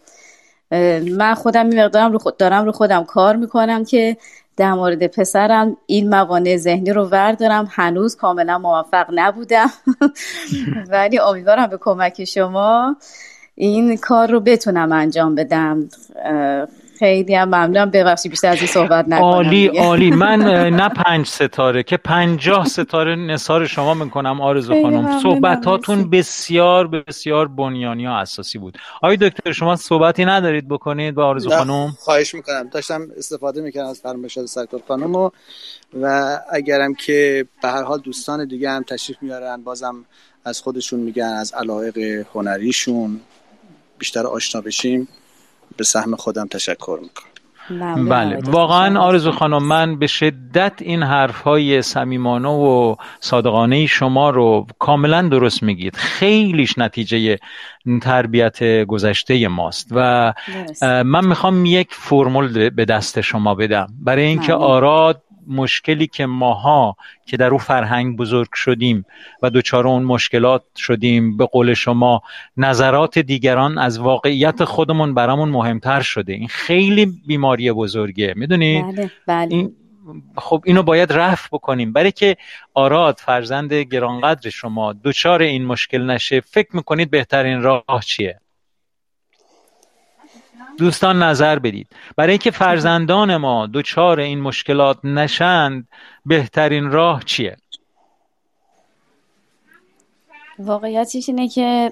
من 1.18 1.34
خودم 1.34 1.70
این 1.70 1.84
مقدارم 1.84 2.12
رو 2.12 2.20
خود 2.20 2.38
دارم 2.38 2.66
رو 2.66 2.72
خودم 2.72 3.04
کار 3.04 3.36
می‌کنم 3.36 3.86
که 3.86 4.18
در 4.58 4.74
مورد 4.74 5.08
پسرم 5.08 5.78
این 5.86 6.10
موانع 6.10 6.58
ذهنی 6.58 6.91
رو 6.91 7.05
وردارم. 7.05 7.68
هنوز 7.72 8.16
کاملا 8.16 8.58
موفق 8.58 9.08
نبودم. 9.14 9.70
ولی 10.91 11.20
امیدوارم 11.20 11.68
به 11.68 11.78
کمک 11.78 12.24
شما 12.26 12.95
این 13.55 13.97
کار 13.97 14.32
رو 14.32 14.39
بتونم 14.39 14.91
انجام 14.91 15.36
بدم. 15.36 15.89
خیلی 17.00 17.36
هم 17.36 17.48
ممنونم. 17.48 17.89
ببخشید 17.91 18.32
بیشتر 18.32 18.48
از 18.48 18.58
این 18.58 18.68
صحبت 18.68 19.06
نکنم 19.08 19.24
عالی 19.24 19.68
عالی. 19.68 20.12
من 20.12 20.39
نه 20.80 20.89
پنج 20.89 21.26
ستاره 21.28 21.84
که 21.84 21.98
پنجاه 21.98 22.66
ستاره 22.66 23.16
نصار 23.16 23.68
شما 23.68 23.93
می‌کنم 23.93 24.41
آرزو 24.41 24.82
خانم. 24.82 25.20
صحبتاتون 25.20 26.10
بسیار 26.10 26.88
بسیار 26.88 27.48
بنیانی 27.48 28.06
ها 28.06 28.20
اساسی 28.20 28.58
بود. 28.58 28.78
آقای 29.02 29.18
دکتر 29.18 29.52
شما 29.52 29.76
صحبتی 29.76 30.26
ندارید 30.26 30.68
بکنید 30.68 31.16
با 31.16 31.26
آرزو 31.26 31.50
خانم؟ 31.50 31.91
خواهش 32.00 32.36
می‌کنم. 32.36 32.70
داشتم 32.72 33.08
استفاده 33.18 33.62
می‌کنم 33.62 33.86
از 33.86 34.00
فرمایشات 34.00 34.45
سرکار 34.45 34.82
خانم 34.88 35.16
و, 35.16 35.30
و 36.02 36.38
اگرم 36.52 36.93
که 36.93 37.45
به 37.62 37.68
هر 37.68 37.84
حال 37.84 38.00
دوستان 38.00 38.48
دیگه 38.48 38.70
هم 38.70 38.84
تشریف 38.84 39.18
میارن 39.22 39.64
بازم 39.64 40.06
از 40.45 40.62
خودشون 40.62 41.00
میگن 41.00 41.24
از 41.24 41.54
علایق 41.54 42.26
هنریشون 42.34 43.20
بیشتر 43.98 44.28
آشنا 44.28 44.62
بشیم. 44.62 45.08
به 45.78 45.84
سهم 45.84 46.16
خودم 46.16 46.48
تشکر 46.48 47.00
می‌کنم. 47.02 47.28
بله. 48.10 48.40
واقعا 48.46 49.00
آرزو 49.00 49.32
خانم 49.32 49.64
من 49.64 50.00
به 50.00 50.08
شدت 50.08 50.74
این 50.82 51.04
حرف 51.04 51.42
های 51.42 51.82
سمیمانه 51.82 52.50
و 52.50 52.96
صادقانه 53.20 53.86
شما 53.86 54.30
رو 54.30 54.68
کاملا 54.80 55.22
درست 55.22 55.64
میگید. 55.64 55.96
خیلیش 55.96 56.78
نتیجه 56.78 57.38
تربیت 58.02 58.84
گذشته 58.84 59.48
ماست 59.48 59.88
و 59.92 60.34
من 60.82 61.26
می‌خوام 61.26 61.66
یک 61.66 61.88
فرمول 61.92 62.70
به 62.70 62.86
دست 62.86 63.22
شما 63.22 63.56
بدم. 63.56 63.88
برای 64.00 64.24
اینکه. 64.24 64.54
آراد 64.54 65.22
مشکلی 65.48 66.08
که 66.08 66.26
ماها 66.26 66.95
که 67.26 67.38
در 67.38 67.48
او 67.48 67.58
فرهنگ 67.58 68.18
بزرگ 68.18 68.54
شدیم 68.54 69.06
و 69.41 69.50
دوچار 69.50 69.88
اون 69.88 70.04
مشکلات 70.04 70.64
شدیم 70.76 71.38
به 71.38 71.45
قول 71.45 71.74
شما 71.74 72.22
نظرات 72.58 73.20
دیگران 73.20 73.78
از 73.78 74.00
واقعیت 74.00 74.64
خودمون 74.64 75.14
برامون 75.14 75.50
مهمتر 75.50 76.02
شده. 76.02 76.34
این 76.34 76.48
خیلی 76.48 77.06
بیماری 77.28 77.72
بزرگه 77.72 78.34
می‌دونید 78.36 78.86
بله، 78.86 79.12
بله. 79.28 79.48
این 79.52 79.76
خب 80.38 80.64
اینو 80.66 80.84
باید 80.84 81.14
رفع 81.14 81.48
بکنیم. 81.52 81.93
برای 81.93 82.12
که 82.12 82.38
آراد 82.74 83.18
فرزند 83.18 83.74
گرانقدر 83.74 84.50
شما 84.50 84.93
دوچار 84.93 85.41
این 85.41 85.66
مشکل 85.66 86.06
نشه 86.06 86.39
فکر 86.39 86.76
می‌کنید 86.76 87.12
بهترین 87.12 87.62
راه 87.62 88.02
چیه؟ 88.06 88.39
دوستان 90.78 91.24
نظر 91.24 91.60
بدید. 91.60 91.88
برای 92.16 92.32
اینکه 92.32 92.52
فرزندان 92.52 93.38
ما 93.38 93.68
دچار 93.74 94.20
این 94.20 94.42
مشکلات 94.42 94.98
نشند 95.04 95.88
بهترین 96.26 96.92
راه 96.92 97.24
چیه؟ 97.24 97.58
واقعیتش 100.60 101.30
اینه 101.30 101.48
که 101.48 101.92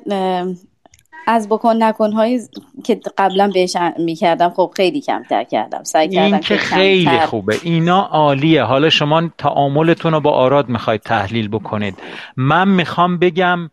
از 1.28 1.50
بکن 1.50 1.84
نکن 1.84 2.12
هایی 2.12 2.40
که 2.84 3.00
قبلا 3.18 3.52
بهش 3.54 3.78
می‌کردم 4.00 4.50
خب 4.50 4.74
خیلی 4.76 5.02
کمتر 5.02 5.44
کردم. 5.44 5.84
سعی 5.84 6.10
کردم 6.10 6.34
این 6.34 6.40
که 6.40 6.58
خیلی 6.58 7.20
خوبه. 7.20 7.60
اینا 7.64 8.02
عالیه. 8.02 8.64
حالا 8.64 8.90
شما 8.90 9.30
تعاملتون 9.38 10.14
رو 10.14 10.20
با 10.20 10.32
آراد 10.32 10.70
می‌خواید 10.70 11.02
تحلیل 11.02 11.48
بکنید. 11.48 11.98
من 12.38 12.68
می‌خوام 12.68 13.18
بگم 13.18 13.70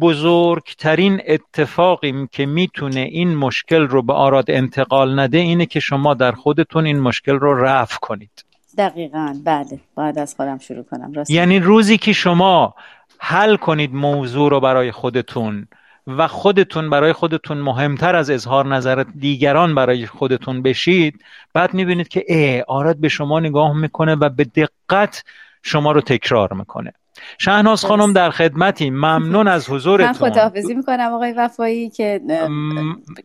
بزرگترین 0.00 1.20
اتفاقی 1.26 2.28
که 2.32 2.46
می‌تونه 2.46 3.00
این 3.00 3.36
مشکل 3.36 3.88
رو 3.88 4.02
به 4.02 4.12
آراد 4.12 4.50
انتقال 4.50 5.20
نده 5.20 5.38
اینه 5.38 5.66
که 5.66 5.80
شما 5.80 6.14
در 6.14 6.32
خودتون 6.32 6.86
این 6.86 7.00
مشکل 7.00 7.32
رو 7.32 7.64
رفع 7.64 7.98
کنید. 8.02 8.44
دقیقا. 8.78 9.34
بله 9.44 9.80
باید 9.94 10.18
از 10.18 10.34
خودم 10.34 10.58
شروع 10.58 10.84
کنم. 10.84 11.12
یعنی 11.28 11.58
روزی 11.58 11.98
که 11.98 12.12
شما 12.12 12.74
حل 13.18 13.56
کنید 13.56 13.94
موضوع 13.94 14.50
رو 14.50 14.60
برای 14.60 14.92
خودتون 14.92 15.68
و 16.06 16.28
خودتون 16.28 16.90
برای 16.90 17.12
خودتون 17.12 17.58
مهمتر 17.58 18.16
از 18.16 18.30
اظهار 18.30 18.66
نظر 18.66 19.04
دیگران 19.18 19.74
برای 19.74 20.06
خودتون 20.06 20.62
بشید 20.62 21.24
بعد 21.52 21.74
می‌بینید 21.74 22.08
که 22.08 22.24
ای 22.28 22.60
آراد 22.60 22.96
به 22.96 23.08
شما 23.08 23.40
نگاه 23.40 23.76
می‌کنه 23.76 24.14
و 24.14 24.28
به 24.28 24.44
دقت 24.44 25.24
شما 25.62 25.92
رو 25.92 26.00
تکرار 26.00 26.52
می‌کنه. 26.52 26.92
شهناز 27.38 27.84
خانم 27.84 28.12
در 28.12 28.30
خدمتی 28.30 28.90
ممنون 28.90 29.48
از 29.48 29.70
حضورتون. 29.70 30.06
من 30.06 30.12
خداحافظی 30.12 30.74
می‌کنم 30.74 31.12
آقای 31.12 31.32
وفایی 31.32 31.90
که 31.90 32.20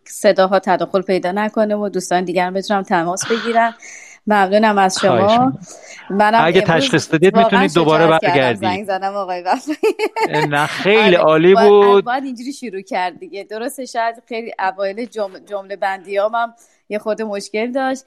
صداها 0.06 0.60
تداخل 0.60 1.02
پیدا 1.02 1.32
نکنه 1.32 1.76
و 1.76 1.90
دوستان 1.90 2.24
دیگر 2.24 2.52
بتونم 2.52 2.82
تماس 2.82 3.26
بگیرم 3.26 3.76
ممنونم 4.28 4.78
از 4.78 5.00
شما. 5.02 5.54
منم 6.10 6.46
اگه 6.46 6.62
تشخیص 6.62 7.12
دادید 7.12 7.38
می‌تونید 7.38 7.74
دوباره 7.74 8.08
برگردید. 8.08 8.62
زنگ 8.62 8.86
زدم 8.86 9.14
آقای 9.14 9.44
نه 10.50 10.66
خیلی 10.66 11.16
آره، 11.16 11.18
عالی 11.18 11.56
بود. 11.56 12.06
باید 12.06 12.24
اینجوری 12.24 12.54
شروع 12.54 12.82
کرد 12.82 13.20
دیگه. 13.20 13.44
درسته 13.44 13.86
شاید 13.86 14.16
خیلی 14.28 14.54
اوایل 14.60 15.06
جمله 15.50 15.76
بندی 15.76 16.18
هم 16.18 16.54
یه 16.90 17.00
خود 17.00 17.22
مشکل 17.22 17.72
داشت. 17.72 18.04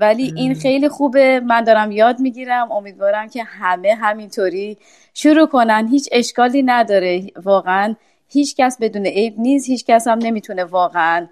ولی 0.00 0.32
این 0.36 0.54
خیلی 0.54 0.88
خوبه. 0.88 1.40
من 1.40 1.64
دارم 1.64 1.92
یاد 1.92 2.20
می‌گیرم. 2.20 2.72
امیدوارم 2.72 3.28
که 3.28 3.44
همه 3.44 3.94
همینطوری 3.94 4.78
شروع 5.14 5.46
کنن. 5.46 5.88
هیچ 5.88 6.08
اشکالی 6.12 6.62
نداره. 6.62 7.26
واقعا 7.44 7.94
هیچ 8.28 8.56
کس 8.56 8.78
بدون 8.80 9.06
عیب 9.06 9.34
نیست. 9.38 9.68
هیچ 9.68 9.84
کس 9.84 10.08
هم 10.08 10.18
نمی‌تونه 10.18 10.64
واقعا 10.64 11.26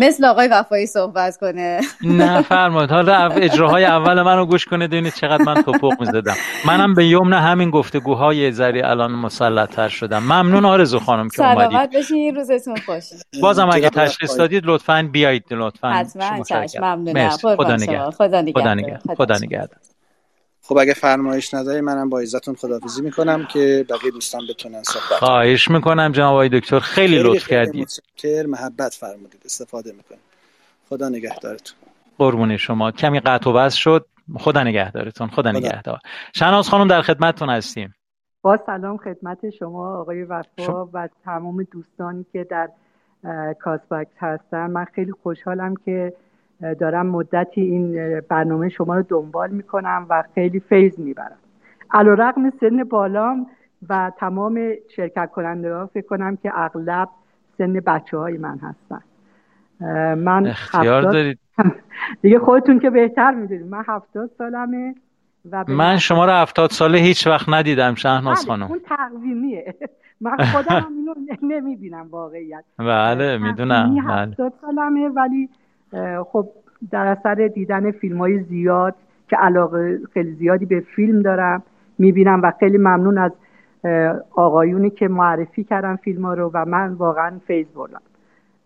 مثل 0.00 0.24
آقای 0.24 0.48
وفایی 0.48 0.86
صحبت 0.86 1.36
کنه. 1.36 1.80
نه 2.04 2.42
فرمایید. 2.42 2.90
حالا 2.90 3.28
اجراهای 3.28 3.84
اول 3.84 4.22
منو 4.22 4.46
گوش 4.46 4.64
کنه 4.64 4.88
ببینید 4.88 5.14
چقدر 5.14 5.44
من 5.44 5.62
توپق 5.62 6.00
می‌زدم. 6.00 6.34
منم 6.66 6.94
به 6.94 7.06
یمن 7.06 7.32
همین 7.32 7.70
گفتگوهای 7.70 8.52
ذری 8.52 8.82
الان 8.82 9.12
مسلطتر 9.12 9.88
شدم. 9.88 10.18
ممنون 10.18 10.64
آرزو 10.64 10.98
خانم 10.98 11.28
که 11.28 11.42
اومدید. 11.42 11.70
سلامت 11.70 11.94
باشین 11.94 12.36
روزتون 12.36 12.76
خوش. 12.86 13.04
بازم 13.42 13.70
اگه 13.72 13.90
تشخیص 13.90 14.38
دادید 14.38 14.62
لطفا 14.66 15.08
بیایید 15.12 15.44
لطفا 15.50 15.88
حتما 15.88 16.44
ممنونم. 16.80 17.28
خدا 17.28 17.76
نگهدار. 17.76 18.10
خدا 18.10 18.40
نگهدار. 18.40 19.16
خدا 19.16 19.36
نگهدار. 19.38 19.68
خب 20.68 20.78
اگه 20.78 20.94
فرمایش 20.94 21.54
نداری 21.54 21.80
منم 21.80 22.08
با 22.08 22.20
عزتون 22.20 22.54
خداحافظی 22.54 23.02
می‌کنم 23.02 23.46
که 23.46 23.86
بقیه 23.90 24.10
دوستان 24.10 24.40
بتونن 24.50 24.82
صحبت 24.82 25.08
کنن. 25.08 25.18
خواهش 25.18 25.70
می‌کنم 25.70 26.12
جناب 26.12 26.32
آقای 26.32 26.48
دکتر 26.48 26.78
خیلی 26.78 27.18
لطف 27.18 27.44
خیلی 27.44 27.64
کردید 27.64 27.82
متشکر 27.82 28.46
محبت 28.46 28.94
فرمودید. 28.94 29.42
استفاده 29.44 29.92
می‌کنیم 29.92 30.20
خدا 30.88 31.08
نگهدارتون. 31.08 31.78
قربون 32.18 32.56
شما. 32.56 32.90
کمی 32.90 33.20
قطع 33.20 33.50
و 33.50 33.52
وصل 33.52 33.78
شد. 33.78 34.06
خدا 34.38 34.62
نگهدارتون. 34.62 35.28
خدا 35.28 35.50
خدا. 35.50 35.58
نگهدار. 35.58 35.98
شناز 36.34 36.68
خانم 36.68 36.88
در 36.88 37.02
خدمتتون 37.02 37.50
هستیم. 37.50 37.94
با 38.42 38.58
سلام 38.66 38.96
خدمت 38.96 39.50
شما 39.50 39.96
آقای 40.00 40.26
شما. 40.26 40.42
وفا 40.58 40.90
و 40.92 41.08
تمام 41.24 41.62
دوستانی 41.62 42.26
که 42.32 42.44
در 42.44 42.68
اه، 43.24 43.54
کاسباکس 43.54 44.12
هستن. 44.18 44.66
من 44.70 44.84
خیلی 44.94 45.12
خوشحالم 45.22 45.74
که 45.84 46.12
دارم 46.80 47.06
مدتی 47.06 47.60
این 47.60 48.20
برنامه 48.28 48.68
شما 48.68 48.96
رو 48.96 49.02
دنبال 49.08 49.50
می‌کنم 49.50 50.06
و 50.10 50.24
خیلی 50.34 50.60
فیض 50.60 50.98
می‌برم. 50.98 51.36
علا 51.90 52.14
رقم 52.14 52.50
سن 52.60 52.84
بالام 52.84 53.46
و 53.88 54.12
تمام 54.18 54.60
شرکت 54.96 55.30
کننده 55.30 55.74
ها 55.74 55.86
فکر 55.86 56.06
کنم 56.06 56.36
که 56.36 56.52
اغلب 56.54 57.08
سن 57.58 57.72
بچه 57.72 58.18
های 58.18 58.36
من 58.36 58.58
هستن. 58.58 59.00
من 60.14 60.46
اختیار 60.46 60.98
هفتاد- 60.98 61.12
دارید. 61.12 61.38
دیگه 62.22 62.38
خودتون 62.38 62.78
که 62.78 62.90
بهتر 62.90 63.30
می‌دونید. 63.34 63.66
من 63.66 63.84
هفتاد 63.88 64.30
سالمه 64.38 64.94
و 65.52 65.64
من 65.68 65.96
شما 65.96 66.24
رو 66.24 66.32
هفتاد 66.32 66.70
ساله 66.70 66.98
هیچ 66.98 67.26
وقت 67.26 67.48
ندیدم 67.48 67.94
شهناز 67.94 68.38
بله، 68.38 68.46
خانم. 68.46 68.66
اون 68.66 68.80
تقویمیه. 68.88 69.74
من 70.20 70.36
خودم 70.36 70.86
اینو 70.96 71.14
نمی‌بینم 71.54 72.06
واقعیت. 72.10 72.64
بله 72.78 73.38
می‌دونم 73.38 73.90
بله. 73.90 74.02
هفتاد 74.02 74.52
سالمه 74.60 75.08
ولی 75.08 75.48
خب 76.24 76.48
در 76.90 77.06
اثر 77.06 77.34
دیدن 77.34 77.90
فیلم 77.90 78.18
های 78.18 78.38
زیاد 78.38 78.94
که 79.28 79.36
علاقه 79.36 79.98
خیلی 80.12 80.32
زیادی 80.32 80.66
به 80.66 80.80
فیلم 80.80 81.22
دارم 81.22 81.62
می‌بینم 81.98 82.42
و 82.42 82.52
خیلی 82.60 82.78
ممنون 82.78 83.18
از 83.18 83.32
آقایونی 84.30 84.90
که 84.90 85.08
معرفی 85.08 85.64
کردن 85.64 85.96
فیلم 85.96 86.24
ها 86.24 86.34
رو 86.34 86.50
و 86.54 86.64
من 86.64 86.92
واقعا 86.92 87.32
فیض 87.46 87.66
بردم. 87.66 88.02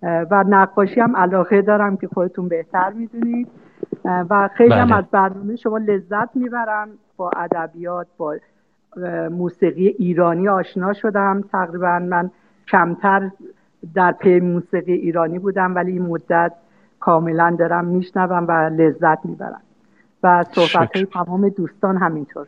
و 0.03 0.45
نقاشی 0.49 1.01
هم 1.01 1.17
علاقه 1.17 1.63
دارم 1.63 1.97
که 1.97 2.09
خودتون 2.09 2.49
بهتر 2.49 2.93
می‌دونید. 2.93 3.49
و 4.05 4.49
خیلی 4.55 4.75
هم 4.75 4.87
بله. 4.87 4.97
از 4.97 5.05
برنامه 5.11 5.57
شما 5.57 5.79
لذت 5.79 6.37
می‌برم 6.37 6.89
با 7.17 7.31
ادبیات 7.37 8.07
با 8.17 8.37
موسیقی 9.31 9.87
ایرانی 9.87 10.49
آشنا 10.49 10.93
شدم. 10.93 11.45
تقریبا 11.53 11.99
من 11.99 12.31
کمتر 12.69 13.31
در 13.95 14.13
پی 14.13 14.41
موسیقی 14.41 14.93
ایرانی 14.93 15.39
بودم 15.39 15.75
ولی 15.75 15.93
این 15.93 16.03
مدت 16.03 16.53
کاملا 17.03 17.57
دارم 17.59 17.85
میشنوم 17.85 18.47
و 18.49 18.53
لذت 18.53 19.25
می‌برم. 19.25 19.61
و 20.23 20.45
صحبت 20.53 20.97
های 20.97 21.07
تمام 21.07 21.49
دوستان 21.49 21.97
همینطور. 21.97 22.47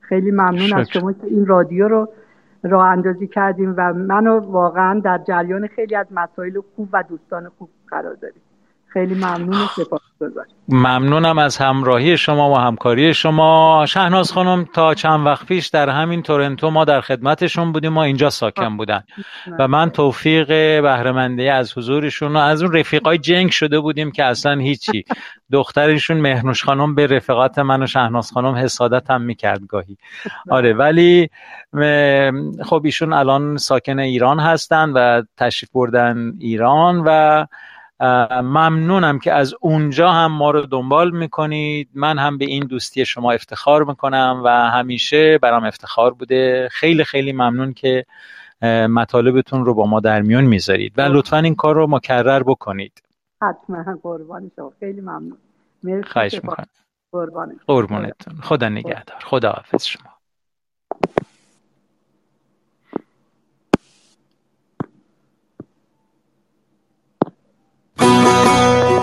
خیلی 0.00 0.30
ممنون 0.30 0.72
از 0.72 0.88
شکر. 0.88 1.00
شما 1.00 1.12
که 1.12 1.26
این 1.26 1.46
رادیو 1.46 1.88
رو 1.88 2.08
راه 2.62 2.86
اندازی 2.86 3.26
کردیم 3.26 3.74
و 3.76 3.92
منو 3.92 4.38
واقعا 4.38 5.00
در 5.00 5.18
جریان 5.18 5.66
خیلی 5.66 5.94
از 5.94 6.06
مسائل 6.10 6.60
خوب 6.76 6.88
و 6.92 7.04
دوستان 7.08 7.48
خوب 7.58 7.68
قرار 7.88 8.14
داریم 8.14 8.42
خیلی 8.92 9.14
ممنون 9.14 9.66
سپاسگزارم 9.76 10.46
ممنونم 10.68 11.38
از 11.38 11.56
همراهی 11.56 12.16
شما 12.16 12.52
و 12.52 12.58
همکاری 12.58 13.14
شما. 13.14 13.84
شهناز 13.88 14.32
خانم 14.32 14.64
تا 14.74 14.94
چند 14.94 15.26
وقت 15.26 15.46
پیش 15.46 15.66
در 15.66 15.88
همین 15.88 16.22
تورنتو 16.22 16.70
ما 16.70 16.84
در 16.84 17.00
خدمتشون 17.00 17.72
بودیم. 17.72 17.92
ما 17.92 18.02
اینجا 18.02 18.30
ساکن 18.30 18.76
بودن. 18.76 19.02
و 19.58 19.68
من 19.68 19.90
توفیق 19.90 20.48
بهرهمندی 20.82 21.48
از 21.48 21.78
حضورشون 21.78 22.36
و 22.36 22.38
از 22.38 22.62
اون 22.62 22.72
رفیقای 22.72 23.18
جنگ 23.18 23.50
شده 23.50 23.80
بودیم 23.80 24.10
که 24.10 24.24
اصلا 24.24 24.58
هیچی. 24.58 25.04
دخترشون 25.52 26.16
مهنوش 26.16 26.64
خانم 26.64 26.94
به 26.94 27.06
رفقات 27.06 27.58
من 27.58 27.82
و 27.82 27.86
شهناز 27.86 28.32
خانم 28.32 28.54
حسادت 28.54 29.10
هم 29.10 29.22
می‌کرد 29.22 29.66
گاهی. 29.68 29.96
آره 30.50 30.72
ولی 30.72 31.30
خب 32.64 32.82
ایشون 32.84 33.12
الان 33.12 33.56
ساکن 33.56 33.98
ایران 33.98 34.40
هستن 34.40 34.90
و 34.90 35.22
تشریف 35.36 35.70
بردن 35.72 36.32
ایران 36.40 37.02
و 37.06 37.46
ممنونم 38.42 39.18
که 39.18 39.32
از 39.32 39.54
اونجا 39.60 40.10
هم 40.10 40.32
ما 40.32 40.50
رو 40.50 40.66
دنبال 40.66 41.10
می‌کنید. 41.10 41.88
من 41.94 42.18
هم 42.18 42.38
به 42.38 42.44
این 42.44 42.64
دوستی 42.64 43.06
شما 43.06 43.32
افتخار 43.32 43.84
می‌کنم 43.84 44.42
و 44.44 44.48
همیشه 44.70 45.38
برام 45.38 45.64
افتخار 45.64 46.14
بوده. 46.14 46.68
خیلی 46.72 47.04
خیلی 47.04 47.32
ممنون 47.32 47.72
که 47.72 48.04
مطالبتون 48.90 49.64
رو 49.64 49.74
با 49.74 49.86
ما 49.86 50.00
در 50.00 50.22
میون 50.22 50.44
می‌ذارید 50.44 50.92
و 50.96 51.00
لطفا 51.00 51.38
این 51.38 51.54
کار 51.54 51.74
رو 51.74 51.86
مکرر 51.86 52.42
بکنید. 52.42 53.02
حتما. 53.42 53.98
قربان 54.02 54.50
شما. 54.56 54.72
خیلی 54.80 55.00
ممنون. 55.00 55.38
مرسی 55.82 56.08
خواهش. 56.08 56.34
می‌کنم. 56.34 56.66
قربان. 57.12 57.60
قربونتون. 57.66 58.34
خدا 58.42 58.68
نگهدار. 58.68 59.18
خدا 59.24 59.50
حافظ 59.50 59.84
شما. 59.84 60.10
Música 68.28 68.97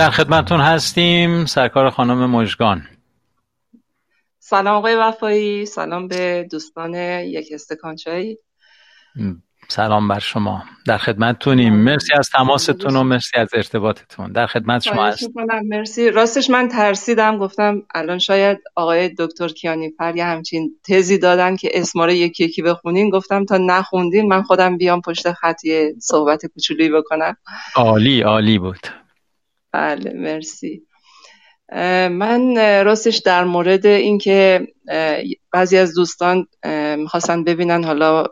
در 0.00 0.10
خدمتون 0.10 0.60
هستیم 0.60 1.44
سرکار 1.44 1.90
خانم 1.90 2.30
مجگان 2.30 2.82
سلام 4.38 4.76
آقای 4.76 4.94
وفایی 4.94 5.66
سلام 5.66 6.08
به 6.08 6.48
دوستان 6.50 6.94
یک 6.94 7.48
استکان 7.52 7.96
چای 7.96 8.36
سلام 9.68 10.08
بر 10.08 10.18
شما. 10.18 10.64
در 10.86 10.98
خدمتتونیم. 10.98 11.74
مرسی 11.74 12.12
از 12.18 12.30
تماستون 12.30 12.96
و 12.96 13.02
مرسی 13.02 13.36
از 13.36 13.48
ارتباطتون. 13.54 14.32
در 14.32 14.46
خدمت 14.46 14.82
شما 14.82 15.06
هست 15.06 15.28
مرسی. 15.64 16.10
راستش 16.10 16.50
من 16.50 16.68
ترسیدم. 16.68 17.38
گفتم 17.38 17.82
الان 17.94 18.18
شاید 18.18 18.58
آقای 18.74 19.08
دکتر 19.18 19.48
کیانی 19.48 19.90
پر 19.90 20.16
یه 20.16 20.24
همچین 20.24 20.70
تزی 20.88 21.18
دادن 21.18 21.56
که 21.56 21.70
اسماره 21.74 22.16
یکی 22.16 22.44
یکی 22.44 22.62
بخونین. 22.62 23.10
گفتم 23.10 23.44
تا 23.44 23.56
نخوندین 23.56 24.28
من 24.28 24.42
خودم 24.42 24.76
بیام 24.76 25.00
پشت 25.00 25.32
خطی 25.32 26.00
صحبت 26.00 26.46
کوچولویی 26.46 26.90
بکنم. 26.90 27.36
عالی 27.76 28.20
عالی 28.20 28.58
بود. 28.58 28.99
بله 29.72 30.12
مرسی. 30.14 30.82
من 32.10 32.56
راستش 32.84 33.16
در 33.16 33.44
مورد 33.44 33.86
اینکه 33.86 34.68
بعضی 35.52 35.76
از 35.76 35.94
دوستان 35.94 36.46
می‌خواستن 36.96 37.44
ببینن 37.44 37.84
حالا 37.84 38.24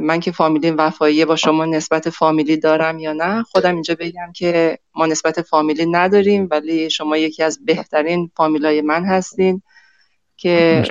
من 0.00 0.20
که 0.20 0.32
فامیلی 0.32 0.70
وفایی 0.70 1.24
با 1.24 1.36
شما 1.36 1.64
نسبت 1.64 2.10
فامیلی 2.10 2.56
دارم 2.56 2.98
یا 2.98 3.12
نه؟ 3.12 3.42
خودم 3.42 3.74
اینجا 3.74 3.96
بگم 4.00 4.32
که 4.36 4.78
ما 4.94 5.06
نسبت 5.06 5.42
فامیلی 5.42 5.86
نداریم 5.86 6.48
ولی 6.50 6.90
شما 6.90 7.16
یکی 7.16 7.42
از 7.42 7.64
بهترین 7.64 8.30
فامیلای 8.36 8.80
من 8.80 9.04
هستین 9.04 9.62
که 10.36 10.84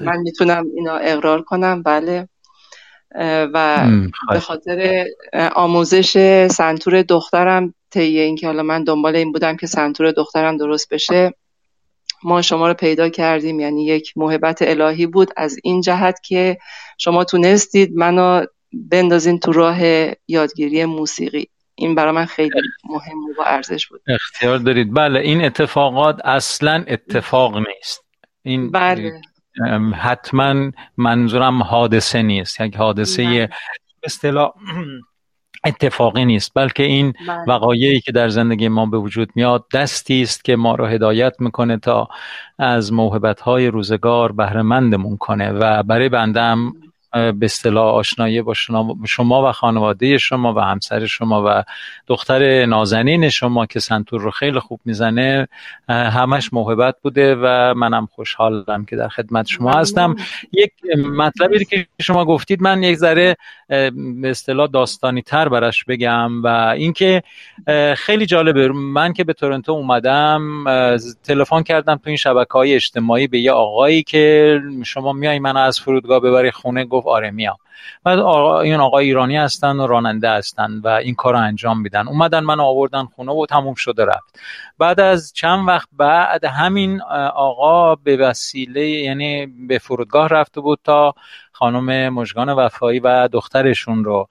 من 0.00 0.16
می‌تونم 0.18 0.64
اینا 0.76 0.96
اقرار 0.96 1.42
کنم. 1.42 1.82
بله. 1.82 2.28
و 3.54 3.86
به 4.32 4.40
خاطر 4.40 5.04
آموزش 5.54 6.12
سنتور 6.50 7.02
دخترم 7.02 7.74
طی 7.90 8.18
اینکه 8.18 8.46
حالا 8.46 8.62
من 8.62 8.84
دنبال 8.84 9.16
این 9.16 9.32
بودم 9.32 9.56
که 9.56 9.66
سنتور 9.66 10.12
دخترم 10.12 10.56
درست 10.56 10.92
بشه 10.92 11.34
ما 12.22 12.42
شما 12.42 12.68
رو 12.68 12.74
پیدا 12.74 13.08
کردیم. 13.08 13.60
یعنی 13.60 13.86
یک 13.86 14.12
محبت 14.16 14.58
الهی 14.62 15.06
بود 15.06 15.30
از 15.36 15.58
این 15.64 15.80
جهت 15.80 16.20
که 16.24 16.58
شما 16.98 17.24
تونستید 17.24 17.96
منو 17.96 18.44
بندازین 18.72 19.38
تو 19.38 19.52
راه 19.52 19.78
یادگیری 20.28 20.84
موسیقی. 20.84 21.48
این 21.74 21.94
برای 21.94 22.12
من 22.12 22.24
خیلی 22.24 22.60
مهم 22.84 23.18
و 23.38 23.42
ارزش 23.46 23.86
بود. 23.86 24.00
اختیار 24.08 24.58
دارید. 24.58 24.94
بله 24.94 25.20
این 25.20 25.44
اتفاقات 25.44 26.20
اصلا 26.24 26.84
اتفاق 26.88 27.56
نیست. 27.56 28.04
این 28.42 28.70
بله. 28.70 29.20
حتما 29.94 30.70
منظورم 30.96 31.62
حادثه 31.62 32.22
نیست. 32.22 32.60
یک 32.60 32.76
حادثه 32.76 33.48
اصطلاح 34.02 34.52
اتفاقی 35.64 36.24
نیست 36.24 36.52
بلکه 36.54 36.82
این 36.82 37.12
بله. 37.28 37.44
وقایعی 37.48 38.00
که 38.00 38.12
در 38.12 38.28
زندگی 38.28 38.68
ما 38.68 38.86
به 38.86 38.98
وجود 38.98 39.30
میاد 39.34 39.64
دستی 39.74 40.22
است 40.22 40.44
که 40.44 40.56
ما 40.56 40.74
را 40.74 40.86
هدایت 40.86 41.34
می‌کنه 41.38 41.76
تا 41.76 42.08
از 42.58 42.92
موهبت 42.92 43.40
های 43.40 43.66
روزگار 43.66 44.32
بهرهمندمون 44.32 45.16
کنه 45.16 45.52
و 45.52 45.82
برای 45.82 46.08
بنده 46.08 46.40
هم 46.40 46.72
به 47.12 47.38
اصطلاح 47.42 47.94
آشنایی 47.94 48.42
با 48.42 48.54
شما 49.06 49.48
و 49.48 49.52
خانواده 49.52 50.18
شما 50.18 50.54
و 50.54 50.60
همسر 50.60 51.06
شما 51.06 51.44
و 51.46 51.64
دختر 52.06 52.66
نازنین 52.66 53.28
شما 53.28 53.66
که 53.66 53.80
سنتور 53.80 54.20
رو 54.20 54.30
خیلی 54.30 54.58
خوب 54.58 54.80
می‌زنه 54.84 55.48
همش 55.88 56.52
محبت 56.52 56.94
بوده 57.02 57.34
و 57.34 57.74
منم 57.76 58.08
خوشحالم 58.12 58.84
که 58.84 58.96
در 58.96 59.08
خدمت 59.08 59.46
شما 59.46 59.72
هستم. 59.72 60.16
یک 60.52 60.72
مطلبی 61.16 61.64
که 61.64 61.86
شما 62.00 62.24
گفتید 62.24 62.62
من 62.62 62.82
یک 62.82 62.96
ذره 62.96 63.36
به 63.68 64.30
اصطلاح 64.30 64.66
داستانی 64.66 65.22
تر 65.22 65.48
برش 65.48 65.84
بگم 65.84 66.42
و 66.42 66.46
اینکه 66.76 67.22
خیلی 67.96 68.26
جالبه. 68.26 68.68
من 68.68 69.12
که 69.12 69.24
به 69.24 69.32
تورنتو 69.32 69.72
اومدم 69.72 70.64
تلفن 71.24 71.62
کردم 71.62 71.96
تو 71.96 72.02
این 72.06 72.16
شبکه 72.16 72.52
های 72.52 72.74
اجتماعی 72.74 73.26
به 73.26 73.40
یه 73.40 73.52
آقایی 73.52 74.02
که 74.02 74.60
شما 74.84 75.12
میای 75.12 75.38
من 75.38 75.56
از 75.56 75.80
فرودگاه 75.80 76.20
ببری 76.20 76.50
خونه 76.50 76.84
گفت 76.84 76.97
آره 77.06 77.30
میام. 77.30 77.56
بعد 78.04 78.18
آقا 78.18 78.60
این 78.60 78.74
آقا 78.74 78.98
ایرانی 78.98 79.36
هستن 79.36 79.76
و 79.76 79.86
راننده 79.86 80.30
هستن 80.30 80.80
و 80.84 80.88
این 80.88 81.14
کار 81.14 81.32
رو 81.32 81.40
انجام 81.40 81.80
میدن. 81.80 82.08
اومدن 82.08 82.40
من 82.40 82.60
آوردن 82.60 83.04
خونه 83.04 83.32
و 83.32 83.46
تموم 83.46 83.74
شده 83.74 84.04
رفت. 84.04 84.40
بعد 84.78 85.00
از 85.00 85.32
چند 85.32 85.68
وقت 85.68 85.88
بعد 85.92 86.44
همین 86.44 87.02
آقا 87.34 87.94
به 87.94 88.16
وسیله 88.16 88.88
یعنی 88.88 89.46
به 89.46 89.78
فرودگاه 89.78 90.28
رفته 90.28 90.60
بود 90.60 90.78
تا 90.84 91.14
خانم 91.52 92.14
مجگان 92.14 92.48
وفایی 92.48 93.00
و 93.00 93.28
دخترشون 93.28 94.04
رو 94.04 94.28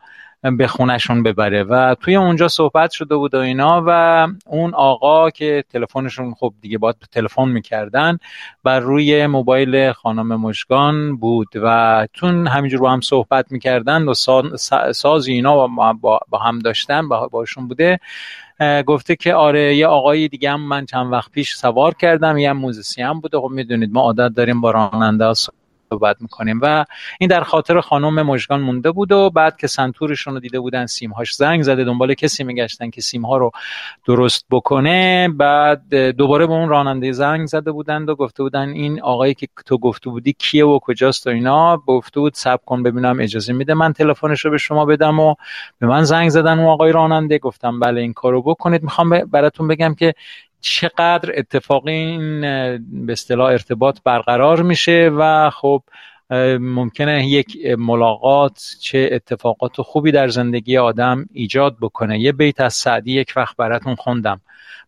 به 0.57 0.67
خونشون 0.67 1.23
ببره. 1.23 1.63
و 1.63 1.95
توی 1.95 2.15
اونجا 2.15 2.47
صحبت 2.47 2.91
شده 2.91 3.15
بود 3.15 3.33
و 3.33 3.37
اینا 3.37 3.83
و 3.87 4.27
اون 4.45 4.73
آقا 4.73 5.29
که 5.29 5.63
تلفنشون 5.69 6.33
خب 6.33 6.53
دیگه 6.61 6.77
باید 6.77 6.95
تلفن 7.11 7.49
می‌کردن 7.49 8.17
بر 8.63 8.79
روی 8.79 9.27
موبایل 9.27 9.91
خانم 9.91 10.35
مشگان 10.41 11.17
بود 11.17 11.47
و 11.55 12.07
چون 12.13 12.47
همینجور 12.47 12.79
با 12.79 12.91
هم 12.91 13.01
صحبت 13.01 13.51
می‌کردن 13.51 14.03
و 14.03 14.13
ساز 14.93 15.27
اینا 15.27 15.67
با, 15.67 16.19
با 16.29 16.37
هم 16.37 16.59
داشتن 16.59 17.07
با 17.07 17.27
باشون 17.27 17.67
بوده. 17.67 17.99
گفته 18.85 19.15
که 19.15 19.33
آره 19.33 19.75
یه 19.75 19.87
آقای 19.87 20.27
دیگه 20.27 20.51
هم 20.51 20.61
من 20.61 20.85
چند 20.85 21.11
وقت 21.11 21.31
پیش 21.31 21.55
سوار 21.55 21.93
کردم 21.93 22.37
یه 22.37 22.53
موزیسین 22.53 23.13
بوده. 23.13 23.39
خب 23.39 23.49
می‌دونید 23.51 23.93
ما 23.93 24.01
عادت 24.01 24.35
داریم 24.35 24.61
با 24.61 24.71
راننده 24.71 25.25
صحبت 25.89 26.21
می‌کنیم. 26.21 26.59
و 26.61 26.85
این 27.19 27.29
در 27.29 27.43
خاطر 27.43 27.81
خانم 27.81 28.21
مژگان 28.21 28.61
مونده 28.61 28.91
بود 28.91 29.11
و 29.11 29.29
بعد 29.29 29.57
که 29.57 29.67
سنتورشون 29.67 30.33
رو 30.33 30.39
دیده 30.39 30.59
بودن 30.59 30.85
سیمهاش 30.85 31.35
زنگ 31.35 31.61
زده 31.61 31.83
دنبال 31.83 32.13
کسی 32.13 32.43
میگشتن 32.43 32.89
که 32.89 33.01
سیمها 33.01 33.37
رو 33.37 33.51
درست 34.05 34.45
بکنه. 34.51 35.29
بعد 35.29 35.95
دوباره 35.95 36.47
به 36.47 36.53
اون 36.53 36.69
راننده 36.69 37.11
زنگ 37.11 37.45
زده 37.45 37.71
بودند 37.71 38.09
و 38.09 38.15
گفته 38.15 38.43
بودن 38.43 38.69
این 38.69 39.01
آقایی 39.01 39.33
که 39.33 39.47
تو 39.65 39.77
گفته 39.77 40.09
بودی 40.09 40.33
کیه 40.33 40.65
و 40.65 40.79
کجاست 40.81 41.27
و 41.27 41.29
اینا. 41.29 41.77
گفته 41.77 42.19
بود 42.19 42.33
سب 42.33 42.59
کن 42.65 42.83
ببینم 42.83 43.19
اجازه 43.19 43.53
میده 43.53 43.73
من 43.73 43.93
تلفنش 43.93 44.45
رو 44.45 44.51
به 44.51 44.57
شما 44.57 44.85
بدم 44.85 45.19
و 45.19 45.35
به 45.79 45.87
من 45.87 46.03
زنگ 46.03 46.29
زدن 46.29 46.59
اون 46.59 46.67
آقای 46.67 46.91
راننده. 46.91 47.39
گفتم 47.39 47.79
بله 47.79 48.01
این 48.01 48.13
کارو 48.13 48.41
بکنید. 48.41 48.83
می‌خوام 48.83 49.09
براتون 49.09 49.67
بگم 49.67 49.95
که 49.95 50.13
چقدر 50.61 51.31
اتفاقی 51.37 51.91
این 51.91 52.41
به 53.05 53.13
اصطلاح 53.13 53.51
ارتباط 53.51 53.99
برقرار 54.03 54.61
میشه 54.61 55.11
و 55.17 55.49
خب 55.49 55.83
ممکنه 56.59 57.27
یک 57.27 57.57
ملاقات 57.77 58.75
چه 58.81 59.09
اتفاقات 59.11 59.81
خوبی 59.81 60.11
در 60.11 60.27
زندگی 60.27 60.77
آدم 60.77 61.25
ایجاد 61.33 61.77
بکنه. 61.81 62.19
یه 62.19 62.31
بیت 62.31 62.61
از 62.61 62.73
سعدی 62.73 63.11
یک 63.11 63.33
وقت 63.35 63.55
براتون 63.55 63.95
خوندم. 63.95 64.41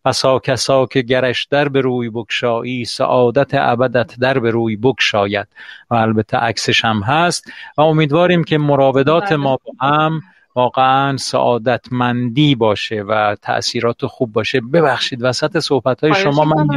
پسا 0.06 0.40
کسا 0.40 0.86
که 0.86 1.02
گرش 1.02 1.46
در 1.46 1.70
به 1.70 1.82
روی 1.82 2.10
بکشایی 2.10 2.86
سعادت 2.86 3.50
ابدت 3.54 4.20
در 4.20 4.40
به 4.40 4.52
روی 4.52 4.76
بکشاید 4.76 5.48
و 5.90 5.96
البته 5.96 6.38
عکسش 6.38 6.86
هم 6.86 7.02
هست. 7.02 7.52
و 7.78 7.82
امیدواریم 7.82 8.44
که 8.44 8.58
مراودات 8.58 9.32
ما 9.32 9.60
با 9.66 9.88
هم 9.88 10.22
واقعا 10.56 11.18
سعادتمندی 11.18 12.56
باشه 12.56 13.02
و 13.02 13.36
تاثیرات 13.42 14.06
خوب 14.06 14.32
باشه. 14.32 14.62
ببخشید 14.62 15.20
وسط 15.24 15.60
صحبت 15.60 16.04
های 16.04 16.14
شما 16.14 16.46
من 16.46 16.68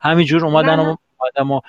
همینجور 0.00 0.46
اومدن 0.46 0.78
و 0.78 0.96
اومدم 1.20 1.50
و 1.50 1.60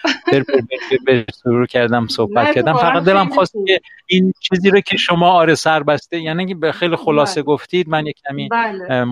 بر 1.07 1.65
کردم 1.65 2.07
صحبت 2.07 2.55
کردم. 2.55 2.74
فقط 2.74 3.03
دلم 3.03 3.30
خواست 3.30 3.53
که 3.67 3.82
این 4.05 4.34
چیزی 4.39 4.69
رو 4.69 4.80
که 4.80 4.97
شما 4.97 5.32
آره 5.32 5.55
سر 5.55 5.84
بسته 5.84 6.19
یعنی 6.19 6.53
به 6.53 6.72
خیلی 6.72 6.95
خلاصه 6.95 7.41
بله. 7.41 7.43
گفتید 7.43 7.89
من 7.89 8.05
یک 8.05 8.15
کمی 8.30 8.49
بله. 8.49 9.05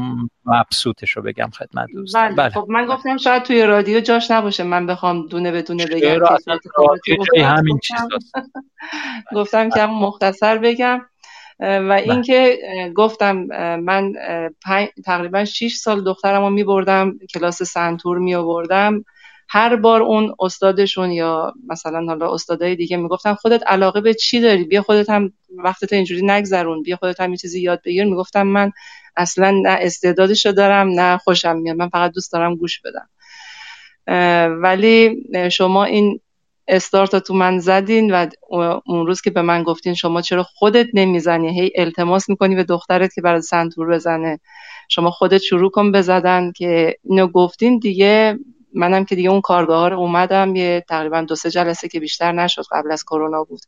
مبسوطش 0.45 1.11
رو 1.11 1.21
بگم 1.21 1.49
خدمت 1.49 1.87
دوستان. 1.93 2.35
بله. 2.35 2.35
بله. 2.35 2.49
خب 2.49 2.65
من 2.69 2.85
گفتم 2.85 3.17
شاید 3.17 3.43
توی 3.43 3.63
رادیو 3.63 3.99
جاش 3.99 4.31
نباشه. 4.31 4.63
من 4.63 4.85
بخوام 4.85 5.27
دونه 5.27 5.51
به 5.51 5.61
دونه 5.61 5.85
بگم 5.85 6.25
همین 7.37 7.79
چیز 7.79 7.99
گفتم 9.35 9.69
که 9.69 9.85
مختصر 9.85 10.57
بگم. 10.57 11.01
و 11.59 11.89
بله. 11.89 12.11
اینکه 12.11 12.59
گفتم 12.95 13.35
من 13.75 14.13
تقریبا 15.05 15.45
6 15.45 15.75
سال 15.75 16.03
دخترم 16.03 16.41
رو 16.41 16.49
می 16.49 16.63
بردم 16.63 17.19
کلاس 17.33 17.63
سنتور 17.63 18.17
می 18.17 18.35
آوردم 18.35 19.03
هر 19.49 19.75
بار 19.75 20.01
اون 20.01 20.35
استادشون 20.39 21.11
یا 21.11 21.53
مثلا 21.69 22.05
حالا 22.07 22.33
استادای 22.33 22.75
دیگه 22.75 22.97
می‌گفتن 22.97 23.33
خودت 23.33 23.63
علاقه 23.67 24.01
به 24.01 24.13
چی 24.13 24.39
داری؟ 24.41 24.63
بیا 24.63 24.81
خودت 24.81 25.09
هم 25.09 25.33
وقتت 25.57 25.93
اینجوری 25.93 26.25
نگذرون 26.25 26.83
بیا 26.83 26.95
خودت 26.95 27.19
هم 27.21 27.31
یه 27.31 27.37
چیزی 27.37 27.61
یاد 27.61 27.81
بگیر. 27.85 28.05
می‌گفتم 28.05 28.47
من 28.47 28.71
اصلا 29.15 29.51
نه 29.51 29.69
استعدادشو 29.69 30.51
دارم 30.51 30.89
نه 30.89 31.17
خوشم 31.17 31.57
میاد 31.57 31.77
من 31.77 31.89
فقط 31.89 32.11
دوست 32.11 32.31
دارم 32.31 32.55
گوش 32.55 32.81
بدم. 32.81 33.09
ولی 34.61 35.23
شما 35.51 35.83
این 35.83 36.19
استارت 36.69 37.15
تو 37.15 37.33
من 37.33 37.59
زدین 37.59 38.11
و 38.11 38.27
اون 38.85 39.07
روز 39.07 39.21
که 39.21 39.29
به 39.29 39.41
من 39.41 39.63
گفتین 39.63 39.93
شما 39.93 40.21
چرا 40.21 40.43
خودت 40.43 40.87
نمی‌زنی؟ 40.93 41.61
هی 41.61 41.71
التماس 41.75 42.29
می‌کنی 42.29 42.55
به 42.55 42.63
دخترت 42.63 43.13
که 43.13 43.21
برای 43.21 43.41
سنتور 43.41 43.89
بزنه. 43.89 44.39
شما 44.89 45.11
خودت 45.11 45.41
شروع 45.41 45.71
کن 45.71 45.91
بزدن 45.91 46.51
که 46.51 46.95
اینو 47.03 47.27
گفتین 47.27 47.79
دیگه 47.79 48.39
منم 48.73 49.05
که 49.05 49.15
دیگه 49.15 49.29
اون 49.29 49.41
کارگاه 49.41 49.89
رو 49.89 49.99
اومدم. 49.99 50.55
یه 50.55 50.85
تقریبا 50.89 51.21
دو 51.21 51.35
سه 51.35 51.51
جلسه 51.51 51.87
که 51.87 51.99
بیشتر 51.99 52.31
نشد 52.31 52.63
قبل 52.71 52.91
از 52.91 53.03
کرونا 53.03 53.43
بود. 53.43 53.61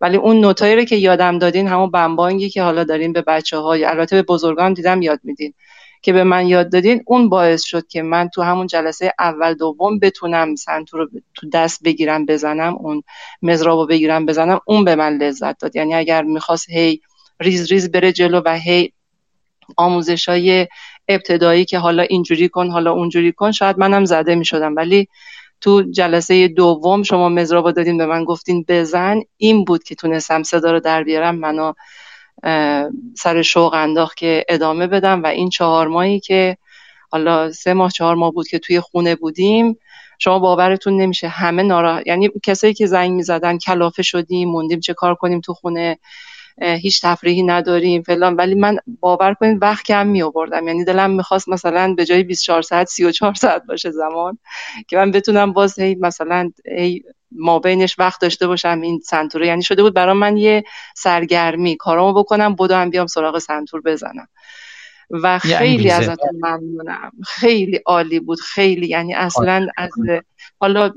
ولی 0.00 0.16
اون 0.16 0.40
نوتایی 0.40 0.76
رو 0.76 0.84
که 0.84 0.96
یادم 0.96 1.38
دادین 1.38 1.68
همون 1.68 1.90
بمبانگی 1.90 2.50
که 2.50 2.62
حالا 2.62 2.84
دارین 2.84 3.12
به 3.12 3.22
بچه 3.22 3.58
های 3.58 3.84
البته 3.84 4.16
به 4.16 4.22
بزرگان 4.22 4.72
دیدم 4.72 5.02
یاد 5.02 5.20
میدین. 5.24 5.54
که 6.06 6.12
به 6.12 6.24
من 6.24 6.46
یاد 6.46 6.72
دادین 6.72 7.02
اون 7.06 7.28
باعث 7.28 7.62
شد 7.62 7.86
که 7.86 8.02
من 8.02 8.28
تو 8.28 8.42
همون 8.42 8.66
جلسه 8.66 9.12
اول 9.18 9.54
دوم 9.54 9.98
بتونم 9.98 10.54
سنتور 10.54 11.00
رو 11.00 11.08
تو 11.34 11.48
دست 11.48 11.82
بگیرم 11.82 12.26
بزنم 12.26 12.76
اون 12.76 13.02
مزراب 13.42 13.78
رو 13.78 13.86
بگیرم 13.86 14.26
بزنم 14.26 14.60
اون 14.66 14.84
به 14.84 14.94
من 14.94 15.16
لذت 15.16 15.58
داد. 15.58 15.76
یعنی 15.76 15.94
اگر 15.94 16.22
می‌خواست 16.22 16.70
هی 16.70 17.00
ریز 17.40 17.72
ریز 17.72 17.90
بره 17.90 18.12
جلو 18.12 18.42
و 18.44 18.58
هی 18.58 18.92
آموزش 19.76 20.28
های 20.28 20.66
ابتدایی 21.08 21.64
که 21.64 21.78
حالا 21.78 22.02
اینجوری 22.02 22.48
کن 22.48 22.70
حالا 22.70 22.92
اونجوری 22.92 23.32
کن 23.32 23.52
شاید 23.52 23.78
منم 23.78 24.04
زده 24.04 24.34
می 24.34 24.44
شدم 24.44 24.76
ولی 24.76 25.08
تو 25.60 25.82
جلسه 25.82 26.48
دوم 26.48 27.02
شما 27.02 27.28
مزرابا 27.28 27.72
دادین 27.72 27.98
به 27.98 28.06
من 28.06 28.24
گفتین 28.24 28.64
بزن. 28.68 29.20
این 29.36 29.64
بود 29.64 29.84
که 29.84 29.94
تونستم 29.94 30.42
صدا 30.42 30.72
رو 30.72 30.80
در 30.80 31.04
بیارم 31.04 31.34
منو 31.34 31.72
سر 33.16 33.42
شوق 33.42 33.74
انداخت 33.74 34.16
که 34.16 34.44
ادامه 34.48 34.86
بدم 34.86 35.22
و 35.22 35.26
این 35.26 35.48
چهار 35.48 35.88
ماهی 35.88 36.20
که 36.20 36.56
حالا 37.10 37.52
سه 37.52 37.74
ماه 37.74 37.90
چهار 37.90 38.14
ماه 38.14 38.32
بود 38.32 38.48
که 38.48 38.58
توی 38.58 38.80
خونه 38.80 39.14
بودیم 39.14 39.78
شما 40.18 40.38
باورتون 40.38 41.00
نمیشه 41.00 41.28
همه 41.28 41.62
نارا 41.62 42.02
یعنی 42.06 42.30
کسایی 42.44 42.74
که 42.74 42.86
زنگ 42.86 43.12
می‌زدن 43.12 43.58
کلافه 43.58 44.02
شدیم 44.02 44.48
موندیم 44.48 44.80
چه 44.80 44.94
کار 44.94 45.14
کنیم 45.14 45.40
تو 45.40 45.54
خونه 45.54 45.98
هیچ 46.62 47.00
تفریحی 47.02 47.42
نداریم 47.42 48.02
فلان. 48.02 48.34
ولی 48.36 48.54
من 48.54 48.78
باور 49.00 49.34
کنید 49.34 49.62
وقت 49.62 49.86
کم 49.86 50.06
می 50.06 50.22
آوردم 50.22 50.68
یعنی 50.68 50.84
دلم 50.84 51.10
می‌خواست 51.10 51.48
مثلا 51.48 51.94
به 51.94 52.04
جای 52.04 52.22
24 52.22 52.62
ساعت 52.62 52.86
34 52.86 53.34
ساعت 53.34 53.62
باشه 53.68 53.90
زمان 53.90 54.38
که 54.88 54.96
من 54.96 55.10
بتونم 55.10 55.52
باز 55.52 55.78
هی 55.78 55.94
مثلا 55.94 56.50
هی 56.78 57.02
ما 57.38 57.58
بینش 57.58 57.98
وقت 57.98 58.20
داشته 58.20 58.46
باشم 58.46 58.80
این 58.80 59.00
سنتور 59.04 59.42
یعنی 59.42 59.62
شده 59.62 59.82
بود 59.82 59.94
برای 59.94 60.14
من 60.14 60.36
یه 60.36 60.64
سرگرمی. 60.96 61.76
کارامو 61.76 62.12
بکنم 62.12 62.54
بودم 62.54 62.90
بیام 62.90 63.06
سراغ 63.06 63.38
سنتور 63.38 63.80
بزنم. 63.80 64.28
و 65.10 65.38
خیلی 65.38 65.90
ازتون 65.90 66.40
ممنونم. 66.42 67.12
خیلی 67.26 67.80
عالی 67.86 68.20
بود. 68.20 68.40
خیلی 68.40 68.86
یعنی 68.86 69.14
اصلا 69.14 69.66
از 69.76 69.90
حالا 70.60 70.90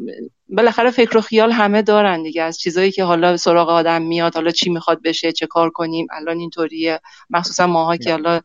بالاخره 0.49 0.91
فکر 0.91 1.17
و 1.17 1.21
خیال 1.21 1.51
همه 1.51 1.81
دارن 1.81 2.23
دیگه. 2.23 2.43
از 2.43 2.59
چیزایی 2.59 2.91
که 2.91 3.03
حالا 3.03 3.37
سراغ 3.37 3.69
آدم 3.69 4.01
میاد 4.01 4.35
حالا 4.35 4.51
چی 4.51 4.69
می‌خواد 4.69 5.01
بشه 5.03 5.31
چه 5.31 5.47
کار 5.47 5.69
کنیم 5.69 6.07
الان 6.11 6.39
اینطوریه. 6.39 6.99
مخصوصا 7.29 7.67
ماها 7.67 7.97
که 7.97 8.11
حالا 8.11 8.41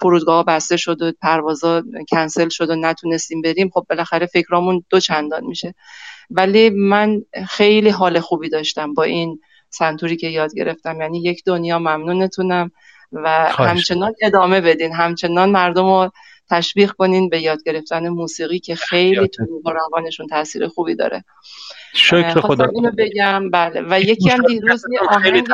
فرودگاه 0.00 0.44
بسته 0.44 0.76
شد 0.76 1.02
و 1.02 1.12
پروازا 1.22 1.82
کنسل 2.10 2.48
شد 2.48 2.70
و 2.70 2.76
نتونستیم 2.76 3.42
بریم. 3.42 3.70
خب 3.74 3.86
بالاخره 3.90 4.26
فکرامون 4.26 4.84
دو 4.90 5.00
چندان 5.00 5.44
میشه. 5.44 5.74
ولی 6.30 6.70
من 6.70 7.22
خیلی 7.48 7.90
حال 7.90 8.20
خوبی 8.20 8.48
داشتم 8.48 8.94
با 8.94 9.02
این 9.02 9.40
سنتوری 9.70 10.16
که 10.16 10.28
یاد 10.28 10.54
گرفتم. 10.54 11.00
یعنی 11.00 11.22
یک 11.22 11.42
دنیا 11.46 11.78
ممنونتونم 11.78 12.70
و 13.12 13.28
همچنان 13.52 14.14
ادامه 14.22 14.60
بدین. 14.60 14.92
همچنان 14.92 15.50
مردم 15.50 15.84
رو 15.84 16.10
تشویق 16.50 16.92
کنین 16.92 17.28
به 17.28 17.40
یاد 17.40 17.58
گرفتن 17.66 18.08
موسیقی 18.08 18.58
که 18.58 18.74
خیلی 18.74 19.28
تو 19.28 19.62
روانشون 19.64 20.26
تاثیر 20.26 20.68
خوبی 20.68 20.94
داره. 20.94 21.24
شکر 21.94 22.40
خدا. 22.40 22.64
اینو 22.74 22.90
بگم. 22.98 23.50
بله. 23.50 23.82
و 23.90 24.00
یکی 24.00 24.30
هم 24.30 24.46
دیروز 24.46 24.84
یه 24.92 24.98
آهنگ 25.08 25.48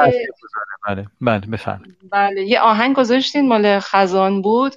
بله. 0.86 1.06
بله 1.20 1.46
بفرم 1.46 1.82
بله. 2.12 2.42
یه 2.42 2.60
آهنگ 2.60 2.96
گذاشتین 2.96 3.48
مال 3.48 3.78
خزان 3.80 4.42
بود. 4.42 4.74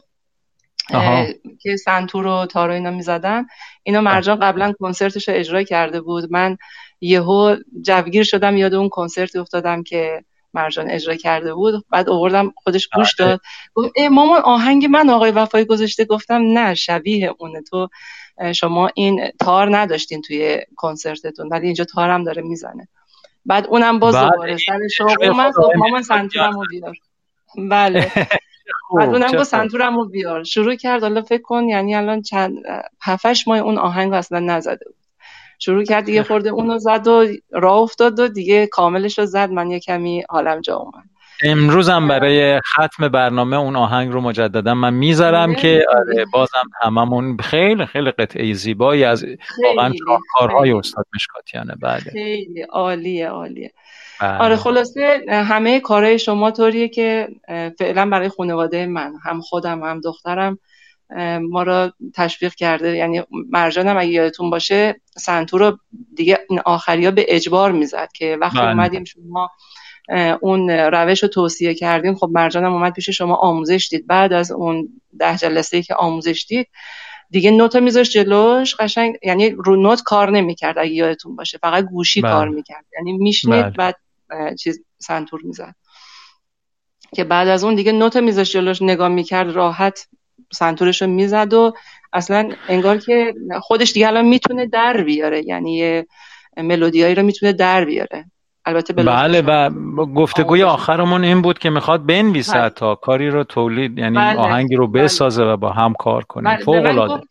که 1.62 1.78
سنتور 1.78 2.28
و 2.28 2.46
تارو 2.46 2.74
اینا 2.74 2.92
می‌زدن. 2.92 3.46
اینا 3.84 4.02
مرجان 4.02 4.40
قبلا 4.40 4.74
کنسرتش 4.80 5.30
رو 5.30 5.36
اجرا 5.36 5.64
کرده 5.64 6.02
بود. 6.02 6.32
من 6.32 6.58
یهو 7.02 7.56
جوگیر 7.82 8.24
شدم 8.24 8.58
یاد 8.58 8.74
اون 8.74 8.90
کنسرتی 8.90 9.40
افتادم 9.40 9.84
که 9.84 10.24
مرجان 10.54 10.90
اجرا 10.90 11.16
کرده 11.16 11.54
بود. 11.54 11.86
بعد 11.90 12.10
آوردم 12.10 12.54
خودش 12.64 12.88
گوش. 12.96 13.16
داد. 13.16 13.42
گفت 13.74 14.00
مامان 14.12 14.42
آهنگ 14.42 14.86
من 14.86 15.10
آقای 15.10 15.32
وفایی 15.32 15.66
گذاشته. 15.66 16.06
گفتم 16.06 16.42
نه 16.42 16.74
شبیه 16.76 17.34
اونه. 17.40 17.62
تو 17.62 17.90
شما 18.56 18.90
این 18.96 19.32
تار 19.40 19.78
نداشتین 19.78 20.22
توی 20.22 20.62
کنسرتتون. 20.76 21.50
ولی 21.50 21.66
اینجا 21.66 21.84
تارم 21.84 22.24
داره 22.24 22.42
می‌زنه. 22.42 22.88
بعد 23.46 23.68
اونم 23.68 24.00
باز. 24.00 24.16
دوباره 24.16 24.58
سر 24.58 24.88
شوق 24.88 25.24
من 25.24 25.52
گفت 25.52 25.76
مامان 25.76 26.02
سنتورم 26.02 26.60
رو 26.60 26.66
بیار. 26.70 26.96
بله. 27.70 28.12
بعد 28.98 29.10
اونم 29.10 29.32
گفت 29.32 29.44
سنتورم 29.44 29.98
رو 29.98 30.06
بیار. 30.10 30.44
شروع 30.44 30.76
کرد 30.76 31.02
حالا 31.02 31.22
فکر 31.22 31.42
کن 31.42 31.64
یعنی 31.64 31.96
الان 31.96 32.22
چند 32.22 32.58
هفتش 33.02 33.48
ماه 33.48 33.58
اون 33.58 33.78
آهنگ 33.78 34.14
اصلا 34.14 34.40
نزده 34.40 34.86
بود. 34.86 34.96
شروع 35.60 35.84
کرد 35.84 36.06
دیگه 36.06 36.24
خورده 36.24 36.50
اونو 36.50 36.78
زد 36.78 37.08
و 37.08 37.26
راه 37.52 37.78
افتاد 37.78 38.20
و 38.20 38.28
دیگه 38.28 38.68
کاملش 38.68 39.20
رو 39.20 39.26
زد. 39.26 39.52
من 39.52 39.72
یه 39.72 39.80
کمی 39.80 40.24
حالم 40.30 40.62
جا 40.62 40.78
اومد. 40.78 41.13
امروزم 41.44 42.08
برای 42.08 42.62
ختم 42.62 43.08
برنامه 43.08 43.56
اون 43.58 43.76
آهنگ 43.76 44.12
رو 44.12 44.22
مجددا 44.22 44.74
من 44.74 44.94
می‌ذارم 44.94 45.50
آره. 45.50 45.62
که 45.62 45.86
آره 45.90 46.26
بازم 46.26 46.70
هممون 46.82 47.38
خیلی 47.38 47.86
خیلی 47.86 48.12
قطعه 48.12 48.54
زیبایی 48.54 49.04
از 49.04 49.26
واقعا 49.64 49.94
کارهای 50.34 50.72
استاد 50.72 51.06
مشکاتیانه 51.16 51.76
بله 51.82 52.12
خیلی 52.12 52.62
عالیه 52.62 53.28
عالیه 53.28 53.74
بله. 54.22 54.38
آره 54.38 54.56
خلاصه 54.56 55.26
همه 55.30 55.80
کارهای 55.80 56.20
شما 56.20 56.52
طوریه 56.52 56.88
که 56.88 57.28
فعلا 57.80 58.10
برای 58.10 58.30
خانواده 58.30 58.86
من 58.86 59.14
هم 59.24 59.42
خودم 59.42 59.84
هم 59.84 60.02
دخترم 60.02 60.60
ما 61.42 61.64
را 61.64 61.94
تشویق 62.14 62.54
کرده 62.54 62.96
یعنی 62.96 63.24
مرجانم 63.50 63.98
اگه 63.98 64.10
یادتون 64.10 64.50
باشه 64.50 65.02
سنتور 65.18 65.62
رو 65.62 65.78
دیگه 66.16 66.40
این 66.50 66.62
آخری 66.66 67.06
ها 67.06 67.12
به 67.12 67.26
اجبار 67.28 67.72
می‌زد 67.72 68.10
که 68.16 68.38
وقتی 68.42 68.60
بله. 68.60 68.70
اومدیم 68.70 69.04
شما 69.04 69.50
اون 70.42 70.70
روش 70.70 71.24
رو 71.24 71.30
توصیه 71.30 71.74
کردیم. 71.74 72.16
خب 72.16 72.30
مرجانم 72.34 72.74
اومد 72.74 72.94
پیش 72.94 73.10
شما 73.10 73.36
آموزش 73.36 73.88
دید. 73.92 74.08
بعد 74.08 74.34
از 74.34 74.52
اون 74.52 74.90
ده 75.20 75.38
جلسه 75.38 75.78
ای 75.78 75.84
که 75.84 75.96
آموزش 75.96 76.46
دید 76.50 76.68
دیگه 77.30 77.52
نوت 77.52 77.76
میذاشت 77.76 78.12
جلوش. 78.12 78.76
قشنگ 78.76 79.16
یعنی 79.24 79.50
رو 79.50 79.76
نوت 79.76 80.02
کار 80.02 80.32
نمی‌کرد 80.32 80.78
اگه 80.78 80.92
یادتون 80.92 81.36
باشه. 81.36 81.58
فقط 81.58 81.86
گوشی 81.86 82.22
بله. 82.22 82.32
کار 82.32 82.50
می‌کرد. 82.50 82.86
یعنی 82.98 83.14
میشنید 83.14 83.66
بله. 83.66 83.72
بعد 83.72 83.96
چیز 84.56 84.84
سنتور 84.98 85.42
می‌زد. 85.44 85.76
که 87.16 87.24
بعد 87.24 87.48
از 87.48 87.64
اون 87.64 87.76
دیگه 87.76 87.92
نوت 87.92 88.18
میذاشت 88.18 88.54
جلوش 88.54 88.82
نگاه 88.82 89.08
می‌کرد 89.10 89.50
راحت 89.50 90.08
سنتورش 90.54 91.02
رو 91.02 91.08
می‌زد 91.08 91.54
و 91.54 91.74
اصلا 92.14 92.52
انگار 92.68 92.98
که 92.98 93.34
خودش 93.62 93.92
دیگه 93.92 94.08
الان 94.08 94.26
می‌تونه 94.26 94.66
در 94.66 95.04
بیاره. 95.04 95.44
یعنی 95.46 96.04
ملودیایی 96.58 97.16
رو 97.16 97.24
می‌تونه 97.24 97.54
در 97.54 97.86
بیاره. 97.86 98.26
البته 98.66 98.94
بله 98.94 99.42
و 99.42 99.70
گفتگوی 100.06 100.64
آخرمون 100.64 101.24
این 101.24 101.42
بود 101.42 101.60
که 101.60 101.70
می‌خواد 101.70 102.06
بنویسه 102.06 102.60
بله. 102.60 102.70
تا 102.70 102.96
کاری 102.96 103.30
رو 103.30 103.44
تولید 103.44 103.98
یعنی 103.98 104.16
بله. 104.16 104.40
آهنگی 104.40 104.76
رو 104.76 104.88
بله. 104.88 105.04
بسازه 105.04 105.44
و 105.44 105.58
با 105.58 105.70
هم 105.70 105.94
کار 105.94 106.24
کنیم 106.24 106.46
بله. 106.46 106.64
فوق 106.64 106.86
العاده 106.86 107.24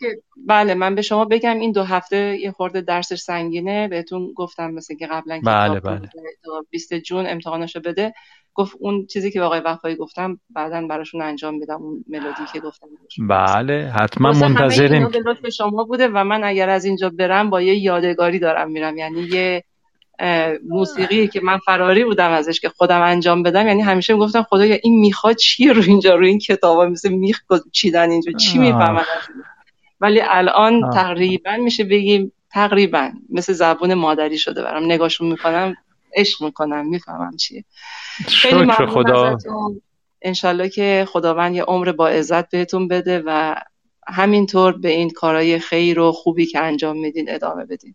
بله 0.47 0.75
من 0.75 0.95
به 0.95 1.03
شما 1.03 1.25
بگم 1.25 1.59
این 1.59 1.73
دو 1.73 1.83
هفته 1.83 2.39
یه 2.41 2.51
خورده 2.51 2.81
درسش 2.81 3.19
سنگینه 3.19 3.89
بهتون 3.89 4.33
گفتم 4.37 4.71
مثل 4.71 4.95
که 4.95 5.07
قبلا 5.07 5.41
بله 5.45 5.81
بله. 5.81 6.09
20 6.71 6.95
جون 6.95 7.27
امتحانشو 7.27 7.81
بده 7.81 8.13
گفت 8.55 8.77
اون 8.81 9.07
چیزی 9.07 9.31
که 9.31 9.41
آقای 9.41 9.61
وفایی 9.61 9.97
گفتم 9.97 10.41
بعدا 10.51 10.87
براشون 10.87 11.23
انجام 11.23 11.55
میدم 11.55 11.83
اون 11.83 12.05
ملودی 12.09 12.45
که 12.53 12.61
گفتم 12.61 12.87
بله 13.29 13.93
حتما 14.01 14.33
منتظریم 14.33 15.09
به 15.43 15.51
شما 15.51 15.85
بوده 15.85 16.09
و 16.09 16.25
من 16.25 16.45
اگر 16.45 16.69
از 16.69 16.85
اینجا 16.85 17.11
برم 17.11 17.51
با 17.51 17.63
یه 17.63 17.75
یادگاری 17.75 18.39
دارم 18.39 18.71
میرم 18.71 18.97
یعنی 18.97 19.21
یه 19.21 19.65
موسیقی 20.69 21.29
که 21.29 21.41
من 21.41 21.59
فراری 21.59 22.05
بودم 22.05 22.31
ازش 22.31 22.61
که 22.61 22.69
خودم 22.69 23.03
انجام 23.03 23.43
بدم 23.43 23.69
یعنی 23.69 23.83
همیشه 23.83 24.13
می‌گفتم 24.13 24.43
خدایا 24.43 24.79
این 24.83 25.01
می‌خواد 25.01 25.37
چیه 25.37 25.73
رو 25.73 25.83
اینجا 25.83 26.15
رو 26.15 26.27
این 26.27 26.39
کتابا 26.39 26.87
مثل 26.87 27.09
میخ 27.09 27.41
چیدن 27.73 28.11
اینجا 28.11 28.33
چی 28.33 28.59
می‌فهمن؟ 28.59 29.05
ولی 30.01 30.21
الان 30.21 30.85
آه. 30.85 30.95
تقریبا 30.95 31.57
میشه 31.57 31.85
بگیم 31.85 32.33
تقریبا 32.51 33.11
مثل 33.31 33.53
زبون 33.53 33.95
مادری 33.95 34.39
شده 34.39 34.63
برام. 34.63 34.85
نگاهشون 34.85 35.29
می‌کنم 35.29 35.75
عشق 36.17 36.43
می‌کنم 36.43 36.89
می‌فهمم 36.89 37.37
چیه. 37.37 37.65
خیلی 38.29 38.73
خدا. 38.73 39.37
انشالله 40.23 40.69
که 40.69 41.07
خداوند 41.09 41.55
یه 41.55 41.63
عمر 41.63 41.93
با 41.93 42.09
عزت 42.09 42.51
بهتون 42.51 42.89
بده 42.89 43.23
و 43.27 43.55
همینطور 44.09 44.73
به 44.79 44.89
این 44.89 45.11
کارهای 45.11 45.59
خیر 45.59 46.01
و 46.01 46.13
خوبی 46.13 46.47
که 46.47 46.59
انجام 46.61 46.99
میدین 46.99 47.31
ادامه 47.31 47.65
بدین. 47.65 47.95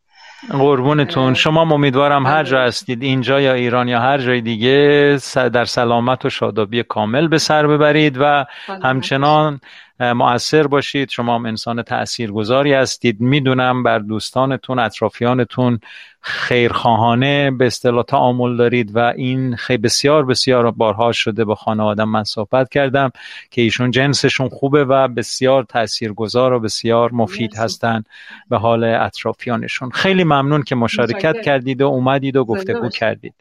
قربونتون. 0.51 1.33
شما 1.33 1.61
امیدوارم 1.61 2.27
هر 2.27 2.43
جا 2.43 2.61
هستید 2.61 3.03
اینجا 3.03 3.41
یا 3.41 3.53
ایران 3.53 3.87
یا 3.87 3.99
هر 3.99 4.17
جای 4.17 4.41
دیگه 4.41 5.17
در 5.35 5.65
سلامت 5.65 6.25
و 6.25 6.29
شادابی 6.29 6.83
کامل 6.83 7.27
به 7.27 7.37
سر 7.37 7.67
ببرید 7.67 8.17
و 8.19 8.45
همچنان 8.83 9.59
مؤثر 9.99 10.67
باشید. 10.67 11.09
شما 11.09 11.35
هم 11.35 11.45
انسان 11.45 11.81
تاثیرگذاری 11.81 12.73
هستید. 12.73 13.21
می‌دونم 13.21 13.83
بر 13.83 13.99
دوستانتون 13.99 14.79
اطرافیانتون 14.79 15.79
خیرخواهانه 16.21 17.51
به 17.51 17.65
اصطلاح 17.65 18.03
تعامل 18.03 18.57
دارید 18.57 18.95
و 18.95 18.99
این 18.99 19.55
خیلی 19.55 19.77
بسیار 19.77 20.25
بسیار 20.25 20.71
بارها 20.71 21.11
شده 21.11 21.45
با 21.45 21.55
خانواده 21.55 22.05
من 22.05 22.23
صحبت 22.23 22.69
کردم 22.69 23.11
که 23.51 23.61
ایشون 23.61 23.91
جنسشون 23.91 24.49
خوبه 24.49 24.85
و 24.85 25.07
بسیار 25.07 25.63
تاثیرگذار 25.63 26.53
و 26.53 26.59
بسیار 26.59 27.11
مفید 27.11 27.55
هستن 27.57 28.03
به 28.49 28.57
حال 28.57 28.83
اطرافیانشون. 28.83 29.89
خیلی 29.89 30.23
ممنون 30.23 30.63
که 30.63 30.75
مشارکت 30.75 31.41
کردید 31.41 31.81
و 31.81 31.87
اومدید 31.87 32.35
و 32.35 32.45
گفتگو 32.45 32.89
کردید. 32.89 33.33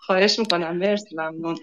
خواهش 0.00 0.38
می‌کنم. 0.38 0.76
مرسی 0.76 1.16
ممنون. 1.16 1.56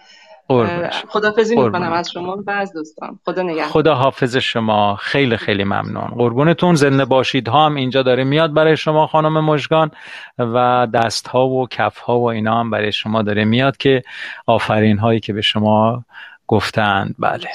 خدافزی 1.09 1.55
می‌کنم 1.55 1.93
از 1.93 2.11
شما. 2.11 2.43
و 2.47 2.51
از 2.51 2.73
دوستان. 2.73 3.19
خدا 3.25 3.41
نگهدار. 3.41 3.67
خدا 3.67 3.95
حافظ 3.95 4.35
شما. 4.35 4.95
خیلی 4.95 5.37
خیلی 5.37 5.63
ممنون. 5.63 6.07
قربونتون. 6.07 6.75
زنده 6.75 7.05
باشید. 7.05 7.47
ها 7.47 7.65
هم 7.65 7.75
اینجا 7.75 8.03
داره 8.03 8.23
میاد 8.23 8.53
برای 8.53 8.77
شما 8.77 9.07
خانم 9.07 9.45
مشگان 9.45 9.91
و 10.37 10.87
دست 10.93 11.27
ها 11.27 11.47
و 11.47 11.67
کف 11.67 11.97
ها 11.97 12.19
و 12.19 12.29
اینا 12.29 12.59
هم 12.59 12.69
برای 12.69 12.91
شما 12.91 13.21
داره 13.21 13.45
میاد 13.45 13.77
که 13.77 14.03
آفرین 14.45 14.97
هایی 14.97 15.19
که 15.19 15.33
به 15.33 15.41
شما 15.41 16.05
گفتند. 16.47 17.15
بله. 17.19 17.47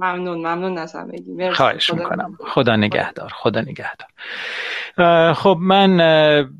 ممنون. 0.00 0.38
ممنون 0.38 0.78
از 0.78 0.96
همگی. 0.96 1.50
خواهش 1.50 1.92
می‌کنم. 1.92 2.38
خدا 2.48 2.76
نگهدار. 2.76 3.32
خدا 3.34 3.60
نگهدار. 3.60 4.08
خب 5.34 5.58
من 5.60 5.96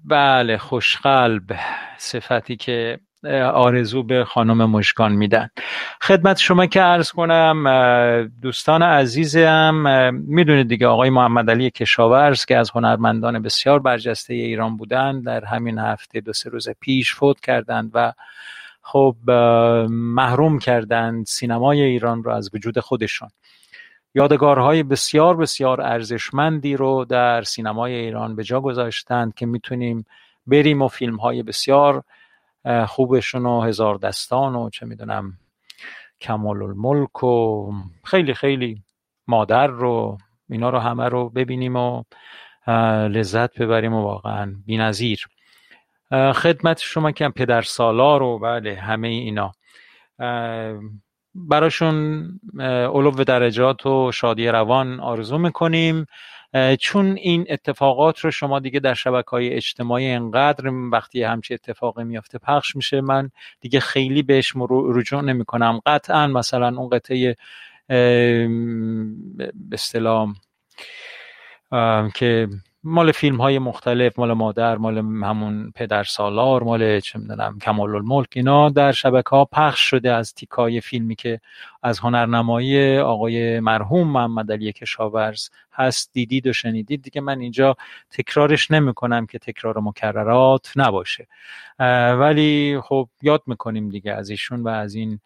بله 0.04 0.58
خوشقلب 0.58 1.42
صفتی 1.98 2.56
که 2.56 2.98
آرزو 3.52 4.02
به 4.02 4.24
خانم 4.24 4.70
مشکان 4.70 5.12
میدن. 5.12 5.48
خدمت 6.02 6.38
شما 6.38 6.66
که 6.66 6.80
عرض 6.80 7.12
کنم 7.12 8.30
دوستان 8.42 8.82
عزیزم 8.82 9.74
می‌دونید 10.26 10.68
دیگه 10.68 10.86
آقای 10.86 11.10
محمد 11.10 11.50
علی 11.50 11.70
کشاورز 11.70 12.44
که 12.44 12.56
از 12.56 12.70
هنرمندان 12.70 13.42
بسیار 13.42 13.78
برجسته 13.78 14.34
ایران 14.34 14.76
بودند 14.76 15.24
در 15.24 15.44
همین 15.44 15.78
هفته 15.78 16.20
دو 16.20 16.32
سه 16.32 16.50
روز 16.50 16.68
پیش 16.80 17.14
فوت 17.14 17.40
کردند 17.40 17.90
و 17.94 18.12
خب 18.82 19.16
محروم 19.90 20.58
کردند 20.58 21.26
سینمای 21.26 21.82
ایران 21.82 22.22
رو 22.22 22.30
از 22.30 22.50
وجود 22.54 22.80
خودشون 22.80 23.28
یادگارهای 24.14 24.82
بسیار 24.82 25.36
بسیار 25.36 25.80
ارزشمندی 25.80 26.76
رو 26.76 27.04
در 27.04 27.42
سینمای 27.42 27.94
ایران 27.94 28.36
به 28.36 28.44
جا 28.44 28.60
گذاشتند 28.60 29.34
که 29.34 29.46
می‌تونیم 29.46 30.06
بریم 30.46 30.82
و 30.82 30.88
فیلم 30.88 31.16
های 31.16 31.42
بسیار 31.42 32.02
خوبشون 32.86 33.46
و 33.46 33.60
هزار 33.60 33.96
دستان 33.96 34.54
و 34.54 34.70
چه 34.70 34.86
می‌دونم 34.86 35.32
کمال 36.20 36.62
الملک 36.62 37.24
و 37.24 37.72
خیلی 38.04 38.34
خیلی 38.34 38.82
مادر 39.26 39.66
رو 39.66 40.18
اینا 40.50 40.70
رو 40.70 40.78
همه 40.78 41.08
رو 41.08 41.28
ببینیم 41.30 41.76
و 41.76 42.02
لذت 43.08 43.58
ببریم 43.58 43.94
و 43.94 44.02
واقعا 44.02 44.54
نظیر 44.68 45.26
خدمت 46.34 46.78
شما 46.78 47.10
که 47.10 47.28
پدر 47.28 47.62
سالار 47.62 48.22
و 48.22 48.38
بله 48.38 48.74
همه 48.74 49.08
اینا. 49.08 49.52
براشون 51.34 52.28
علو 52.60 53.10
درجات 53.10 53.86
و 53.86 54.12
شادی 54.12 54.48
روان 54.48 55.00
آرزو 55.00 55.38
می‌کنیم. 55.38 56.06
چون 56.80 57.16
این 57.16 57.46
اتفاقات 57.48 58.18
رو 58.20 58.30
شما 58.30 58.58
دیگه 58.60 58.80
در 58.80 58.94
شبکه 58.94 59.30
های 59.30 59.54
اجتماعی 59.54 60.10
انقدر 60.10 60.68
وقتی 60.92 61.22
همچی 61.22 61.54
اتفاقی 61.54 62.04
میافته 62.04 62.38
پخش 62.38 62.76
میشه 62.76 63.00
من 63.00 63.30
دیگه 63.60 63.80
خیلی 63.80 64.22
بهش 64.22 64.52
رجوع 64.70 65.20
نمی 65.20 65.44
کنم 65.44 65.80
قطعا 65.86 66.26
مثلا 66.26 66.78
اون 66.78 66.88
قطعه 66.88 67.36
به 69.54 69.76
که 72.14 72.48
مال 72.88 73.12
فیلم 73.12 73.36
های 73.40 73.58
مختلف 73.58 74.18
مال 74.18 74.32
مادر 74.32 74.76
مال 74.76 74.98
همون 74.98 75.72
پدر 75.74 76.04
سالار 76.04 76.62
مال 76.62 77.00
چه 77.00 77.18
می‌دونم 77.18 77.58
کمال 77.58 77.94
الملک 77.94 78.28
اینا 78.34 78.68
در 78.68 78.92
شبکه 78.92 79.30
ها 79.30 79.44
پخش 79.44 79.80
شده 79.80 80.12
از 80.12 80.34
تیکای 80.34 80.80
فیلمی 80.80 81.14
که 81.14 81.40
از 81.82 81.98
هنرنمایی 81.98 82.98
آقای 82.98 83.60
مرحوم 83.60 84.08
محمد 84.08 84.52
علی 84.52 84.72
کشاورز 84.72 85.48
هست. 85.72 86.10
دیدید 86.12 86.46
و 86.46 86.52
شنیدید. 86.52 87.02
دیگه 87.02 87.20
من 87.20 87.40
اینجا 87.40 87.76
تکرارش 88.10 88.70
نمی 88.70 88.94
کنم 88.94 89.26
که 89.26 89.38
تکرار 89.38 89.80
مکررات 89.80 90.72
نباشه. 90.76 91.26
ولی 92.18 92.80
خب 92.84 93.08
یاد 93.22 93.42
می‌کنیم 93.46 93.88
دیگه 93.88 94.12
از 94.12 94.30
ایشون 94.30 94.62
و 94.62 94.68
از 94.68 94.94
این 94.94 95.20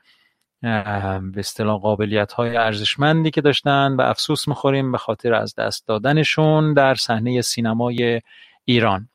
به 0.62 1.38
اصطلاح 1.38 1.80
قابلیت 1.80 2.32
های 2.32 2.56
ارزشمندی 2.56 3.30
که 3.30 3.40
داشتن 3.40 3.96
و 3.96 4.00
افسوس 4.00 4.48
می‌خوریم 4.48 4.92
به 4.92 4.98
خاطر 4.98 5.34
از 5.34 5.54
دست 5.54 5.88
دادنشون 5.88 6.74
در 6.74 6.94
صحنه 6.94 7.40
سینمای 7.40 8.20
ایران. 8.64 9.08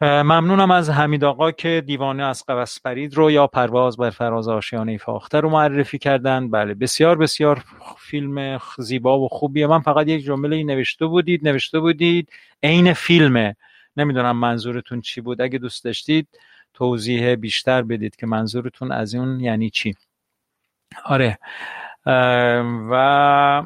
ممنونم 0.00 0.70
از 0.70 0.90
حمید 0.90 1.24
آقا 1.24 1.50
که 1.50 1.82
دیوانه 1.86 2.22
از 2.24 2.44
قوس 2.46 2.80
پرید 2.80 3.14
رو 3.14 3.30
یا 3.30 3.46
پرواز 3.46 3.96
بر 3.96 4.10
فراز 4.10 4.48
آشیانه 4.48 4.98
فاخته 4.98 5.40
رو 5.40 5.50
معرفی 5.50 5.98
کردن 5.98 6.50
بله 6.50 6.74
بسیار 6.74 7.18
بسیار 7.18 7.64
فیلم 7.98 8.60
زیبا 8.78 9.20
و 9.20 9.28
خوبیه. 9.28 9.66
من 9.66 9.80
فقط 9.80 10.08
یک 10.08 10.24
جمله 10.24 10.62
نوشته 10.64 11.06
بودید 11.06 11.48
نوشته 11.48 11.80
بودید 11.80 12.32
عین 12.62 12.92
فیلمه 12.92 13.56
نمی‌دونم 13.96 14.36
منظورتون 14.36 15.00
چی 15.00 15.20
بود. 15.20 15.40
اگه 15.40 15.58
دوست 15.58 15.84
داشتید 15.84 16.28
توضیح 16.74 17.34
بیشتر 17.34 17.82
بدید 17.82 18.16
که 18.16 18.26
منظورتون 18.26 18.92
از 18.92 19.14
اون 19.14 19.40
یعنی 19.40 19.70
چی. 19.70 19.94
آره. 21.04 21.38
و 22.90 23.62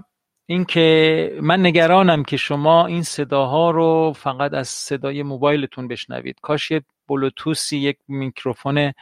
اینکه 0.47 1.39
من 1.43 1.67
نگرانم 1.67 2.25
که 2.25 2.37
شما 2.37 2.87
این 2.87 3.03
صداها 3.03 3.71
رو 3.71 4.13
فقط 4.17 4.55
از 4.55 4.69
صدای 4.69 5.23
موبایلتون 5.23 5.89
بشنوید. 5.89 6.37
کاش 6.43 6.71
یه 6.71 6.83
بلوتوسی 7.09 7.79
یک 7.79 7.99
میکروفون 8.09 8.93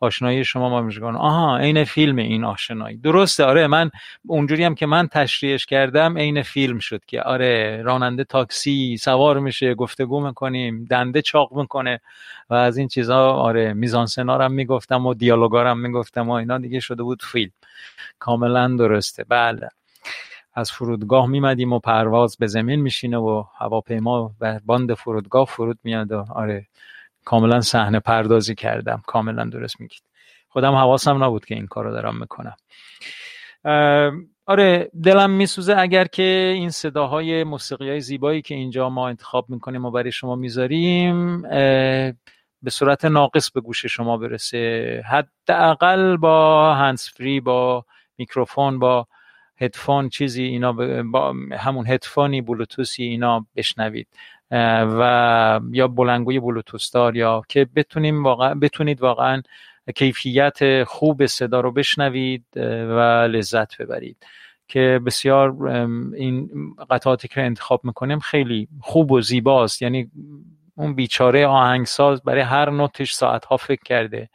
آشنایی 0.00 0.44
شما 0.44 0.68
ما 0.68 0.82
میشه 0.82 1.04
آها 1.04 1.58
عین 1.58 1.84
فیلم 1.84 2.16
این 2.16 2.44
آشنایی. 2.44 2.96
درسته 2.96 3.44
آره 3.44 3.66
من 3.66 3.90
اونجوری 4.26 4.64
هم 4.64 4.74
که 4.74 4.86
من 4.86 5.08
تشریحش 5.08 5.66
کردم 5.66 6.18
عین 6.18 6.42
فیلم 6.42 6.78
شد 6.78 7.04
که 7.06 7.22
آره 7.22 7.82
راننده 7.82 8.24
تاکسی 8.24 8.96
سوار 8.96 9.38
میشه 9.38 9.74
گفتگو 9.74 10.20
می‌کنیم 10.20 10.84
دنده 10.90 11.22
چاق 11.22 11.52
می‌کنه 11.52 12.00
و 12.50 12.54
از 12.54 12.76
این 12.76 12.88
چیزها 12.88 13.32
آره 13.32 13.72
میزانسنارم 13.72 14.52
می‌گفتم 14.52 15.06
و 15.06 15.14
دیالوگارم 15.14 15.78
می‌گفتم 15.78 16.28
و 16.28 16.32
اینا 16.32 16.58
دیگه 16.58 16.80
شده 16.80 17.02
بود 17.02 17.22
فیلم. 17.22 17.50
کاملا 18.18 18.68
درسته. 18.68 19.24
بله. 19.24 19.68
از 20.54 20.72
فرودگاه 20.72 21.26
میمدیم 21.26 21.72
و 21.72 21.78
پرواز 21.78 22.36
به 22.36 22.46
زمین 22.46 22.80
میشینه 22.80 23.16
و 23.18 23.44
هواپیما 23.58 24.34
و 24.40 24.60
باند 24.66 24.94
فرودگاه 24.94 25.46
فرود 25.46 25.78
میاد 25.84 26.12
و 26.12 26.24
آره 26.34 26.66
کاملا 27.28 27.60
صحنه 27.60 28.00
پردازی 28.00 28.54
کردم. 28.54 29.02
کاملا 29.06 29.44
درست 29.44 29.80
میگید. 29.80 30.02
خودم 30.48 30.74
حواسم 30.74 31.24
نبود 31.24 31.44
که 31.44 31.54
این 31.54 31.66
کار 31.66 31.84
رو 31.84 31.92
دارم 31.92 32.16
می‌کنم. 32.20 32.56
آره 34.46 34.90
دلم 35.02 35.30
میسوزه 35.30 35.76
اگر 35.78 36.04
که 36.04 36.52
این 36.54 36.70
صداهای 36.70 37.44
موسیقی 37.44 37.88
های 37.88 38.00
زیبایی 38.00 38.42
که 38.42 38.54
اینجا 38.54 38.88
ما 38.88 39.08
انتخاب 39.08 39.50
می‌کنیم 39.50 39.84
و 39.84 39.90
برای 39.90 40.12
شما 40.12 40.36
می‌ذاریم 40.36 41.42
به 42.62 42.70
صورت 42.70 43.04
ناقص 43.04 43.50
به 43.50 43.60
گوش 43.60 43.86
شما 43.86 44.16
برسه. 44.16 45.04
حداقل 45.06 46.16
با 46.16 46.74
هنس 46.74 47.10
فری 47.14 47.40
با 47.40 47.84
میکروفون 48.18 48.78
با 48.78 49.06
هدفون 49.60 50.08
چیزی 50.08 50.42
اینا 50.42 50.72
با 51.02 51.34
همون 51.58 51.86
هدفونی 51.86 52.40
بلوتوسی 52.42 53.02
اینا 53.02 53.46
بشنوید. 53.56 54.08
و 54.50 55.60
یا 55.72 55.88
بلنگوی 55.88 56.40
بلوتوستار 56.40 57.16
یا 57.16 57.42
که 57.48 57.68
بتونیم 57.76 58.24
واقعا 58.24 58.54
بتونید 58.54 59.02
واقعا 59.02 59.42
کیفیت 59.94 60.84
خوب 60.84 61.26
صدا 61.26 61.60
رو 61.60 61.72
بشنوید 61.72 62.44
و 62.56 63.28
لذت 63.30 63.82
ببرید. 63.82 64.16
که 64.68 65.00
بسیار 65.06 65.66
این 66.14 66.50
قطعاتی 66.90 67.28
که 67.28 67.42
انتخاب 67.42 67.80
می‌کنیم 67.84 68.18
خیلی 68.18 68.68
خوب 68.80 69.12
و 69.12 69.20
زیباست. 69.20 69.82
یعنی 69.82 70.10
اون 70.74 70.94
بیچاره 70.94 71.46
آهنگساز 71.46 72.22
برای 72.22 72.42
هر 72.42 72.70
نوتش 72.70 73.12
ساعتها 73.12 73.56
فکر 73.56 73.82
کرده. 73.84 74.28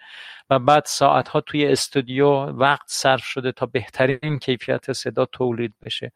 و 0.49 0.59
بعد 0.59 0.83
ساعتها 0.85 1.41
توی 1.41 1.67
استودیو 1.67 2.29
وقت 2.45 2.85
صرف 2.87 3.23
شده 3.23 3.51
تا 3.51 3.65
بهترین 3.65 4.39
کیفیت 4.39 4.93
صدا 4.93 5.25
تولید 5.25 5.73
بشه. 5.85 6.11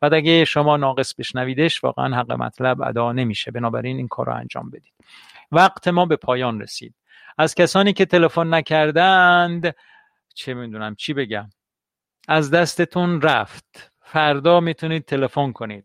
بعد 0.00 0.14
اگه 0.14 0.44
شما 0.44 0.76
ناقص 0.76 1.14
بشنویدش 1.14 1.84
واقعا 1.84 2.16
حق 2.16 2.32
مطلب 2.32 2.82
ادا 2.82 3.12
نمیشه. 3.12 3.50
بنابراین 3.50 3.96
این 3.96 4.08
کار 4.08 4.26
رو 4.26 4.34
انجام 4.34 4.70
بدید. 4.70 4.92
وقت 5.52 5.88
ما 5.88 6.06
به 6.06 6.16
پایان 6.16 6.60
رسید. 6.60 6.94
از 7.38 7.54
کسانی 7.54 7.92
که 7.92 8.06
تلفن 8.06 8.54
نکردند 8.54 9.74
چه 10.34 10.54
می‌دونم 10.54 10.94
چی 10.94 11.14
بگم؟ 11.14 11.50
از 12.28 12.50
دستتون 12.50 13.20
رفت. 13.20 13.92
فردا 14.02 14.60
می‌تونید 14.60 15.04
تلفن 15.04 15.52
کنید. 15.52 15.84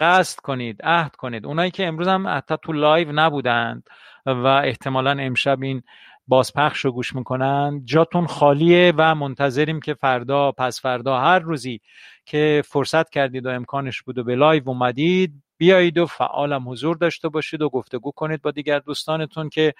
قصد 0.00 0.38
کنید 0.40 0.82
عهد 0.82 1.16
کنید. 1.16 1.46
اونایی 1.46 1.70
که 1.70 1.86
امروز 1.86 2.08
هم 2.08 2.28
حتی 2.28 2.54
تو 2.62 2.72
live 2.72 3.12
نبودند 3.12 3.88
و 4.26 4.46
احتمالا 4.46 5.10
امشب 5.10 5.62
این 5.62 5.82
بازپخش 6.28 6.84
رو 6.84 6.92
گوش 6.92 7.14
می‌کنن. 7.14 7.82
جاتون 7.84 8.26
خالیه 8.26 8.92
و 8.96 9.14
منتظریم 9.14 9.80
که 9.80 9.94
فردا 9.94 10.52
پس 10.52 10.80
فردا 10.80 11.18
هر 11.18 11.38
روزی 11.38 11.80
که 12.26 12.62
فرصت 12.66 13.10
کردید 13.10 13.46
و 13.46 13.48
امکانش 13.48 14.02
بود 14.02 14.18
و 14.18 14.24
به 14.24 14.34
live 14.34 14.68
اومدید 14.68 15.42
بیایید 15.56 15.98
و 15.98 16.06
فعالم 16.06 16.68
حضور 16.68 16.96
داشته 16.96 17.28
باشید 17.28 17.62
و 17.62 17.68
گفتگو 17.68 18.10
کنید 18.10 18.42
با 18.42 18.50
دیگر 18.50 18.78
دوستانتون 18.78 19.48
که 19.48 19.74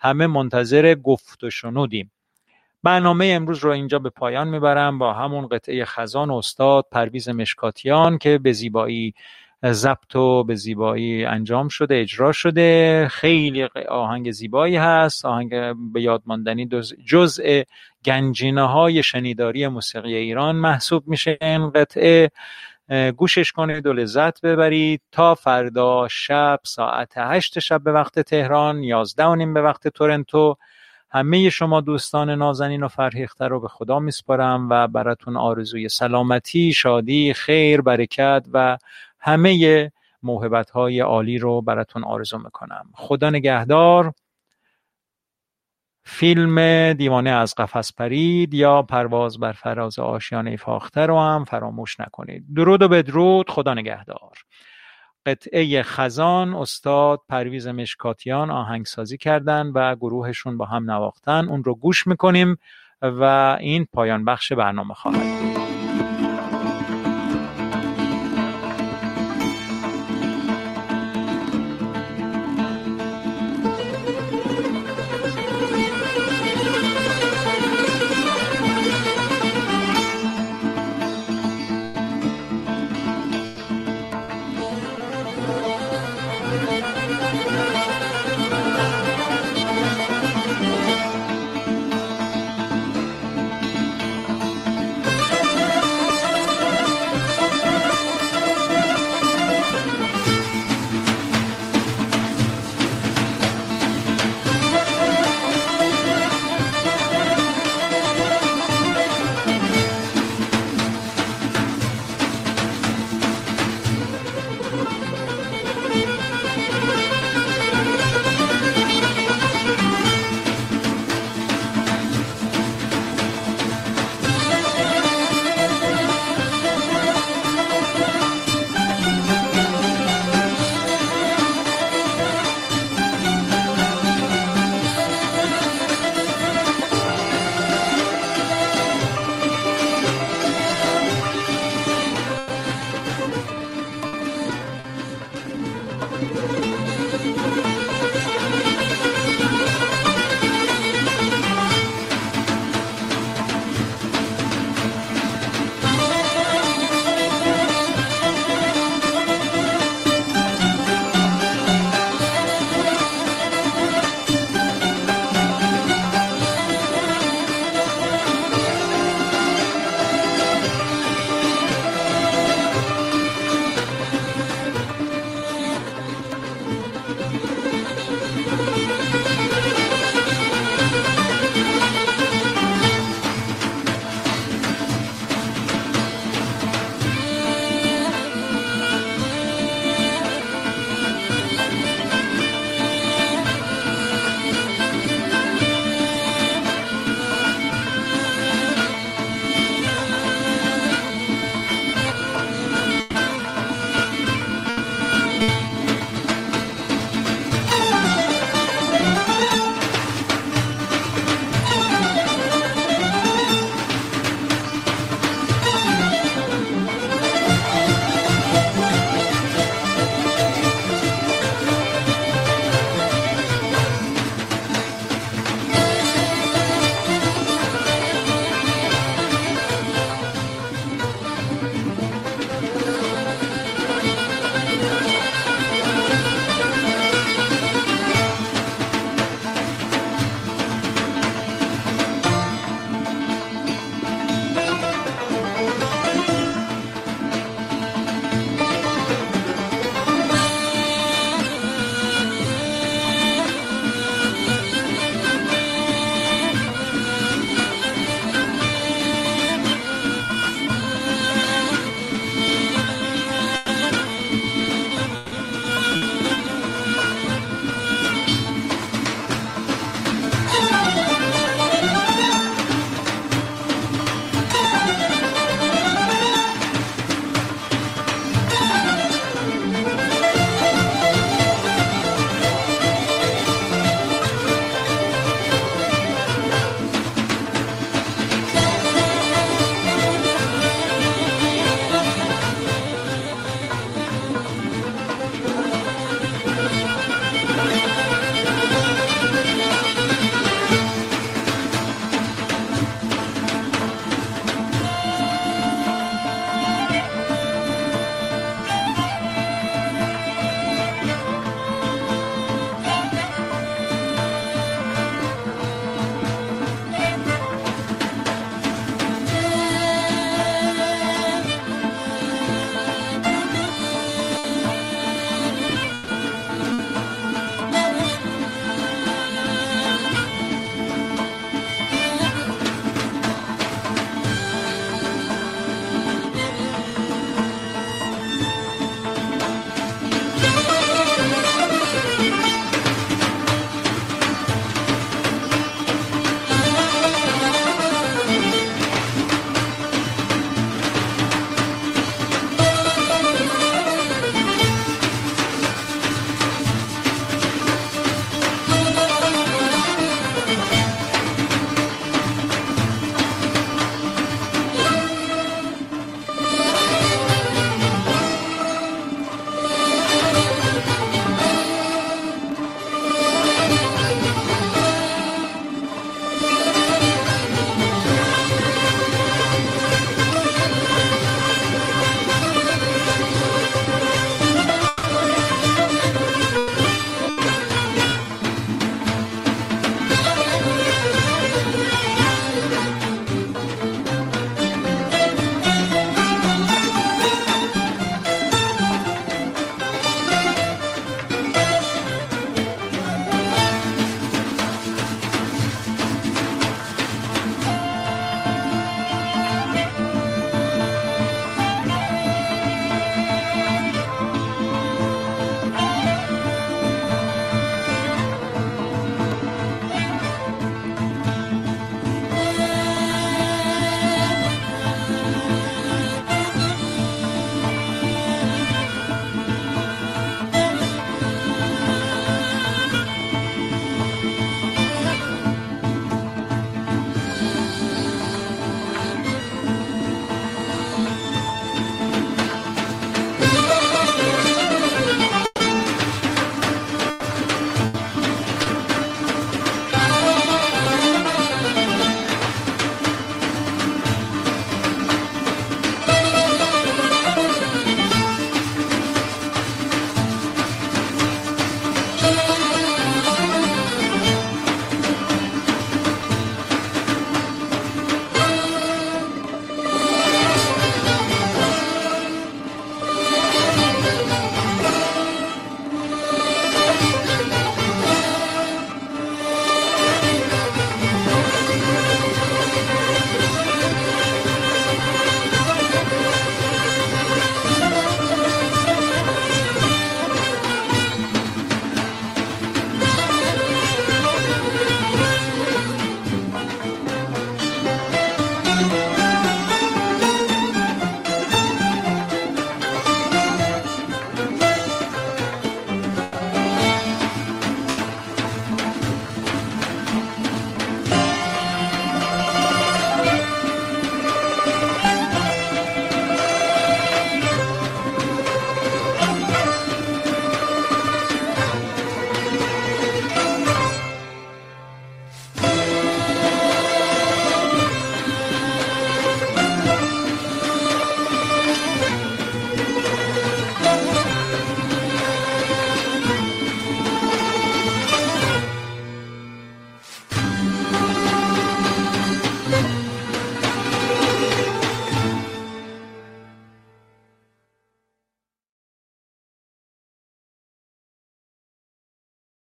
همه 0.00 0.26
منتظر 0.26 0.94
گفت 0.94 1.44
و 1.44 1.50
شنودیم. 1.50 2.12
برنامه 2.82 3.26
امروز 3.26 3.58
رو 3.58 3.70
اینجا 3.70 3.98
به 3.98 4.10
پایان 4.10 4.48
می‌برم 4.48 4.98
با 4.98 5.12
همون 5.12 5.46
قطعه 5.46 5.84
خزان 5.84 6.30
استاد 6.30 6.84
پرویز 6.92 7.28
مشکاتیان 7.28 8.18
که 8.18 8.38
به 8.38 8.52
زیبایی 8.52 9.14
ضبط 9.64 10.16
و 10.16 10.44
به 10.44 10.54
زیبایی 10.54 11.24
انجام 11.24 11.68
شده 11.68 12.00
اجرا 12.00 12.32
شده. 12.32 13.08
خیلی 13.10 13.68
آهنگ 13.88 14.30
زیبایی 14.30 14.76
هست. 14.76 15.24
آهنگ 15.24 15.50
به 15.92 16.02
یاد 16.02 16.22
ماندنی 16.26 16.68
جزء 17.06 17.62
گنجینه 18.04 18.68
های 18.68 19.02
شنیداری 19.02 19.68
موسیقی 19.68 20.14
ایران 20.14 20.56
محسوب 20.56 21.08
میشه. 21.08 21.38
این 21.40 21.70
قطعه 21.70 22.30
گوشش 23.16 23.52
کنید 23.52 23.86
و 23.86 23.92
لذت 23.92 24.40
ببرید. 24.40 25.00
تا 25.12 25.34
فردا 25.34 26.08
شب 26.10 26.60
ساعت 26.62 27.12
هشت 27.16 27.58
شب 27.58 27.82
به 27.82 27.92
وقت 27.92 28.20
تهران 28.20 28.82
یازده 28.82 29.24
و 29.24 29.34
نیم 29.34 29.54
به 29.54 29.62
وقت 29.62 29.88
تورنتو. 29.88 30.56
همه 31.10 31.50
شما 31.50 31.80
دوستان 31.80 32.30
نازنین 32.30 32.82
و 32.82 32.88
فرهیخته 32.88 33.44
رو 33.44 33.60
به 33.60 33.68
خدا 33.68 33.98
میسپارم 33.98 34.68
و 34.70 34.86
براتون 34.86 35.36
آرزوی 35.36 35.88
سلامتی، 35.88 36.72
شادی، 36.72 37.34
خیر، 37.34 37.80
برکت 37.80 38.46
و 38.52 38.78
همه 39.20 39.92
موهبت 40.22 40.70
های 40.70 41.00
عالی 41.00 41.38
رو 41.38 41.62
براتون 41.62 42.04
آرزو 42.04 42.38
می‌کنم. 42.38 42.90
خدا 42.94 43.30
نگهدار. 43.30 44.12
فیلم 46.04 46.92
دیوانه 46.92 47.30
از 47.30 47.54
قفس 47.54 47.92
پرید 47.92 48.54
یا 48.54 48.82
پرواز 48.82 49.38
بر 49.38 49.52
فراز 49.52 49.98
آشیانه 49.98 50.56
فاخته 50.56 51.06
رو 51.06 51.20
هم 51.20 51.44
فراموش 51.44 52.00
نکنید. 52.00 52.44
درود 52.56 52.82
و 52.82 52.88
بدرود. 52.88 53.50
خدا 53.50 53.74
نگهدار. 53.74 54.38
قطعه 55.26 55.82
خزان 55.82 56.54
استاد 56.54 57.20
پرویز 57.28 57.66
مشکاتیان 57.66 58.50
آهنگسازی 58.50 59.18
کردن 59.18 59.66
و 59.66 59.96
گروهشون 59.96 60.58
با 60.58 60.64
هم 60.64 60.90
نواختن. 60.90 61.48
اون 61.48 61.64
رو 61.64 61.74
گوش 61.74 62.06
می‌کنیم 62.06 62.56
و 63.02 63.22
این 63.60 63.86
پایان 63.92 64.24
بخش 64.24 64.52
برنامه 64.52 64.94
خواهد 64.94 65.40
بود. 65.40 65.67